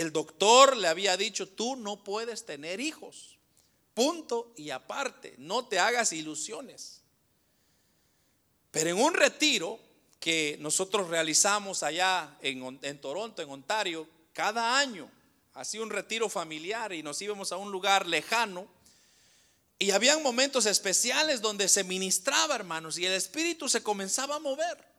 El 0.01 0.11
doctor 0.11 0.77
le 0.77 0.87
había 0.87 1.15
dicho, 1.15 1.47
tú 1.47 1.75
no 1.75 2.03
puedes 2.03 2.43
tener 2.43 2.79
hijos. 2.79 3.37
Punto 3.93 4.51
y 4.57 4.71
aparte, 4.71 5.35
no 5.37 5.67
te 5.67 5.77
hagas 5.77 6.11
ilusiones. 6.11 7.01
Pero 8.71 8.89
en 8.89 8.97
un 8.97 9.13
retiro 9.13 9.79
que 10.19 10.57
nosotros 10.59 11.07
realizamos 11.07 11.83
allá 11.83 12.35
en, 12.41 12.99
Toronto, 12.99 13.43
en 13.43 13.51
Ontario, 13.51 14.07
cada 14.33 14.79
año, 14.79 15.07
hacía 15.53 15.83
un 15.83 15.91
retiro 15.91 16.29
familiar 16.29 16.93
y 16.93 17.03
nos 17.03 17.21
íbamos 17.21 17.51
a 17.51 17.57
un 17.57 17.71
lugar 17.71 18.07
lejano. 18.07 18.65
Y 19.77 19.91
habían 19.91 20.23
momentos 20.23 20.65
especiales 20.65 21.41
donde 21.41 21.69
se 21.69 21.83
ministraba, 21.83 22.55
hermanos, 22.55 22.97
y 22.97 23.05
el 23.05 23.13
espíritu 23.13 23.69
se 23.69 23.83
comenzaba 23.83 24.37
a 24.37 24.39
mover. 24.39 24.90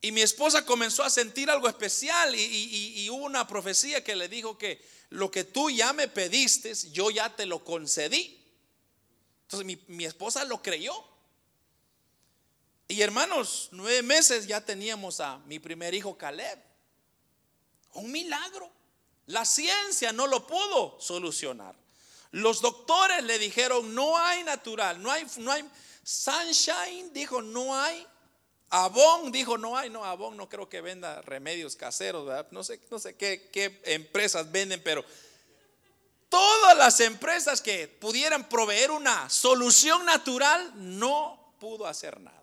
Y 0.00 0.12
mi 0.12 0.20
esposa 0.20 0.64
comenzó 0.64 1.02
a 1.02 1.10
sentir 1.10 1.50
algo 1.50 1.68
especial 1.68 2.34
y, 2.34 3.08
hubo 3.10 3.24
una 3.24 3.46
profecía 3.46 4.04
que 4.04 4.14
le 4.14 4.28
dijo 4.28 4.58
que 4.58 4.84
lo 5.10 5.30
que 5.30 5.44
tú 5.44 5.70
ya 5.70 5.92
me 5.92 6.08
pediste, 6.08 6.74
yo 6.92 7.10
ya 7.10 7.34
te 7.34 7.46
lo 7.46 7.64
concedí. 7.64 8.42
Entonces 9.42 9.66
mi, 9.66 9.78
mi 9.88 10.04
esposa 10.04 10.44
lo 10.44 10.62
creyó. 10.62 10.92
Y 12.88 13.00
hermanos, 13.00 13.68
nueve 13.72 14.02
meses 14.02 14.46
ya 14.46 14.60
teníamos 14.60 15.20
a 15.20 15.38
mi 15.46 15.58
primer 15.58 15.94
hijo 15.94 16.16
Caleb. 16.16 16.58
Un 17.94 18.12
milagro. 18.12 18.70
La 19.26 19.44
ciencia 19.44 20.12
no 20.12 20.26
lo 20.26 20.46
pudo 20.46 21.00
solucionar. 21.00 21.74
Los 22.30 22.60
doctores 22.60 23.24
le 23.24 23.38
dijeron, 23.38 23.94
no 23.94 24.16
hay 24.18 24.44
natural, 24.44 25.02
no 25.02 25.10
hay, 25.10 25.26
no 25.38 25.50
hay, 25.50 25.64
Sunshine 26.02 27.12
dijo, 27.12 27.42
no 27.42 27.74
hay. 27.74 28.06
Avon 28.70 29.30
dijo, 29.30 29.56
no 29.56 29.76
hay, 29.76 29.90
no, 29.90 30.04
Avon 30.04 30.36
no 30.36 30.48
creo 30.48 30.68
que 30.68 30.80
venda 30.80 31.22
remedios 31.22 31.76
caseros, 31.76 32.28
No 32.50 32.64
sé, 32.64 32.80
no 32.90 32.98
sé 32.98 33.16
qué, 33.16 33.48
qué 33.52 33.80
empresas 33.84 34.50
venden, 34.50 34.82
pero 34.82 35.04
todas 36.28 36.76
las 36.76 37.00
empresas 37.00 37.60
que 37.60 37.86
pudieran 37.86 38.48
proveer 38.48 38.90
una 38.90 39.30
solución 39.30 40.04
natural 40.04 40.72
no 40.74 41.54
pudo 41.60 41.86
hacer 41.86 42.20
nada. 42.20 42.36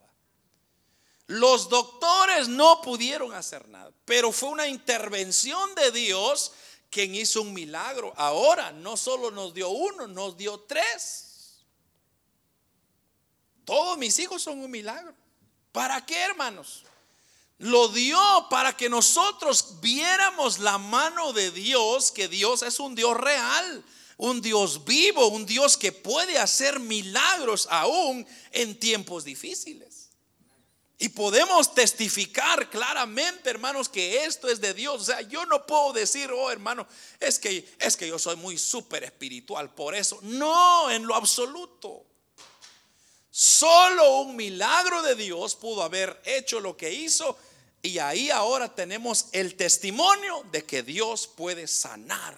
Los 1.27 1.69
doctores 1.69 2.47
no 2.47 2.81
pudieron 2.81 3.33
hacer 3.33 3.67
nada, 3.67 3.91
pero 4.05 4.31
fue 4.31 4.49
una 4.49 4.67
intervención 4.67 5.73
de 5.75 5.91
Dios 5.91 6.53
quien 6.89 7.15
hizo 7.15 7.41
un 7.41 7.53
milagro. 7.53 8.13
Ahora 8.15 8.71
no 8.71 8.95
solo 8.97 9.31
nos 9.31 9.53
dio 9.53 9.69
uno, 9.69 10.07
nos 10.07 10.37
dio 10.37 10.59
tres. 10.61 11.63
Todos 13.65 13.97
mis 13.97 14.19
hijos 14.19 14.41
son 14.41 14.59
un 14.59 14.69
milagro. 14.69 15.15
¿Para 15.73 16.05
qué, 16.05 16.17
hermanos? 16.21 16.83
Lo 17.57 17.89
dio 17.89 18.19
para 18.49 18.77
que 18.77 18.89
nosotros 18.89 19.81
viéramos 19.81 20.59
la 20.59 20.77
mano 20.77 21.33
de 21.33 21.51
Dios, 21.51 22.11
que 22.11 22.27
Dios 22.27 22.61
es 22.61 22.79
un 22.79 22.95
Dios 22.95 23.17
real, 23.17 23.83
un 24.17 24.41
Dios 24.41 24.85
vivo, 24.85 25.27
un 25.27 25.45
Dios 25.45 25.75
que 25.75 25.91
puede 25.91 26.37
hacer 26.37 26.79
milagros 26.79 27.67
aún 27.71 28.25
en 28.51 28.79
tiempos 28.79 29.23
difíciles. 29.23 30.09
Y 30.99 31.09
podemos 31.09 31.73
testificar 31.73 32.69
claramente, 32.69 33.49
hermanos, 33.49 33.89
que 33.89 34.25
esto 34.25 34.49
es 34.49 34.61
de 34.61 34.75
Dios. 34.75 35.01
O 35.01 35.05
sea, 35.05 35.21
yo 35.21 35.45
no 35.47 35.65
puedo 35.65 35.91
decir, 35.91 36.31
oh, 36.31 36.51
hermano, 36.51 36.87
es 37.19 37.39
que 37.39 37.67
es 37.79 37.97
que 37.97 38.07
yo 38.07 38.19
soy 38.19 38.35
muy 38.35 38.59
súper 38.59 39.03
espiritual 39.03 39.73
por 39.73 39.95
eso. 39.95 40.19
No, 40.21 40.91
en 40.91 41.07
lo 41.07 41.15
absoluto. 41.15 42.05
Solo 43.35 44.19
un 44.19 44.35
milagro 44.35 45.01
de 45.01 45.15
Dios 45.15 45.55
pudo 45.55 45.81
haber 45.81 46.21
hecho 46.23 46.59
lo 46.59 46.77
que 46.77 46.93
hizo 46.93 47.35
y 47.81 47.97
ahí 47.97 48.29
ahora 48.29 48.75
tenemos 48.75 49.25
el 49.31 49.55
testimonio 49.55 50.45
de 50.51 50.63
que 50.65 50.83
Dios 50.83 51.25
puede 51.25 51.67
sanar. 51.67 52.37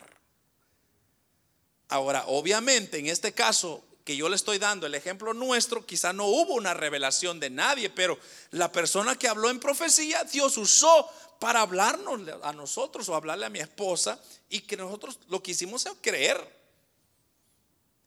Ahora, 1.89 2.23
obviamente, 2.27 2.97
en 2.97 3.07
este 3.07 3.33
caso, 3.33 3.83
que 4.05 4.15
yo 4.15 4.29
le 4.29 4.37
estoy 4.37 4.57
dando, 4.57 4.87
el 4.87 4.95
ejemplo 4.95 5.33
nuestro, 5.33 5.85
quizá 5.85 6.13
no 6.13 6.27
hubo 6.27 6.53
una 6.53 6.73
revelación 6.73 7.41
de 7.41 7.49
nadie, 7.49 7.89
pero 7.89 8.17
la 8.51 8.71
persona 8.71 9.19
que 9.19 9.27
habló 9.27 9.49
en 9.49 9.59
profecía, 9.59 10.23
Dios 10.23 10.55
usó 10.55 11.09
para 11.41 11.59
hablarnos 11.59 12.21
a 12.41 12.53
nosotros 12.53 13.09
o 13.09 13.15
hablarle 13.15 13.47
a 13.47 13.49
mi 13.49 13.59
esposa 13.59 14.17
y 14.47 14.61
que 14.61 14.77
nosotros 14.77 15.19
lo 15.27 15.43
que 15.43 15.51
hicimos 15.51 15.85
es 15.87 15.91
creer. 15.99 16.39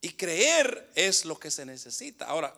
Y 0.00 0.14
creer 0.14 0.90
es 0.94 1.26
lo 1.26 1.38
que 1.38 1.50
se 1.50 1.66
necesita. 1.66 2.24
Ahora, 2.24 2.54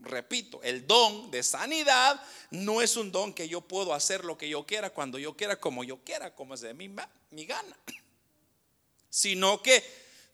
repito, 0.00 0.60
el 0.62 0.86
don 0.86 1.30
de 1.30 1.42
sanidad 1.42 2.20
no 2.50 2.82
es 2.82 2.96
un 2.96 3.12
don 3.12 3.32
que 3.32 3.48
yo 3.48 3.60
puedo 3.60 3.94
hacer 3.94 4.24
lo 4.24 4.38
que 4.38 4.48
yo 4.48 4.66
quiera, 4.66 4.90
cuando 4.90 5.18
yo 5.18 5.36
quiera, 5.36 5.60
como 5.60 5.84
yo 5.84 5.98
quiera, 6.04 6.34
como 6.34 6.54
es 6.54 6.60
de 6.60 6.74
mi, 6.74 6.88
mi 7.30 7.46
gana, 7.46 7.76
sino 9.10 9.62
que 9.62 9.84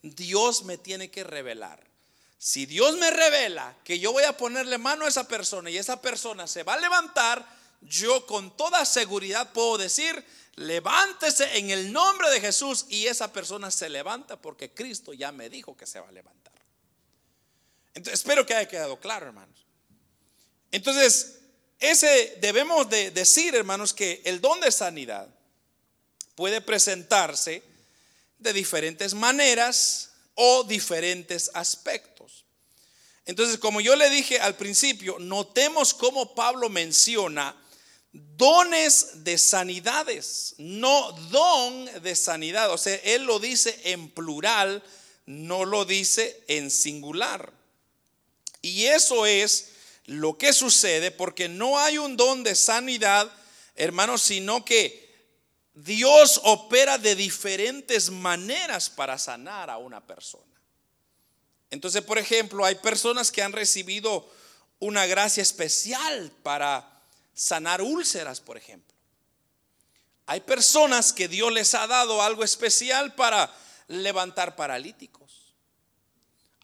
Dios 0.02 0.64
me 0.64 0.78
tiene 0.78 1.10
que 1.10 1.24
revelar. 1.24 1.82
Si 2.38 2.66
Dios 2.66 2.96
me 2.98 3.10
revela 3.10 3.74
que 3.84 3.98
yo 3.98 4.12
voy 4.12 4.24
a 4.24 4.36
ponerle 4.36 4.76
mano 4.76 5.06
a 5.06 5.08
esa 5.08 5.26
persona 5.26 5.70
y 5.70 5.78
esa 5.78 6.02
persona 6.02 6.46
se 6.46 6.62
va 6.62 6.74
a 6.74 6.78
levantar, 6.78 7.46
yo 7.80 8.26
con 8.26 8.54
toda 8.56 8.84
seguridad 8.84 9.52
puedo 9.52 9.78
decir, 9.78 10.22
levántese 10.56 11.58
en 11.58 11.70
el 11.70 11.92
nombre 11.92 12.30
de 12.30 12.40
Jesús 12.40 12.86
y 12.88 13.06
esa 13.06 13.32
persona 13.32 13.70
se 13.70 13.88
levanta 13.88 14.40
porque 14.40 14.72
Cristo 14.72 15.12
ya 15.14 15.32
me 15.32 15.48
dijo 15.48 15.76
que 15.76 15.86
se 15.86 16.00
va 16.00 16.08
a 16.08 16.12
levantar. 16.12 16.53
Entonces, 17.94 18.20
espero 18.20 18.44
que 18.44 18.54
haya 18.54 18.68
quedado 18.68 18.98
claro, 18.98 19.26
hermanos. 19.26 19.66
Entonces, 20.70 21.38
ese 21.78 22.36
debemos 22.40 22.88
de 22.90 23.10
decir, 23.10 23.54
hermanos, 23.54 23.92
que 23.92 24.22
el 24.24 24.40
don 24.40 24.60
de 24.60 24.72
sanidad 24.72 25.28
puede 26.34 26.60
presentarse 26.60 27.62
de 28.38 28.52
diferentes 28.52 29.14
maneras 29.14 30.10
o 30.34 30.64
diferentes 30.64 31.50
aspectos. 31.54 32.44
Entonces, 33.26 33.58
como 33.58 33.80
yo 33.80 33.96
le 33.96 34.10
dije 34.10 34.40
al 34.40 34.56
principio, 34.56 35.18
notemos 35.18 35.94
cómo 35.94 36.34
Pablo 36.34 36.68
menciona 36.68 37.56
dones 38.12 39.24
de 39.24 39.38
sanidades, 39.38 40.54
no 40.58 41.12
don 41.30 42.02
de 42.02 42.14
sanidad. 42.14 42.70
O 42.70 42.78
sea, 42.78 42.94
él 42.96 43.24
lo 43.24 43.38
dice 43.38 43.78
en 43.84 44.10
plural, 44.10 44.82
no 45.26 45.64
lo 45.64 45.84
dice 45.84 46.44
en 46.48 46.70
singular. 46.70 47.52
Y 48.64 48.86
eso 48.86 49.26
es 49.26 49.72
lo 50.06 50.38
que 50.38 50.54
sucede 50.54 51.10
porque 51.10 51.50
no 51.50 51.78
hay 51.78 51.98
un 51.98 52.16
don 52.16 52.42
de 52.42 52.54
sanidad, 52.54 53.30
hermanos, 53.74 54.22
sino 54.22 54.64
que 54.64 55.04
Dios 55.74 56.40
opera 56.44 56.96
de 56.96 57.14
diferentes 57.14 58.08
maneras 58.08 58.88
para 58.88 59.18
sanar 59.18 59.68
a 59.68 59.76
una 59.76 60.00
persona. 60.06 60.58
Entonces, 61.68 62.00
por 62.02 62.16
ejemplo, 62.16 62.64
hay 62.64 62.76
personas 62.76 63.30
que 63.30 63.42
han 63.42 63.52
recibido 63.52 64.26
una 64.78 65.04
gracia 65.04 65.42
especial 65.42 66.32
para 66.42 67.02
sanar 67.34 67.82
úlceras, 67.82 68.40
por 68.40 68.56
ejemplo. 68.56 68.96
Hay 70.24 70.40
personas 70.40 71.12
que 71.12 71.28
Dios 71.28 71.52
les 71.52 71.74
ha 71.74 71.86
dado 71.86 72.22
algo 72.22 72.42
especial 72.42 73.14
para 73.14 73.54
levantar 73.88 74.56
paralíticos. 74.56 75.23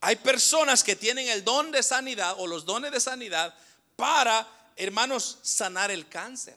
Hay 0.01 0.17
personas 0.17 0.83
que 0.83 0.97
tienen 0.97 1.29
el 1.29 1.45
don 1.45 1.71
de 1.71 1.83
sanidad 1.83 2.35
o 2.39 2.47
los 2.47 2.65
dones 2.65 2.91
de 2.91 3.01
sanidad 3.01 3.55
para, 3.97 4.49
hermanos, 4.77 5.39
sanar 5.43 5.91
el 5.91 6.09
cáncer. 6.09 6.57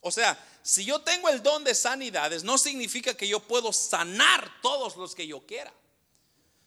O 0.00 0.10
sea, 0.10 0.38
si 0.62 0.84
yo 0.84 1.00
tengo 1.00 1.28
el 1.28 1.42
don 1.42 1.62
de 1.64 1.74
sanidades, 1.74 2.44
no 2.44 2.56
significa 2.56 3.14
que 3.14 3.28
yo 3.28 3.40
puedo 3.40 3.72
sanar 3.72 4.50
todos 4.62 4.96
los 4.96 5.14
que 5.14 5.26
yo 5.26 5.40
quiera, 5.46 5.72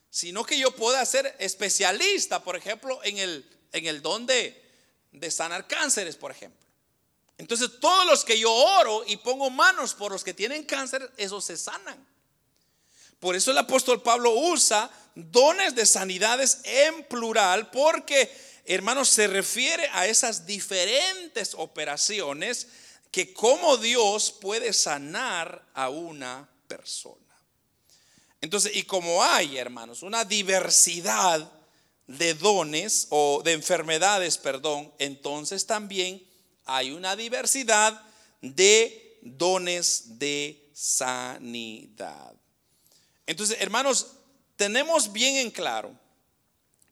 sino 0.09 0.43
que 0.43 0.57
yo 0.59 0.75
pueda 0.75 1.03
ser 1.05 1.35
especialista, 1.39 2.43
por 2.43 2.55
ejemplo, 2.55 2.99
en 3.03 3.17
el, 3.17 3.49
en 3.71 3.85
el 3.87 4.01
don 4.01 4.25
de, 4.25 4.61
de 5.11 5.31
sanar 5.31 5.67
cánceres, 5.67 6.15
por 6.15 6.31
ejemplo. 6.31 6.59
Entonces, 7.39 7.79
todos 7.79 8.05
los 8.05 8.23
que 8.23 8.37
yo 8.37 8.53
oro 8.53 9.03
y 9.07 9.17
pongo 9.17 9.49
manos 9.49 9.95
por 9.95 10.11
los 10.11 10.23
que 10.23 10.33
tienen 10.33 10.63
cáncer, 10.63 11.11
esos 11.17 11.43
se 11.43 11.57
sanan. 11.57 12.10
Por 13.21 13.35
eso 13.35 13.51
el 13.51 13.57
apóstol 13.59 14.01
Pablo 14.01 14.31
usa 14.31 14.89
dones 15.13 15.75
de 15.75 15.85
sanidades 15.85 16.59
en 16.63 17.03
plural, 17.05 17.69
porque, 17.69 18.29
hermanos, 18.65 19.09
se 19.09 19.27
refiere 19.27 19.87
a 19.93 20.07
esas 20.07 20.47
diferentes 20.47 21.53
operaciones 21.55 22.67
que 23.11 23.31
como 23.31 23.77
Dios 23.77 24.31
puede 24.31 24.73
sanar 24.73 25.63
a 25.75 25.89
una 25.89 26.49
persona. 26.67 27.15
Entonces, 28.41 28.75
y 28.75 28.83
como 28.83 29.23
hay, 29.23 29.57
hermanos, 29.57 30.01
una 30.01 30.25
diversidad 30.25 31.47
de 32.07 32.33
dones 32.33 33.05
o 33.11 33.43
de 33.43 33.51
enfermedades, 33.51 34.39
perdón, 34.39 34.91
entonces 34.97 35.67
también 35.67 36.25
hay 36.65 36.89
una 36.89 37.15
diversidad 37.15 38.01
de 38.41 39.19
dones 39.21 40.17
de 40.17 40.71
sanidad. 40.73 42.40
Entonces, 43.31 43.55
hermanos, 43.61 44.07
tenemos 44.57 45.13
bien 45.13 45.37
en 45.37 45.51
claro, 45.51 45.97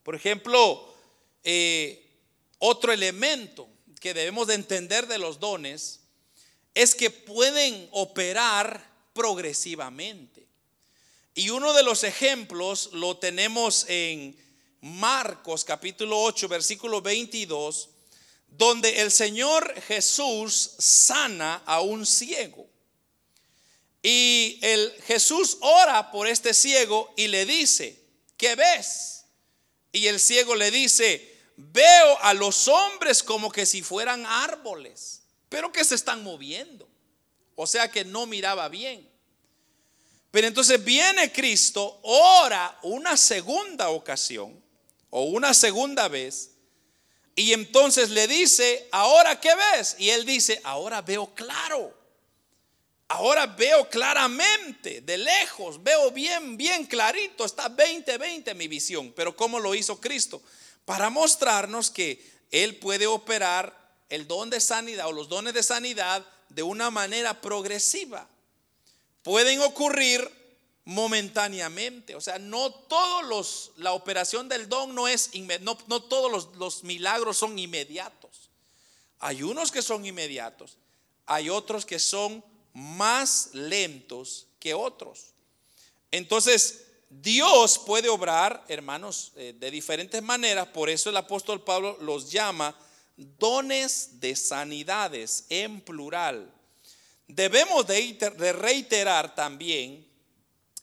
por 0.04 0.16
ejemplo, 0.16 0.96
eh, 1.44 2.18
otro 2.60 2.94
elemento 2.94 3.68
que 4.00 4.14
debemos 4.14 4.48
de 4.48 4.54
entender 4.54 5.06
de 5.08 5.18
los 5.18 5.42
dones 5.42 6.00
es 6.74 6.96
que 6.96 7.10
pueden 7.10 7.90
operar 7.92 8.90
progresivamente. 9.12 10.48
Y 11.36 11.50
uno 11.50 11.74
de 11.74 11.84
los 11.84 12.06
ejemplos 12.06 12.92
lo 12.94 13.18
tenemos 13.18 13.86
en 13.90 14.38
Marcos 14.80 15.66
capítulo 15.66 16.22
8, 16.22 16.48
versículo 16.48 17.02
22, 17.02 17.90
donde 18.48 19.02
el 19.02 19.12
Señor 19.12 19.74
Jesús 19.82 20.76
sana 20.80 21.64
a 21.66 21.82
un 21.82 22.06
ciego. 22.06 22.66
Y 24.02 24.60
el 24.62 24.92
Jesús 25.06 25.58
ora 25.62 26.12
por 26.12 26.28
este 26.28 26.54
ciego 26.54 27.14
y 27.18 27.28
le 27.28 27.46
dice, 27.46 28.02
¿qué 28.38 28.56
ves? 28.56 29.26
Y 29.92 30.08
el 30.08 30.20
ciego 30.20 30.56
le 30.56 30.72
dice, 30.72 31.38
veo 31.58 32.20
a 32.22 32.34
los 32.34 32.68
hombres 32.68 33.24
como 33.24 33.52
que 33.52 33.66
si 33.66 33.82
fueran 33.82 34.26
árboles, 34.26 35.24
pero 35.50 35.72
que 35.72 35.84
se 35.84 35.96
están 35.96 36.24
moviendo. 36.24 36.88
O 37.56 37.68
sea 37.68 37.92
que 37.92 38.06
no 38.06 38.26
miraba 38.26 38.70
bien. 38.70 39.10
Pero 40.32 40.48
entonces 40.48 40.84
viene 40.84 41.32
Cristo, 41.32 42.00
ora 42.04 42.80
una 42.84 43.18
segunda 43.18 43.90
ocasión 43.90 44.64
o 45.10 45.24
una 45.24 45.54
segunda 45.54 46.08
vez, 46.08 46.52
y 47.36 47.54
entonces 47.54 48.10
le 48.10 48.28
dice, 48.28 48.88
ahora 48.92 49.40
qué 49.40 49.50
ves? 49.56 49.96
Y 49.98 50.10
él 50.10 50.26
dice, 50.26 50.62
ahora 50.64 51.02
veo 51.02 51.34
claro. 51.34 51.98
Ahora 53.10 53.48
veo 53.48 53.90
claramente, 53.90 55.02
de 55.02 55.18
lejos, 55.18 55.82
veo 55.82 56.12
bien, 56.12 56.56
bien 56.58 56.86
clarito, 56.86 57.44
está 57.44 57.68
20-20 57.68 58.54
mi 58.54 58.68
visión. 58.68 59.12
Pero 59.16 59.36
¿cómo 59.36 59.60
lo 59.60 59.74
hizo 59.74 60.00
Cristo? 60.00 60.42
Para 60.86 61.10
mostrarnos 61.10 61.90
que 61.90 62.24
Él 62.52 62.78
puede 62.78 63.08
operar 63.08 63.76
el 64.10 64.28
don 64.28 64.52
de 64.52 64.62
sanidad 64.62 65.08
o 65.08 65.12
los 65.12 65.28
dones 65.28 65.56
de 65.56 65.64
sanidad 65.64 66.24
de 66.50 66.62
una 66.62 66.92
manera 66.92 67.42
progresiva. 67.42 68.28
Pueden 69.24 69.60
ocurrir 69.62 70.30
momentáneamente, 70.86 72.16
o 72.16 72.22
sea, 72.22 72.38
no 72.38 72.72
todos 72.72 73.26
los, 73.26 73.72
la 73.78 73.94
operación 73.94 74.50
del 74.50 74.70
don 74.70 74.94
no 74.94 75.08
es, 75.08 75.32
no, 75.62 75.78
no 75.88 76.02
todos 76.04 76.32
los, 76.32 76.56
los 76.58 76.84
milagros 76.84 77.38
son 77.38 77.58
inmediatos. 77.58 78.50
Hay 79.20 79.42
unos 79.42 79.72
que 79.72 79.82
son 79.82 80.06
inmediatos, 80.06 80.78
hay 81.26 81.50
otros 81.50 81.88
que 81.88 81.98
son 81.98 82.44
más 82.80 83.50
lentos 83.54 84.48
que 84.60 84.74
otros. 84.74 85.34
Entonces, 86.12 86.86
Dios 87.10 87.80
puede 87.80 88.10
obrar, 88.10 88.64
hermanos, 88.68 89.34
eh, 89.36 89.54
de 89.58 89.72
diferentes 89.72 90.22
maneras. 90.22 90.68
Por 90.68 90.90
eso 90.90 91.10
el 91.10 91.18
apóstol 91.18 91.64
Pablo 91.64 91.98
los 92.02 92.32
llama 92.32 92.76
dones 93.18 94.20
de 94.20 94.36
sanidades 94.36 95.46
en 95.50 95.82
plural. 95.82 96.52
Debemos 97.28 97.86
de 97.86 98.54
reiterar 98.54 99.36
también 99.36 100.08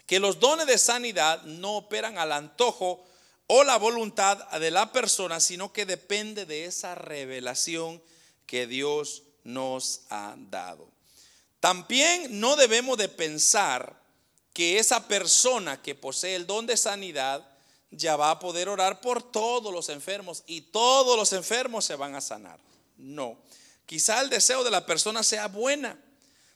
que 0.06 0.20
los 0.20 0.38
dones 0.38 0.66
de 0.66 0.78
sanidad 0.78 1.42
no 1.42 1.76
operan 1.78 2.18
al 2.18 2.32
antojo 2.32 3.04
o 3.48 3.64
la 3.64 3.76
voluntad 3.78 4.38
de 4.58 4.70
la 4.70 4.92
persona, 4.92 5.40
sino 5.40 5.72
que 5.72 5.86
depende 5.86 6.46
de 6.46 6.66
esa 6.66 6.94
revelación 6.94 8.02
que 8.46 8.66
Dios 8.66 9.24
nos 9.44 10.02
ha 10.10 10.34
dado. 10.36 10.95
También 11.66 12.38
no 12.38 12.54
debemos 12.54 12.96
de 12.96 13.08
pensar 13.08 14.00
que 14.52 14.78
esa 14.78 15.08
persona 15.08 15.82
que 15.82 15.96
posee 15.96 16.36
el 16.36 16.46
don 16.46 16.64
de 16.64 16.76
sanidad 16.76 17.44
ya 17.90 18.14
va 18.14 18.30
a 18.30 18.38
poder 18.38 18.68
orar 18.68 19.00
por 19.00 19.20
todos 19.20 19.74
los 19.74 19.88
enfermos 19.88 20.44
y 20.46 20.60
todos 20.60 21.16
los 21.16 21.32
enfermos 21.32 21.84
se 21.84 21.96
van 21.96 22.14
a 22.14 22.20
sanar. 22.20 22.60
No. 22.96 23.36
Quizá 23.84 24.20
el 24.20 24.30
deseo 24.30 24.62
de 24.62 24.70
la 24.70 24.86
persona 24.86 25.24
sea 25.24 25.48
buena. 25.48 26.00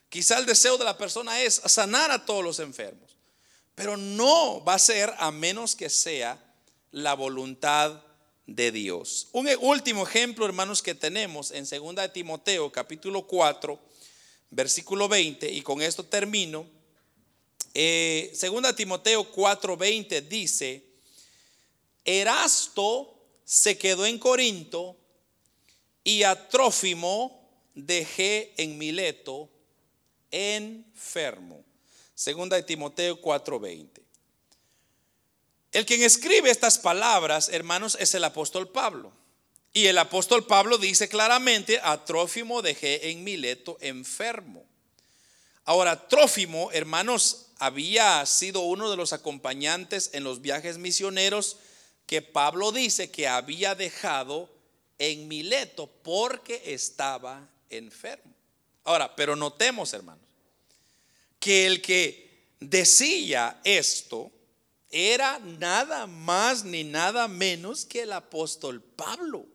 Quizá 0.08 0.38
el 0.38 0.46
deseo 0.46 0.78
de 0.78 0.84
la 0.84 0.96
persona 0.96 1.42
es 1.42 1.60
sanar 1.66 2.12
a 2.12 2.24
todos 2.24 2.44
los 2.44 2.60
enfermos. 2.60 3.16
Pero 3.74 3.96
no 3.96 4.62
va 4.62 4.74
a 4.74 4.78
ser 4.78 5.12
a 5.18 5.32
menos 5.32 5.74
que 5.74 5.90
sea 5.90 6.38
la 6.92 7.14
voluntad 7.14 8.00
de 8.46 8.70
Dios. 8.70 9.26
Un 9.32 9.48
último 9.58 10.06
ejemplo, 10.06 10.46
hermanos, 10.46 10.84
que 10.84 10.94
tenemos 10.94 11.50
en 11.50 11.68
2 11.68 11.96
de 11.96 12.08
Timoteo 12.10 12.70
capítulo 12.70 13.26
4 13.26 13.89
versículo 14.50 15.08
20, 15.08 15.50
y 15.50 15.62
con 15.62 15.80
esto 15.82 16.04
termino. 16.04 16.66
Eh, 17.74 18.30
segunda 18.34 18.74
Timoteo 18.74 19.30
4:20 19.32 20.28
dice, 20.28 20.84
Erasto 22.04 23.14
se 23.44 23.78
quedó 23.78 24.06
en 24.06 24.18
Corinto 24.18 24.96
y 26.02 26.22
a 26.24 26.48
Trófimo 26.48 27.48
dejé 27.74 28.52
en 28.56 28.78
Mileto 28.78 29.48
enfermo. 30.30 31.64
Segunda 32.14 32.56
de 32.56 32.62
Timoteo 32.62 33.20
4:20. 33.20 34.02
El 35.72 35.86
quien 35.86 36.02
escribe 36.02 36.50
estas 36.50 36.78
palabras, 36.78 37.48
hermanos, 37.48 37.96
es 38.00 38.14
el 38.14 38.24
apóstol 38.24 38.68
Pablo. 38.68 39.12
Y 39.72 39.86
el 39.86 39.98
apóstol 39.98 40.46
Pablo 40.46 40.78
dice 40.78 41.08
claramente, 41.08 41.80
a 41.82 42.04
Trófimo 42.04 42.60
dejé 42.60 43.10
en 43.10 43.22
Mileto 43.22 43.78
enfermo. 43.80 44.64
Ahora, 45.64 46.08
Trófimo, 46.08 46.72
hermanos, 46.72 47.46
había 47.58 48.26
sido 48.26 48.62
uno 48.62 48.90
de 48.90 48.96
los 48.96 49.12
acompañantes 49.12 50.10
en 50.12 50.24
los 50.24 50.40
viajes 50.40 50.78
misioneros 50.78 51.58
que 52.06 52.22
Pablo 52.22 52.72
dice 52.72 53.12
que 53.12 53.28
había 53.28 53.76
dejado 53.76 54.50
en 54.98 55.28
Mileto 55.28 55.86
porque 56.02 56.60
estaba 56.66 57.48
enfermo. 57.68 58.34
Ahora, 58.82 59.14
pero 59.14 59.36
notemos, 59.36 59.92
hermanos, 59.92 60.24
que 61.38 61.66
el 61.66 61.80
que 61.80 62.48
decía 62.58 63.60
esto 63.62 64.32
era 64.90 65.38
nada 65.38 66.08
más 66.08 66.64
ni 66.64 66.82
nada 66.82 67.28
menos 67.28 67.84
que 67.84 68.02
el 68.02 68.12
apóstol 68.12 68.82
Pablo 68.82 69.46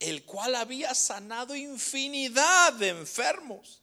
el 0.00 0.24
cual 0.24 0.56
había 0.56 0.94
sanado 0.94 1.54
infinidad 1.54 2.72
de 2.72 2.88
enfermos. 2.88 3.80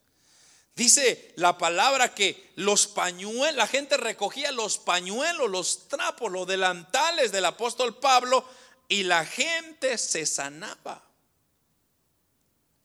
Dice 0.75 1.33
la 1.37 1.57
palabra 1.57 2.13
que 2.13 2.51
los 2.55 2.85
pañuelos, 2.87 3.55
la 3.55 3.67
gente 3.67 3.97
recogía 3.97 4.51
los 4.51 4.77
pañuelos, 4.77 5.49
los 5.49 5.87
trapos, 5.87 6.31
los 6.31 6.45
delantales 6.45 7.31
del 7.31 7.45
apóstol 7.45 7.97
Pablo 7.97 8.45
y 8.89 9.03
la 9.03 9.25
gente 9.25 9.97
se 9.97 10.25
sanaba. 10.25 11.03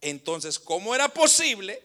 Entonces, 0.01 0.59
¿cómo 0.59 0.95
era 0.95 1.09
posible 1.09 1.83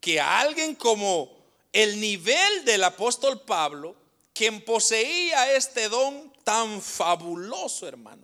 que 0.00 0.20
alguien 0.20 0.74
como 0.74 1.44
el 1.72 1.98
nivel 2.00 2.64
del 2.64 2.84
apóstol 2.84 3.40
Pablo, 3.40 3.96
quien 4.32 4.64
poseía 4.64 5.52
este 5.56 5.88
don 5.88 6.32
tan 6.44 6.80
fabuloso, 6.80 7.88
hermano. 7.88 8.22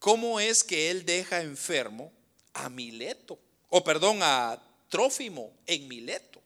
¿Cómo 0.00 0.40
es 0.40 0.64
que 0.64 0.90
él 0.90 1.04
deja 1.04 1.42
enfermo 1.42 2.12
a 2.54 2.68
Mileto? 2.68 3.38
O 3.68 3.84
perdón, 3.84 4.18
a 4.22 4.60
Trófimo 4.88 5.52
en 5.66 5.86
Mileto. 5.86 6.42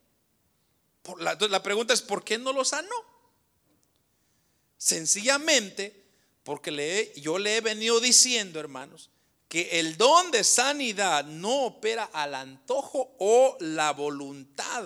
la, 1.19 1.39
la 1.49 1.63
pregunta 1.63 1.95
es, 1.95 2.03
¿por 2.03 2.23
qué 2.23 2.37
no 2.37 2.53
lo 2.53 2.63
sanó? 2.67 2.95
Sencillamente 4.77 6.05
porque 6.45 6.71
le, 6.71 7.13
yo 7.17 7.39
le 7.39 7.57
he 7.57 7.61
venido 7.63 8.01
diciendo, 8.01 8.61
hermanos, 8.61 9.09
que 9.49 9.81
el 9.81 9.97
don 9.97 10.31
de 10.31 10.45
sanidad 10.45 11.25
no 11.25 11.67
opera 11.67 12.05
al 12.13 12.35
antojo 12.35 13.15
o 13.19 13.57
la 13.61 13.93
voluntad 13.93 14.85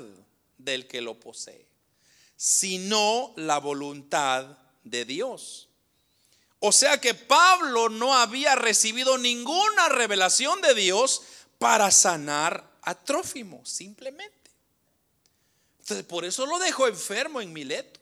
del 0.57 0.87
que 0.87 1.01
lo 1.01 1.19
posee, 1.19 1.67
sino 2.37 3.33
la 3.37 3.59
voluntad 3.59 4.59
de 4.85 5.05
Dios. 5.05 5.68
O 6.61 6.73
sea 6.73 7.01
que 7.01 7.15
Pablo 7.15 7.89
no 7.89 8.15
había 8.15 8.57
recibido 8.57 9.17
ninguna 9.17 9.89
revelación 9.89 10.61
de 10.61 10.75
Dios 10.75 11.23
para 11.59 11.91
sanar 11.91 12.69
a 12.83 12.95
Trófimo, 12.95 13.65
simplemente. 13.65 14.37
Entonces, 15.79 16.05
por 16.05 16.25
eso 16.25 16.47
lo 16.47 16.59
dejó 16.59 16.89
enfermo 16.89 17.41
en 17.41 17.53
Mileto. 17.53 18.01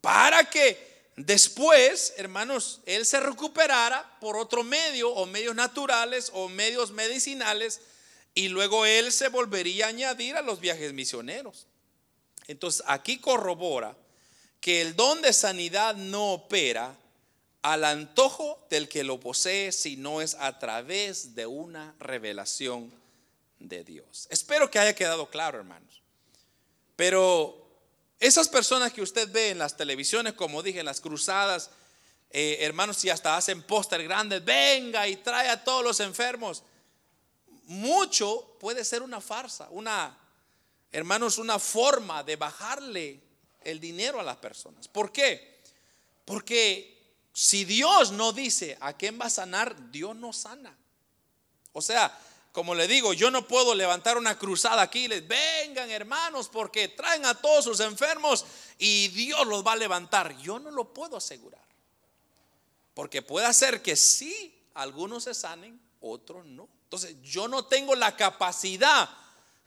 Para 0.00 0.48
que 0.48 1.10
después, 1.16 2.14
hermanos, 2.16 2.80
él 2.86 3.04
se 3.04 3.18
recuperara 3.18 4.18
por 4.20 4.36
otro 4.36 4.62
medio, 4.62 5.10
o 5.10 5.26
medios 5.26 5.56
naturales, 5.56 6.30
o 6.32 6.48
medios 6.48 6.92
medicinales, 6.92 7.80
y 8.34 8.48
luego 8.48 8.86
él 8.86 9.12
se 9.12 9.28
volvería 9.28 9.86
a 9.86 9.88
añadir 9.88 10.36
a 10.36 10.42
los 10.42 10.60
viajes 10.60 10.92
misioneros. 10.92 11.66
Entonces, 12.46 12.84
aquí 12.86 13.18
corrobora 13.18 13.96
que 14.60 14.80
el 14.80 14.94
don 14.94 15.20
de 15.20 15.32
sanidad 15.32 15.96
no 15.96 16.32
opera 16.32 16.96
al 17.62 17.84
antojo 17.84 18.66
del 18.70 18.88
que 18.88 19.04
lo 19.04 19.18
posee, 19.20 19.72
sino 19.72 20.20
es 20.20 20.34
a 20.34 20.58
través 20.58 21.34
de 21.34 21.46
una 21.46 21.94
revelación 21.98 22.92
de 23.58 23.84
Dios. 23.84 24.28
Espero 24.30 24.70
que 24.70 24.78
haya 24.78 24.94
quedado 24.94 25.28
claro, 25.28 25.58
hermanos. 25.58 26.02
Pero 26.96 27.66
esas 28.20 28.48
personas 28.48 28.92
que 28.92 29.02
usted 29.02 29.30
ve 29.30 29.50
en 29.50 29.58
las 29.58 29.76
televisiones, 29.76 30.34
como 30.34 30.62
dije, 30.62 30.80
en 30.80 30.86
las 30.86 31.00
cruzadas, 31.00 31.70
eh, 32.30 32.58
hermanos, 32.60 33.04
y 33.04 33.10
hasta 33.10 33.36
hacen 33.36 33.62
póster 33.62 34.02
grandes, 34.02 34.44
venga 34.44 35.06
y 35.08 35.16
trae 35.16 35.48
a 35.48 35.62
todos 35.62 35.82
los 35.82 36.00
enfermos. 36.00 36.62
Mucho 37.64 38.56
puede 38.60 38.84
ser 38.84 39.02
una 39.02 39.20
farsa, 39.20 39.68
una, 39.70 40.16
hermanos, 40.92 41.38
una 41.38 41.58
forma 41.58 42.22
de 42.22 42.36
bajarle 42.36 43.20
el 43.62 43.80
dinero 43.80 44.20
a 44.20 44.22
las 44.22 44.36
personas. 44.36 44.88
¿Por 44.88 45.12
qué? 45.12 45.60
Porque 46.24 46.97
si 47.40 47.64
Dios 47.64 48.10
no 48.10 48.32
dice 48.32 48.76
a 48.80 48.94
quién 48.94 49.16
va 49.16 49.26
a 49.26 49.30
sanar, 49.30 49.92
Dios 49.92 50.16
no 50.16 50.32
sana. 50.32 50.76
O 51.72 51.80
sea, 51.80 52.18
como 52.50 52.74
le 52.74 52.88
digo, 52.88 53.12
yo 53.12 53.30
no 53.30 53.46
puedo 53.46 53.76
levantar 53.76 54.18
una 54.18 54.36
cruzada 54.36 54.82
aquí 54.82 55.04
y 55.04 55.08
les 55.08 55.28
vengan 55.28 55.88
hermanos 55.88 56.48
porque 56.48 56.88
traen 56.88 57.24
a 57.24 57.34
todos 57.34 57.62
sus 57.62 57.78
enfermos 57.78 58.44
y 58.76 59.06
Dios 59.10 59.46
los 59.46 59.64
va 59.64 59.74
a 59.74 59.76
levantar. 59.76 60.36
Yo 60.38 60.58
no 60.58 60.72
lo 60.72 60.92
puedo 60.92 61.16
asegurar. 61.16 61.64
Porque 62.92 63.22
puede 63.22 63.54
ser 63.54 63.82
que 63.82 63.94
sí, 63.94 64.60
algunos 64.74 65.22
se 65.22 65.32
sanen, 65.32 65.80
otros 66.00 66.44
no. 66.44 66.68
Entonces, 66.82 67.22
yo 67.22 67.46
no 67.46 67.66
tengo 67.66 67.94
la 67.94 68.16
capacidad, 68.16 69.08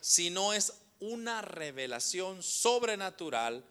si 0.02 0.30
no 0.30 0.52
es 0.52 0.74
una 1.00 1.42
revelación 1.42 2.44
sobrenatural 2.44 3.64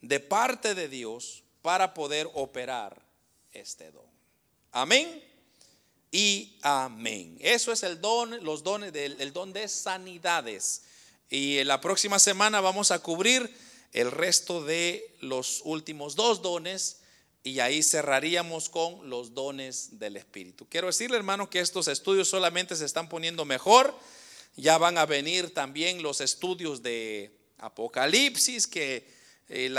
de 0.00 0.20
parte 0.20 0.76
de 0.76 0.88
Dios 0.88 1.42
para 1.60 1.92
poder 1.92 2.30
operar 2.34 3.07
este 3.58 3.90
don. 3.90 4.06
Amén 4.72 5.22
y 6.10 6.58
amén. 6.62 7.36
Eso 7.40 7.72
es 7.72 7.82
el 7.82 8.00
don, 8.00 8.42
los 8.44 8.62
dones 8.62 8.92
del 8.92 9.20
el 9.20 9.32
don 9.32 9.52
de 9.52 9.68
sanidades. 9.68 10.82
Y 11.30 11.58
en 11.58 11.68
la 11.68 11.80
próxima 11.80 12.18
semana 12.18 12.60
vamos 12.60 12.90
a 12.90 13.00
cubrir 13.00 13.54
el 13.92 14.10
resto 14.10 14.64
de 14.64 15.16
los 15.20 15.60
últimos 15.64 16.14
dos 16.14 16.42
dones 16.42 17.00
y 17.42 17.60
ahí 17.60 17.82
cerraríamos 17.82 18.68
con 18.68 19.08
los 19.08 19.34
dones 19.34 19.98
del 19.98 20.16
Espíritu. 20.16 20.66
Quiero 20.68 20.88
decirle, 20.88 21.16
hermano, 21.16 21.48
que 21.48 21.60
estos 21.60 21.88
estudios 21.88 22.28
solamente 22.28 22.76
se 22.76 22.84
están 22.84 23.08
poniendo 23.08 23.44
mejor. 23.44 23.98
Ya 24.56 24.76
van 24.76 24.98
a 24.98 25.06
venir 25.06 25.54
también 25.54 26.02
los 26.02 26.20
estudios 26.20 26.82
de 26.82 27.32
Apocalipsis 27.58 28.66
que 28.66 29.17
el, 29.48 29.76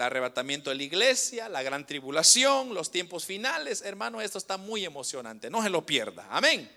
arrebatamiento 0.00 0.70
de 0.70 0.76
la 0.76 0.82
iglesia, 0.82 1.48
la 1.48 1.62
gran 1.62 1.86
tribulación, 1.86 2.74
los 2.74 2.90
tiempos 2.90 3.24
finales. 3.24 3.82
Hermano, 3.82 4.20
esto 4.20 4.38
está 4.38 4.56
muy 4.56 4.84
emocionante. 4.84 5.50
No 5.50 5.62
se 5.62 5.70
lo 5.70 5.86
pierda. 5.86 6.26
Amén. 6.30 6.68